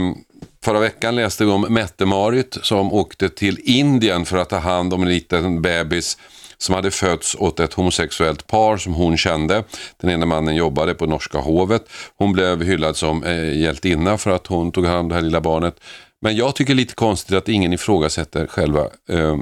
förra 0.66 0.80
veckan 0.80 1.16
läste 1.16 1.46
vi 1.46 1.52
om 1.52 1.66
Mette-Marit 1.70 2.58
som 2.62 2.94
åkte 2.94 3.30
till 3.30 3.60
Indien 3.64 4.26
för 4.26 4.38
att 4.38 4.50
ta 4.50 4.58
hand 4.58 4.94
om 4.94 5.02
en 5.02 5.10
liten 5.10 5.62
bebis 5.62 6.18
som 6.58 6.76
hade 6.76 6.92
fötts 6.92 7.36
åt 7.40 7.60
ett 7.60 7.74
homosexuellt 7.74 8.48
par 8.48 8.78
som 8.78 8.94
hon 8.94 9.18
kände. 9.18 9.64
Den 10.02 10.10
ena 10.10 10.26
mannen 10.26 10.56
jobbade 10.56 10.94
på 10.94 11.06
norska 11.06 11.38
hovet. 11.38 11.90
Hon 12.18 12.34
blev 12.34 12.64
hyllad 12.64 12.96
som 12.96 13.24
eh, 13.24 13.58
hjältinna 13.58 14.18
för 14.18 14.32
att 14.32 14.48
hon 14.48 14.72
tog 14.72 14.86
hand 14.86 15.00
om 15.00 15.10
det 15.10 15.16
här 15.16 15.22
lilla 15.22 15.42
barnet. 15.42 15.76
Men 16.22 16.36
jag 16.36 16.56
tycker 16.56 16.74
lite 16.74 16.94
konstigt 16.94 17.38
att 17.38 17.50
ingen 17.50 17.74
ifrågasätter 17.74 18.48
själva 18.48 18.82
eh, 19.10 19.38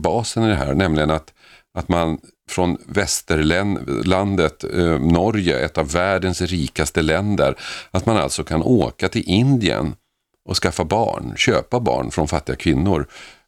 basen 0.00 0.44
i 0.44 0.48
det 0.48 0.54
här, 0.54 0.74
nämligen 0.74 1.10
att, 1.10 1.32
att 1.78 1.88
man 1.88 2.18
från 2.50 2.78
västerlandet, 2.86 4.64
eh, 4.64 4.98
Norge, 5.00 5.58
ett 5.58 5.78
av 5.78 5.92
världens 5.92 6.40
rikaste 6.40 7.02
länder, 7.02 7.54
att 7.90 8.06
man 8.06 8.16
alltså 8.16 8.44
kan 8.44 8.62
åka 8.62 9.08
till 9.08 9.24
Indien 9.26 9.94
och 10.48 10.56
skaffa 10.56 10.84
barn, 10.84 11.32
köpa 11.36 11.80
barn 11.80 12.10
från 12.10 12.28
fattiga 12.28 12.56
kvinnor. 12.56 13.06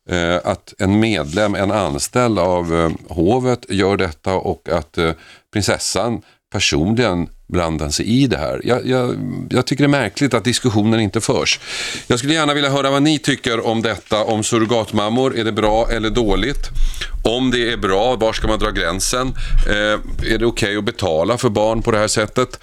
Eh, 0.08 0.36
att 0.44 0.74
en 0.78 1.00
medlem, 1.00 1.54
en 1.54 1.70
anställd 1.70 2.38
av 2.38 2.74
eh, 2.74 2.90
hovet 3.08 3.66
gör 3.68 3.96
detta 3.96 4.34
och 4.34 4.68
att 4.68 4.98
eh, 4.98 5.12
prinsessan 5.52 6.22
personligen 6.52 7.28
blandar 7.46 7.88
sig 7.88 8.06
i 8.06 8.26
det 8.26 8.38
här. 8.38 8.60
Jag, 8.64 8.86
jag, 8.86 9.16
jag, 9.50 9.66
tycker 9.66 9.84
det 9.84 9.86
är 9.86 10.00
märkligt 10.02 10.34
att 10.34 10.44
diskussionen 10.44 11.00
inte 11.00 11.20
förs. 11.20 11.60
Jag 12.06 12.18
skulle 12.18 12.34
gärna 12.34 12.54
vilja 12.54 12.70
höra 12.70 12.90
vad 12.90 13.02
ni 13.02 13.18
tycker 13.18 13.66
om 13.66 13.82
detta, 13.82 14.24
om 14.24 14.44
surrogatmammor. 14.44 15.38
Är 15.38 15.44
det 15.44 15.52
bra 15.52 15.88
eller 15.90 16.10
dåligt? 16.10 16.70
Om 17.24 17.50
det 17.50 17.72
är 17.72 17.76
bra, 17.76 18.16
var 18.16 18.32
ska 18.32 18.48
man 18.48 18.58
dra 18.58 18.70
gränsen? 18.70 19.34
Eh, 19.68 19.74
är 20.32 20.38
det 20.38 20.46
okej 20.46 20.46
okay 20.46 20.76
att 20.76 20.84
betala 20.84 21.38
för 21.38 21.48
barn 21.48 21.82
på 21.82 21.90
det 21.90 21.98
här 21.98 22.08
sättet? 22.08 22.60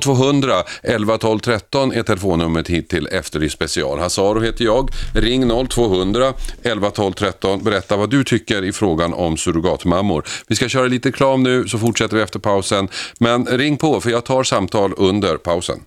0200 0.00 0.54
11 0.82 1.18
12 1.18 1.38
13 1.38 1.92
är 1.92 2.02
telefonnumret 2.02 2.68
hit 2.68 2.88
till 2.88 3.08
Efterlyst 3.12 3.54
special. 3.54 3.98
Hasaro 3.98 4.40
heter 4.40 4.64
jag. 4.64 4.90
Ring 5.14 5.68
0200 5.68 6.32
11 6.62 6.90
12 6.90 7.12
13. 7.12 7.64
Berätta 7.64 7.96
vad 7.96 8.10
du 8.10 8.24
tycker 8.24 8.64
i 8.64 8.72
frågan 8.72 9.14
om 9.14 9.36
surrogatmammor. 9.36 10.24
Vi 10.46 10.56
ska 10.56 10.68
köra 10.68 10.86
lite 10.86 11.08
reklam 11.08 11.42
nu 11.42 11.68
så 11.68 11.78
fortsätter 11.78 12.16
vi 12.16 12.22
efter 12.22 12.38
pausen. 12.38 12.88
Men 13.18 13.46
ring 13.46 13.76
på 13.76 14.00
för 14.00 14.10
jag 14.16 14.24
tar 14.24 14.42
samtal 14.42 14.94
under 14.96 15.36
pausen. 15.36 15.80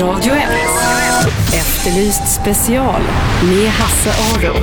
Radio 0.00 0.32
1. 0.32 0.42
Efterlyst 1.54 2.40
special 2.40 3.02
med 3.42 3.68
Hasse 3.70 4.10
Aro. 4.10 4.54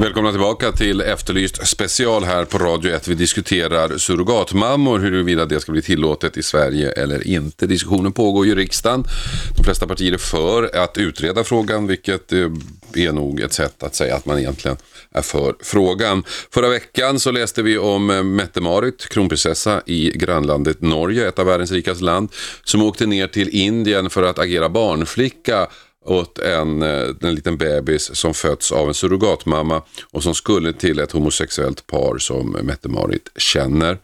Välkomna 0.00 0.30
tillbaka 0.30 0.72
till 0.72 1.00
Efterlyst 1.00 1.66
special 1.66 2.24
här 2.24 2.44
på 2.44 2.58
Radio 2.58 2.94
1. 2.94 3.08
Vi 3.08 3.14
diskuterar 3.14 3.98
surrogatmammor, 3.98 4.98
huruvida 4.98 5.46
det 5.46 5.60
ska 5.60 5.72
bli 5.72 5.82
tillåtet 5.82 6.36
i 6.36 6.42
Sverige 6.42 6.92
eller 6.92 7.26
inte. 7.26 7.66
Diskussionen 7.66 8.12
pågår 8.12 8.46
ju 8.46 8.52
i 8.52 8.54
riksdagen. 8.54 9.04
De 9.56 9.64
flesta 9.64 9.86
partier 9.86 10.12
är 10.12 10.18
för 10.18 10.76
att 10.76 10.98
utreda 10.98 11.44
frågan, 11.44 11.86
vilket 11.86 12.32
eh, 12.32 12.50
är 12.94 13.12
nog 13.12 13.40
ett 13.40 13.52
sätt 13.52 13.82
att 13.82 13.94
säga 13.94 14.16
att 14.16 14.26
man 14.26 14.38
egentligen 14.38 14.76
är 15.12 15.22
för 15.22 15.54
frågan. 15.62 16.24
Förra 16.50 16.68
veckan 16.68 17.20
så 17.20 17.30
läste 17.30 17.62
vi 17.62 17.78
om 17.78 18.10
eh, 18.10 18.22
Mette-Marit, 18.22 19.08
kronprinsessa 19.08 19.82
i 19.86 20.12
grannlandet 20.14 20.80
Norge, 20.80 21.28
ett 21.28 21.38
av 21.38 21.46
världens 21.46 21.72
rikaste 21.72 22.04
land, 22.04 22.32
som 22.64 22.82
åkte 22.82 23.06
ner 23.06 23.26
till 23.26 23.48
Indien 23.48 24.10
för 24.10 24.22
att 24.22 24.38
agera 24.38 24.68
barnflicka 24.68 25.68
åt 26.04 26.38
en, 26.38 26.82
eh, 26.82 27.08
en 27.20 27.34
liten 27.34 27.56
bebis 27.56 28.16
som 28.16 28.34
fötts 28.34 28.72
av 28.72 28.88
en 28.88 28.94
surrogatmamma 28.94 29.82
och 30.10 30.22
som 30.22 30.34
skulle 30.34 30.72
till 30.72 30.98
ett 30.98 31.12
homosexuellt 31.12 31.86
par 31.86 32.18
som 32.18 32.56
Mette-Marit 32.62 33.28
känner. 33.36 33.98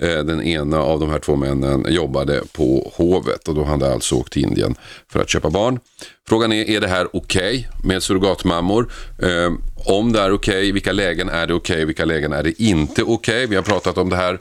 Eh, 0.00 0.24
den 0.24 0.42
ena 0.42 0.78
av 0.78 1.00
de 1.00 1.10
här 1.10 1.18
två 1.18 1.36
männen 1.36 1.86
jobbade 1.88 2.42
på 2.52 2.92
hovet 2.96 3.48
och 3.48 3.54
då 3.54 3.64
hade 3.64 3.92
alltså 3.92 4.14
åkt 4.14 4.32
till 4.32 4.42
Indien 4.42 4.74
för 5.12 5.20
att 5.20 5.28
köpa 5.28 5.50
barn. 5.50 5.80
Frågan 6.28 6.52
är, 6.52 6.70
är 6.70 6.80
det 6.80 6.88
här 6.88 7.16
okej 7.16 7.68
okay 7.72 7.88
med 7.88 8.02
surrogatmammor? 8.02 8.92
Eh, 9.22 9.52
om 9.86 10.12
det 10.12 10.20
är 10.20 10.32
okej, 10.32 10.58
okay, 10.58 10.72
vilka 10.72 10.92
lägen 10.92 11.28
är 11.28 11.46
det 11.46 11.54
okej, 11.54 11.74
okay, 11.74 11.84
vilka 11.84 12.04
lägen 12.04 12.32
är 12.32 12.42
det 12.42 12.62
inte 12.62 13.02
okej? 13.02 13.14
Okay? 13.14 13.46
Vi 13.46 13.56
har 13.56 13.62
pratat 13.62 13.98
om 13.98 14.10
det 14.10 14.16
här 14.16 14.38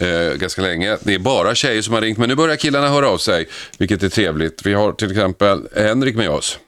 eh, 0.00 0.38
ganska 0.38 0.62
länge. 0.62 0.96
Det 1.04 1.14
är 1.14 1.18
bara 1.18 1.54
tjejer 1.54 1.82
som 1.82 1.94
har 1.94 2.00
ringt, 2.00 2.18
men 2.18 2.28
nu 2.28 2.34
börjar 2.34 2.56
killarna 2.56 2.88
höra 2.88 3.08
av 3.08 3.18
sig, 3.18 3.48
vilket 3.78 4.02
är 4.02 4.08
trevligt. 4.08 4.66
Vi 4.66 4.74
har 4.74 4.92
till 4.92 5.10
exempel 5.10 5.68
Henrik 5.76 6.16
med 6.16 6.30
oss. 6.30 6.60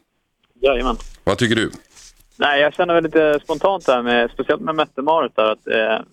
Jajamän. 0.62 0.96
Vad 1.24 1.38
tycker 1.38 1.56
du? 1.56 1.70
Nej, 2.38 2.60
jag 2.60 2.74
känner 2.74 2.94
väl 2.94 3.04
lite 3.04 3.40
spontant 3.42 3.86
där, 3.86 4.02
med, 4.02 4.30
speciellt 4.30 4.62
med 4.62 4.74
Mette-Marit 4.74 5.36
där, 5.36 5.52
att 5.52 5.66
eh, 5.66 6.04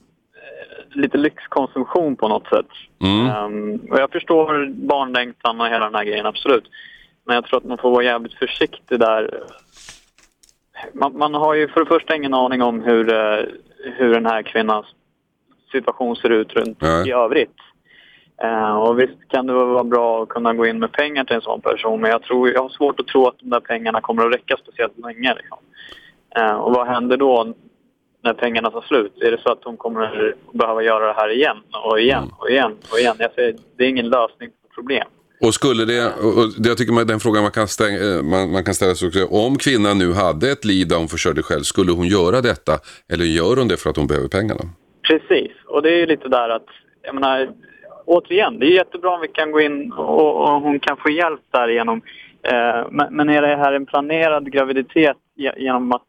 lite 0.96 1.18
lyxkonsumtion 1.18 2.16
på 2.16 2.28
något 2.28 2.48
sätt. 2.48 2.68
Mm. 3.02 3.46
Um, 3.46 3.80
och 3.92 4.00
jag 4.00 4.12
förstår 4.12 4.70
barnlängtan 4.70 5.62
och 5.62 5.68
hela 5.68 5.86
den 5.86 5.96
här 5.96 6.04
grejen, 6.04 6.26
absolut. 6.26 6.64
Men 7.26 7.36
jag 7.36 7.46
tror 7.46 7.58
att 7.58 7.66
man 7.66 7.78
får 7.78 7.92
vara 7.92 8.04
jävligt 8.04 8.34
försiktig 8.34 9.00
där. 9.00 9.44
Man, 10.94 11.18
man 11.18 11.34
har 11.34 11.54
ju 11.54 11.68
för 11.68 11.80
det 11.80 11.86
första 11.86 12.16
ingen 12.16 12.34
aning 12.34 12.62
om 12.62 12.84
hur, 12.84 13.14
uh, 13.14 13.46
hur 13.98 14.14
den 14.14 14.26
här 14.26 14.44
kvinnans 14.44 14.86
situation 15.74 16.16
ser 16.16 16.30
ut 16.30 16.54
runt 16.54 16.82
Nej. 16.82 17.10
i 17.10 17.12
övrigt. 17.12 17.58
Uh, 18.44 18.76
och 18.76 19.00
visst 19.00 19.30
kan 19.30 19.48
det 19.48 19.54
vara 19.54 19.84
bra 19.84 20.24
att 20.24 20.30
kunna 20.30 20.54
gå 20.54 20.66
in 20.66 20.80
med 20.80 20.92
pengar 20.92 21.24
till 21.24 21.36
en 21.36 21.42
sån 21.42 21.62
person 21.62 22.02
men 22.02 22.12
jag, 22.12 22.24
tror, 22.24 22.50
jag 22.50 22.62
har 22.62 22.70
svårt 22.70 23.00
att 23.00 23.08
tro 23.08 23.28
att 23.28 23.40
de 23.40 23.50
där 23.50 23.60
pengarna 23.60 24.02
kommer 24.02 24.26
att 24.26 24.34
räcka 24.34 24.58
speciellt 24.64 24.98
länge. 24.98 25.36
Liksom. 25.36 25.58
Uh, 26.40 26.56
och 26.56 26.74
vad 26.74 26.88
händer 26.88 27.18
då 27.18 27.54
när 28.24 28.34
pengarna 28.34 28.72
tar 28.72 28.82
slut? 28.82 29.14
Är 29.22 29.32
det 29.32 29.42
så 29.44 29.52
att 29.52 29.64
hon 29.64 29.78
kommer 29.78 30.02
att 30.02 30.54
behöva 30.54 30.84
göra 30.84 31.08
det 31.08 31.14
här 31.14 31.30
igen 31.30 31.58
och 31.86 32.00
igen 32.00 32.32
och 32.38 32.50
igen 32.50 32.78
och 32.92 33.00
igen? 33.00 33.16
Jag 33.20 33.34
säger, 33.34 33.56
det 33.78 33.84
är 33.84 33.88
ingen 33.90 34.10
lösning 34.10 34.50
på 34.50 34.76
problem. 34.76 35.08
Och 35.42 35.54
skulle 35.54 35.86
det, 35.86 36.06
och 36.06 36.50
jag 36.58 36.78
tycker 36.78 36.94
man, 36.94 37.08
den 37.08 37.20
frågan 37.20 37.44
man 37.44 37.52
kan, 37.52 37.68
stäng, 37.68 37.96
eh, 37.96 38.24
man, 38.24 38.52
man 38.52 38.64
kan 38.64 38.74
ställa 38.74 38.96
sig 38.96 39.08
också, 39.08 39.26
om 39.26 39.58
kvinnan 39.58 39.98
nu 39.98 40.14
hade 40.14 40.52
ett 40.52 40.66
liv 40.66 40.88
där 40.88 40.96
hon 40.96 41.08
försörjde 41.08 41.44
själv, 41.44 41.64
skulle 41.64 41.92
hon 41.92 42.08
göra 42.08 42.42
detta? 42.42 42.80
Eller 43.14 43.26
gör 43.26 43.56
hon 43.56 43.68
det 43.68 43.78
för 43.78 43.90
att 43.90 43.98
hon 43.98 44.08
behöver 44.08 44.28
pengarna? 44.28 44.64
Precis, 45.08 45.52
och 45.66 45.82
det 45.82 45.90
är 45.90 45.98
ju 45.98 46.06
lite 46.06 46.30
där 46.30 46.50
att, 46.50 46.68
jag 47.02 47.16
menar, 47.16 47.50
återigen, 48.06 48.60
det 48.60 48.66
är 48.66 48.72
jättebra 48.72 49.16
om 49.16 49.22
vi 49.22 49.28
kan 49.28 49.52
gå 49.52 49.62
in 49.62 49.92
och, 49.92 50.42
och 50.42 50.62
hon 50.62 50.80
kan 50.80 50.98
få 50.98 51.10
hjälp 51.10 51.42
därigenom. 51.52 52.02
Eh, 52.44 52.88
men, 52.92 53.16
men 53.16 53.30
är 53.30 53.42
det 53.42 53.56
här 53.56 53.74
en 53.74 53.86
planerad 53.86 54.52
graviditet 54.52 55.18
genom 55.36 55.92
att 55.92 56.08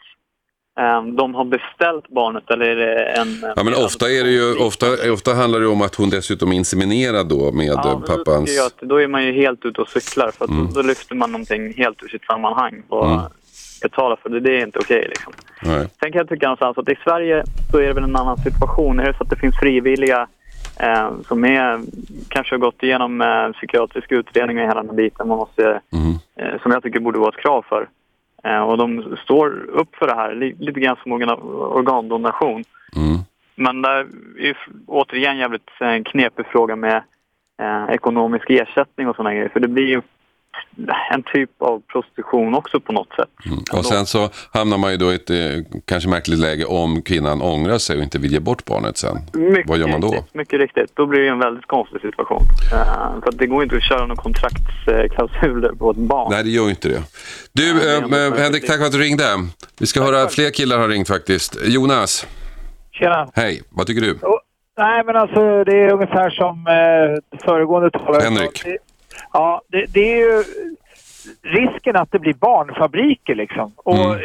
Ehm, 0.81 1.17
de 1.17 1.35
har 1.35 1.45
beställt 1.45 2.09
barnet 2.09 2.51
eller 2.51 2.67
är 2.67 2.77
det 2.77 3.05
en... 3.05 3.53
Ja, 3.57 3.65
men 3.65 3.75
ofta, 3.75 4.11
är 4.11 4.25
det 4.25 4.31
ju, 4.31 4.57
ofta, 4.57 4.87
ofta 5.13 5.35
handlar 5.35 5.61
det 5.61 5.67
om 5.67 5.83
att 5.83 5.95
hon 5.95 6.11
dessutom 6.11 6.53
inseminerar 6.53 7.25
då 7.25 7.53
med 7.53 7.67
ja, 7.67 8.03
pappans... 8.07 8.61
Att, 8.67 8.89
då 8.89 9.01
är 9.01 9.09
man 9.09 9.25
ju 9.25 9.33
helt 9.33 9.65
ute 9.65 9.81
och 9.81 9.89
cyklar 9.89 10.31
för 10.31 10.49
mm. 10.49 10.69
då, 10.75 10.83
lyfter 10.83 11.15
man 11.15 11.33
någonting 11.33 11.75
helt 11.75 12.03
ur 12.03 12.09
sitt 12.09 12.25
sammanhang 12.25 12.83
och 12.89 13.07
mm. 13.07 13.21
Betalar 13.89 14.17
för 14.17 14.29
det. 14.29 14.41
Det 14.41 14.61
är 14.61 14.67
inte 14.67 14.79
okej 14.79 14.99
okay, 14.99 15.09
liksom. 15.09 15.33
Sen 16.01 16.13
kan 16.13 16.19
jag 16.19 16.29
tycka 16.29 16.47
någonstans 16.47 16.79
att 16.79 16.89
i 16.89 16.97
Sverige 17.05 17.45
så 17.71 17.79
är 17.79 17.87
det 17.87 17.93
väl 17.93 18.05
en 18.05 18.17
annan 18.17 18.37
situation. 18.37 19.01
Är 19.01 19.05
det 19.05 19.17
så 19.17 19.23
att 19.23 19.31
det 19.31 19.37
finns 19.37 19.59
frivilliga 19.59 20.27
eh, 20.81 21.11
som 21.29 21.45
är, 21.45 21.81
kanske 22.29 22.55
har 22.55 22.61
gått 22.61 22.83
igenom 22.83 23.21
eh, 23.21 23.49
psykiatrisk 23.53 24.13
utredning 24.13 24.59
och 24.59 24.69
hela 24.69 24.83
den 24.83 24.97
biten 24.97 25.29
man 25.29 25.39
måste, 25.39 25.81
mm. 25.93 26.15
eh, 26.37 26.63
som 26.63 26.73
jag 26.73 26.83
tycker 26.83 27.01
borde 27.01 27.19
vara 27.19 27.29
ett 27.29 27.43
krav 27.43 27.65
för. 27.69 27.89
Eh, 28.45 28.61
och 28.61 28.79
de 28.79 29.17
står 29.25 29.71
upp 29.71 29.97
för 29.97 30.07
det 30.07 30.15
här, 30.15 30.35
lite 30.35 30.81
grann 30.81 30.97
som 31.03 31.13
organdonation. 31.13 32.65
Mm. 32.97 33.19
Men 33.55 33.83
det 33.83 33.89
är 34.39 34.57
återigen 34.87 35.39
jävligt 35.39 35.71
en 35.81 35.89
eh, 35.89 36.03
knepig 36.03 36.47
fråga 36.47 36.77
med 36.77 37.03
eh, 37.61 37.95
ekonomisk 37.95 38.51
ersättning 38.51 39.09
och 39.09 39.17
sådana 39.17 39.35
grejer. 39.35 39.49
För 39.49 39.61
det 39.61 39.69
blir 39.69 39.89
ju 39.89 40.03
en 41.13 41.23
typ 41.23 41.51
av 41.59 41.83
prostitution 41.93 42.55
också 42.55 42.81
på 42.81 42.93
något 42.93 43.09
sätt. 43.09 43.29
Mm. 43.47 43.59
Och 43.73 43.87
sen 43.87 44.07
så 44.07 44.29
hamnar 44.53 44.79
man 44.79 44.91
ju 44.91 44.97
då 44.97 45.13
i 45.13 45.15
ett 45.15 45.31
eh, 45.31 45.37
kanske 45.85 46.09
märkligt 46.09 46.39
läge 46.39 46.65
om 46.65 47.03
kvinnan 47.03 47.43
ångrar 47.43 47.79
sig 47.79 47.97
och 47.97 48.03
inte 48.03 48.19
vill 48.19 48.33
ge 48.33 48.41
bort 48.41 48.65
barnet 48.65 48.97
sen. 48.97 49.17
Mycket 49.33 49.69
Vad 49.69 49.79
gör 49.79 49.89
man 49.89 50.01
då? 50.01 50.09
Riktigt, 50.09 50.35
mycket 50.35 50.61
riktigt. 50.61 50.91
Då 50.97 51.07
blir 51.07 51.21
det 51.21 51.29
en 51.29 51.39
väldigt 51.39 51.67
konstig 51.67 52.01
situation. 52.01 52.43
Uh, 52.73 53.23
för 53.23 53.33
det 53.33 53.47
går 53.47 53.63
inte 53.63 53.77
att 53.77 53.83
köra 53.83 54.07
några 54.07 54.23
kontraktsklausuler 54.23 55.73
på 55.73 55.91
ett 55.91 55.97
barn. 55.97 56.29
Nej, 56.31 56.45
det 56.45 56.51
gör 56.51 56.71
inte 56.71 56.89
det. 56.89 57.03
Du, 57.53 57.73
uh, 57.73 58.05
uh, 58.05 58.39
Henrik, 58.39 58.67
tack 58.67 58.79
för 58.79 58.87
att 58.87 58.93
du 58.93 58.99
ringde. 58.99 59.25
Vi 59.79 59.87
ska 59.87 60.01
tack 60.01 60.09
höra, 60.11 60.29
fler 60.29 60.51
killar 60.51 60.79
har 60.79 60.89
ringt 60.89 61.09
faktiskt. 61.09 61.59
Jonas. 61.65 62.27
Tjena. 62.93 63.29
Hej, 63.35 63.63
vad 63.71 63.87
tycker 63.87 64.01
du? 64.01 64.13
Oh, 64.13 64.39
nej, 64.79 65.05
men 65.05 65.17
alltså 65.17 65.65
det 65.65 65.77
är 65.77 65.93
ungefär 65.93 66.31
som 66.31 66.67
eh, 66.67 67.39
föregående 67.47 67.91
talare. 67.91 68.23
Henrik. 68.23 68.65
Ja, 69.37 69.63
det, 69.69 69.87
det, 69.95 70.13
är 70.13 70.17
ju 70.17 70.45
risken 71.43 71.97
att 71.97 72.13
det 72.13 72.19
blir 72.19 72.35
barnfabriker 72.35 73.35
liksom. 73.35 73.73
Och 73.77 73.97
mm. 73.97 74.19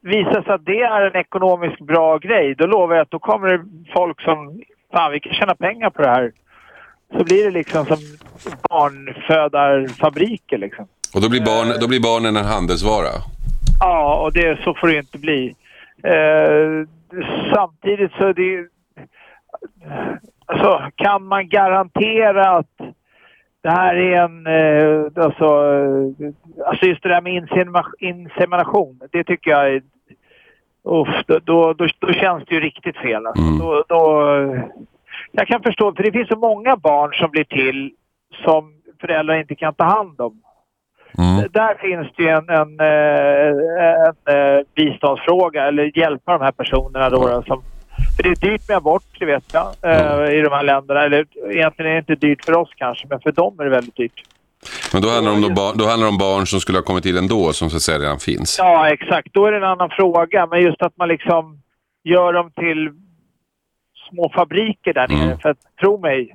visar 0.00 0.42
sig 0.42 0.52
att 0.52 0.64
det 0.64 0.80
är 0.80 1.06
en 1.06 1.16
ekonomiskt 1.16 1.80
bra 1.80 2.18
grej, 2.18 2.54
då 2.54 2.66
lovar 2.66 2.94
jag 2.94 3.02
att 3.02 3.10
då 3.10 3.18
kommer 3.18 3.48
det 3.48 3.64
folk 3.92 4.20
som, 4.20 4.60
fan 4.92 5.12
vi 5.12 5.20
kan 5.20 5.32
tjäna 5.32 5.54
pengar 5.54 5.90
på 5.90 6.02
det 6.02 6.08
här. 6.08 6.32
Så 7.16 7.24
blir 7.24 7.44
det 7.44 7.50
liksom 7.50 7.86
som 7.86 7.96
barnfödarfabriker 8.70 10.58
liksom. 10.58 10.88
Och 11.14 11.20
då 11.20 11.28
blir, 11.30 11.44
barn, 11.44 11.80
då 11.80 11.88
blir 11.88 12.00
barnen 12.00 12.36
en 12.36 12.44
handelsvara? 12.44 13.12
Ja, 13.80 14.20
och 14.22 14.32
det, 14.32 14.58
så 14.64 14.74
får 14.74 14.88
det 14.88 14.96
inte 14.96 15.18
bli. 15.18 15.54
Eh, 16.02 16.86
samtidigt 17.54 18.12
så 18.12 18.24
är 18.24 18.34
det... 18.34 18.68
Alltså, 20.46 20.90
kan 20.96 21.24
man 21.24 21.48
garantera 21.48 22.50
att 22.56 22.97
det 23.68 23.72
här 23.72 23.94
är 23.96 24.22
en, 24.22 24.46
eh, 24.46 25.24
alltså, 25.24 25.46
alltså 26.66 26.86
just 26.86 27.02
det 27.02 27.08
där 27.08 27.20
med 27.20 27.32
insemina- 27.32 27.98
insemination, 27.98 29.00
det 29.12 29.24
tycker 29.24 29.50
jag 29.50 29.74
är, 29.74 29.82
uff, 30.84 31.24
då, 31.26 31.38
då, 31.44 31.72
då, 31.72 31.86
då 31.98 32.12
känns 32.12 32.44
det 32.44 32.54
ju 32.54 32.60
riktigt 32.60 32.96
fel. 32.96 33.26
Alltså. 33.26 33.42
Då, 33.42 33.84
då, 33.88 34.02
jag 35.32 35.46
kan 35.48 35.62
förstå, 35.62 35.92
för 35.94 36.02
det 36.02 36.12
finns 36.12 36.28
så 36.28 36.38
många 36.38 36.76
barn 36.76 37.14
som 37.14 37.30
blir 37.30 37.44
till 37.44 37.92
som 38.44 38.72
föräldrar 39.00 39.40
inte 39.40 39.54
kan 39.54 39.74
ta 39.74 39.84
hand 39.84 40.20
om. 40.20 40.42
Där 41.50 41.74
finns 41.74 42.08
det 42.16 42.22
ju 42.22 42.28
en, 42.28 42.48
en, 42.48 42.80
eh, 42.80 44.08
en, 44.08 44.36
eh, 44.36 44.64
biståndsfråga, 44.74 45.68
eller 45.68 45.98
hjälpa 45.98 46.38
de 46.38 46.44
här 46.44 46.52
personerna 46.52 47.10
då. 47.10 47.28
då 47.28 47.42
som, 47.42 47.62
för 48.18 48.22
det 48.22 48.28
är 48.30 48.50
dyrt 48.50 48.68
med 48.68 48.76
abort, 48.76 49.02
det 49.18 49.26
vet 49.26 49.44
jag, 49.52 49.66
eh, 49.82 50.38
i 50.38 50.40
de 50.40 50.52
här 50.52 50.62
länderna. 50.62 51.04
Eller 51.04 51.26
egentligen 51.50 51.90
är 51.90 51.94
det 51.94 51.98
inte 51.98 52.14
dyrt 52.14 52.44
för 52.44 52.56
oss 52.56 52.70
kanske, 52.76 53.06
men 53.10 53.20
för 53.20 53.32
dem 53.32 53.60
är 53.60 53.64
det 53.64 53.70
väldigt 53.70 53.96
dyrt. 53.96 54.22
Men 54.92 55.02
då 55.02 55.08
handlar, 55.08 55.32
det 55.32 55.46
om 55.46 55.54
bar- 55.54 55.74
då 55.74 55.84
handlar 55.86 56.06
det 56.06 56.12
om 56.12 56.18
barn 56.18 56.46
som 56.46 56.60
skulle 56.60 56.78
ha 56.78 56.82
kommit 56.82 57.02
till 57.04 57.16
ändå, 57.18 57.52
som 57.52 57.70
så 57.70 57.76
att 57.76 57.82
säga 57.82 57.98
redan 57.98 58.18
finns. 58.18 58.56
Ja, 58.58 58.88
exakt. 58.90 59.28
Då 59.32 59.46
är 59.46 59.50
det 59.52 59.56
en 59.56 59.64
annan 59.64 59.90
fråga. 59.90 60.46
Men 60.46 60.62
just 60.62 60.82
att 60.82 60.96
man 60.96 61.08
liksom 61.08 61.60
gör 62.04 62.32
dem 62.32 62.50
till 62.50 62.90
små 64.10 64.32
fabriker 64.34 64.92
där 64.94 65.08
nere. 65.08 65.38
För 65.42 65.48
att 65.50 65.58
tro 65.80 65.98
mig, 65.98 66.34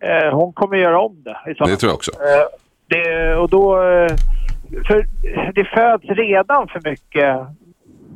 eh, 0.00 0.34
hon 0.34 0.52
kommer 0.52 0.76
göra 0.76 1.00
om 1.00 1.22
det. 1.24 1.36
Det 1.46 1.54
tror 1.54 1.90
jag 1.90 1.94
också. 1.94 2.10
Eh, 2.10 2.46
det, 2.88 3.34
och 3.36 3.48
då... 3.48 3.82
eh, 3.82 4.12
För 4.86 5.06
det 5.54 5.64
föds 5.64 6.04
redan 6.04 6.68
för 6.68 6.80
mycket 6.90 7.36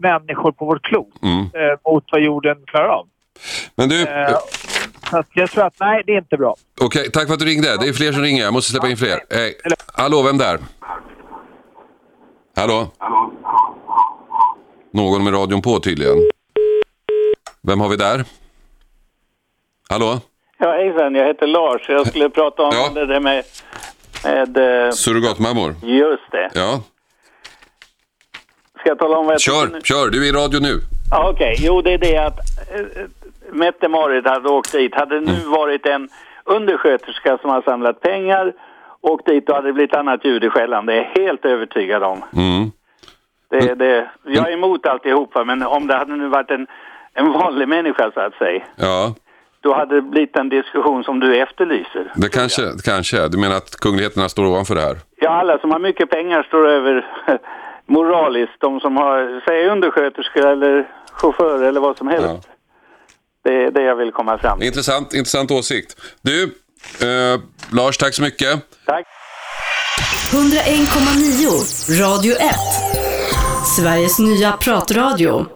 människor 0.00 0.52
på 0.52 0.64
vårt 0.64 0.82
klot 0.82 1.08
Mm. 1.22 1.38
eh, 1.40 1.92
mot 1.92 2.04
vad 2.12 2.20
jorden 2.22 2.56
klarar 2.66 2.88
av. 2.88 3.06
Men 3.74 3.88
du, 3.88 4.02
Eh, 4.02 4.38
så 5.10 5.22
jag 5.34 5.50
tror 5.50 5.64
att 5.66 5.74
nej, 5.80 6.02
det 6.06 6.12
är 6.12 6.18
inte 6.18 6.36
bra. 6.36 6.54
okej, 6.80 7.10
tack 7.10 7.26
för 7.26 7.34
att 7.34 7.40
du 7.40 7.46
ringde. 7.46 7.76
Det 7.80 7.88
är 7.88 7.92
fler 7.92 8.12
som 8.12 8.22
ringer. 8.22 8.44
Jag 8.44 8.52
måste 8.52 8.70
släppa 8.70 8.88
in 8.88 8.96
fler. 8.96 9.20
Hej. 9.30 9.54
Hallå, 9.94 10.22
vem 10.22 10.38
där? 10.38 10.58
Hallå? 12.56 12.86
Någon 14.92 15.24
med 15.24 15.32
radion 15.34 15.62
på 15.62 15.80
tydligen. 15.80 16.16
Vem 17.62 17.80
har 17.80 17.88
vi 17.88 17.96
där? 17.96 18.24
Hallå? 19.88 20.20
Ja, 20.58 20.72
hejsan, 20.72 21.14
jag 21.14 21.26
heter 21.26 21.46
Lars. 21.46 21.88
Jag 21.88 22.06
skulle 22.06 22.30
prata 22.30 22.62
om 22.62 22.94
det 22.94 23.06
där 23.06 23.20
med... 23.20 23.44
med 24.24 24.56
eh, 24.86 24.90
Surrogatmammor? 24.92 25.74
just 25.82 26.30
det. 26.32 26.50
Ja. 26.54 26.80
Ska 28.86 28.90
jag 28.90 28.98
tala 28.98 29.18
om 29.18 29.26
vad 29.26 29.34
jag 29.34 29.40
Kör, 29.40 29.66
nu? 29.72 29.80
kör. 29.84 30.10
Du 30.10 30.24
är 30.24 30.28
i 30.28 30.32
radio 30.32 30.60
nu. 30.60 30.80
Ja, 31.10 31.30
Okej, 31.30 31.56
jo 31.58 31.82
det 31.82 31.92
är 31.92 31.98
det 31.98 32.16
att 32.18 32.38
äh, 32.74 32.84
Mette-Marit 33.52 34.26
hade 34.28 34.48
åkt 34.48 34.72
dit. 34.72 34.94
Hade 34.94 35.20
nu 35.20 35.32
Mm. 35.32 35.50
varit 35.50 35.86
en 35.86 36.08
undersköterska 36.44 37.38
som 37.38 37.50
har 37.50 37.62
samlat 37.62 38.00
pengar 38.00 38.52
åkt 39.00 39.26
dit 39.26 39.48
och 39.48 39.54
hade 39.54 39.68
det 39.68 39.72
blivit 39.72 39.94
annat 39.94 40.24
ljud 40.24 40.44
i 40.44 40.50
skällan. 40.50 40.86
Det 40.86 40.92
är 40.92 40.96
jag 41.14 41.22
helt 41.22 41.44
övertygad 41.44 42.02
om. 42.02 42.24
Mm. 42.36 42.70
Det, 43.50 43.74
det, 43.74 44.10
jag 44.24 44.48
är 44.48 44.52
emot 44.52 44.86
alltihopa, 44.86 45.44
men 45.44 45.62
om 45.62 45.86
det 45.86 45.94
hade 45.96 46.16
nu 46.16 46.28
varit 46.28 46.50
en, 46.50 46.66
en 47.14 47.32
vanlig 47.32 47.68
människa 47.68 48.10
så 48.14 48.20
att 48.20 48.34
säga, 48.34 48.62
Ja, 48.76 49.14
då 49.60 49.74
hade 49.74 49.94
det 49.94 50.02
blivit 50.02 50.36
en 50.36 50.48
diskussion 50.48 51.04
som 51.04 51.20
du 51.20 51.36
efterlyser. 51.36 52.12
det 52.16 52.28
kanske, 52.28 52.62
kanske. 52.84 53.28
Du 53.28 53.38
menar 53.38 53.56
att 53.56 53.70
kungligheterna 53.80 54.28
står 54.28 54.46
ovanför 54.46 54.74
det 54.74 54.80
här? 54.80 54.96
Ja, 55.16 55.30
alla 55.30 55.58
som 55.58 55.70
har 55.70 55.78
mycket 55.78 56.10
pengar 56.10 56.42
står 56.42 56.68
över 56.68 57.06
moraliskt. 57.86 58.60
De 58.60 58.80
som 58.80 58.96
har, 58.96 59.42
säg 59.46 59.68
undersköterskor 59.68 60.46
eller 60.46 60.88
chaufförer 61.12 61.68
eller 61.68 61.80
vad 61.80 61.96
som 61.96 62.08
helst. 62.08 62.48
Det 63.44 63.64
är 63.64 63.70
det 63.70 63.82
jag 63.82 63.96
vill 63.96 64.12
komma 64.12 64.38
fram 64.38 64.58
till. 64.58 64.66
Intressant, 64.66 65.14
intressant 65.14 65.50
åsikt. 65.50 65.96
Du, 66.22 66.42
eh, 67.02 67.40
Lars, 67.72 67.98
tack 67.98 68.14
så 68.14 68.22
mycket. 68.22 68.62
Tack. 68.86 69.06
101,9 70.32 72.00
Radio 72.02 72.32
1. 72.32 72.40
Sveriges 73.76 74.18
nya 74.18 74.52
pratradio. 74.52 75.55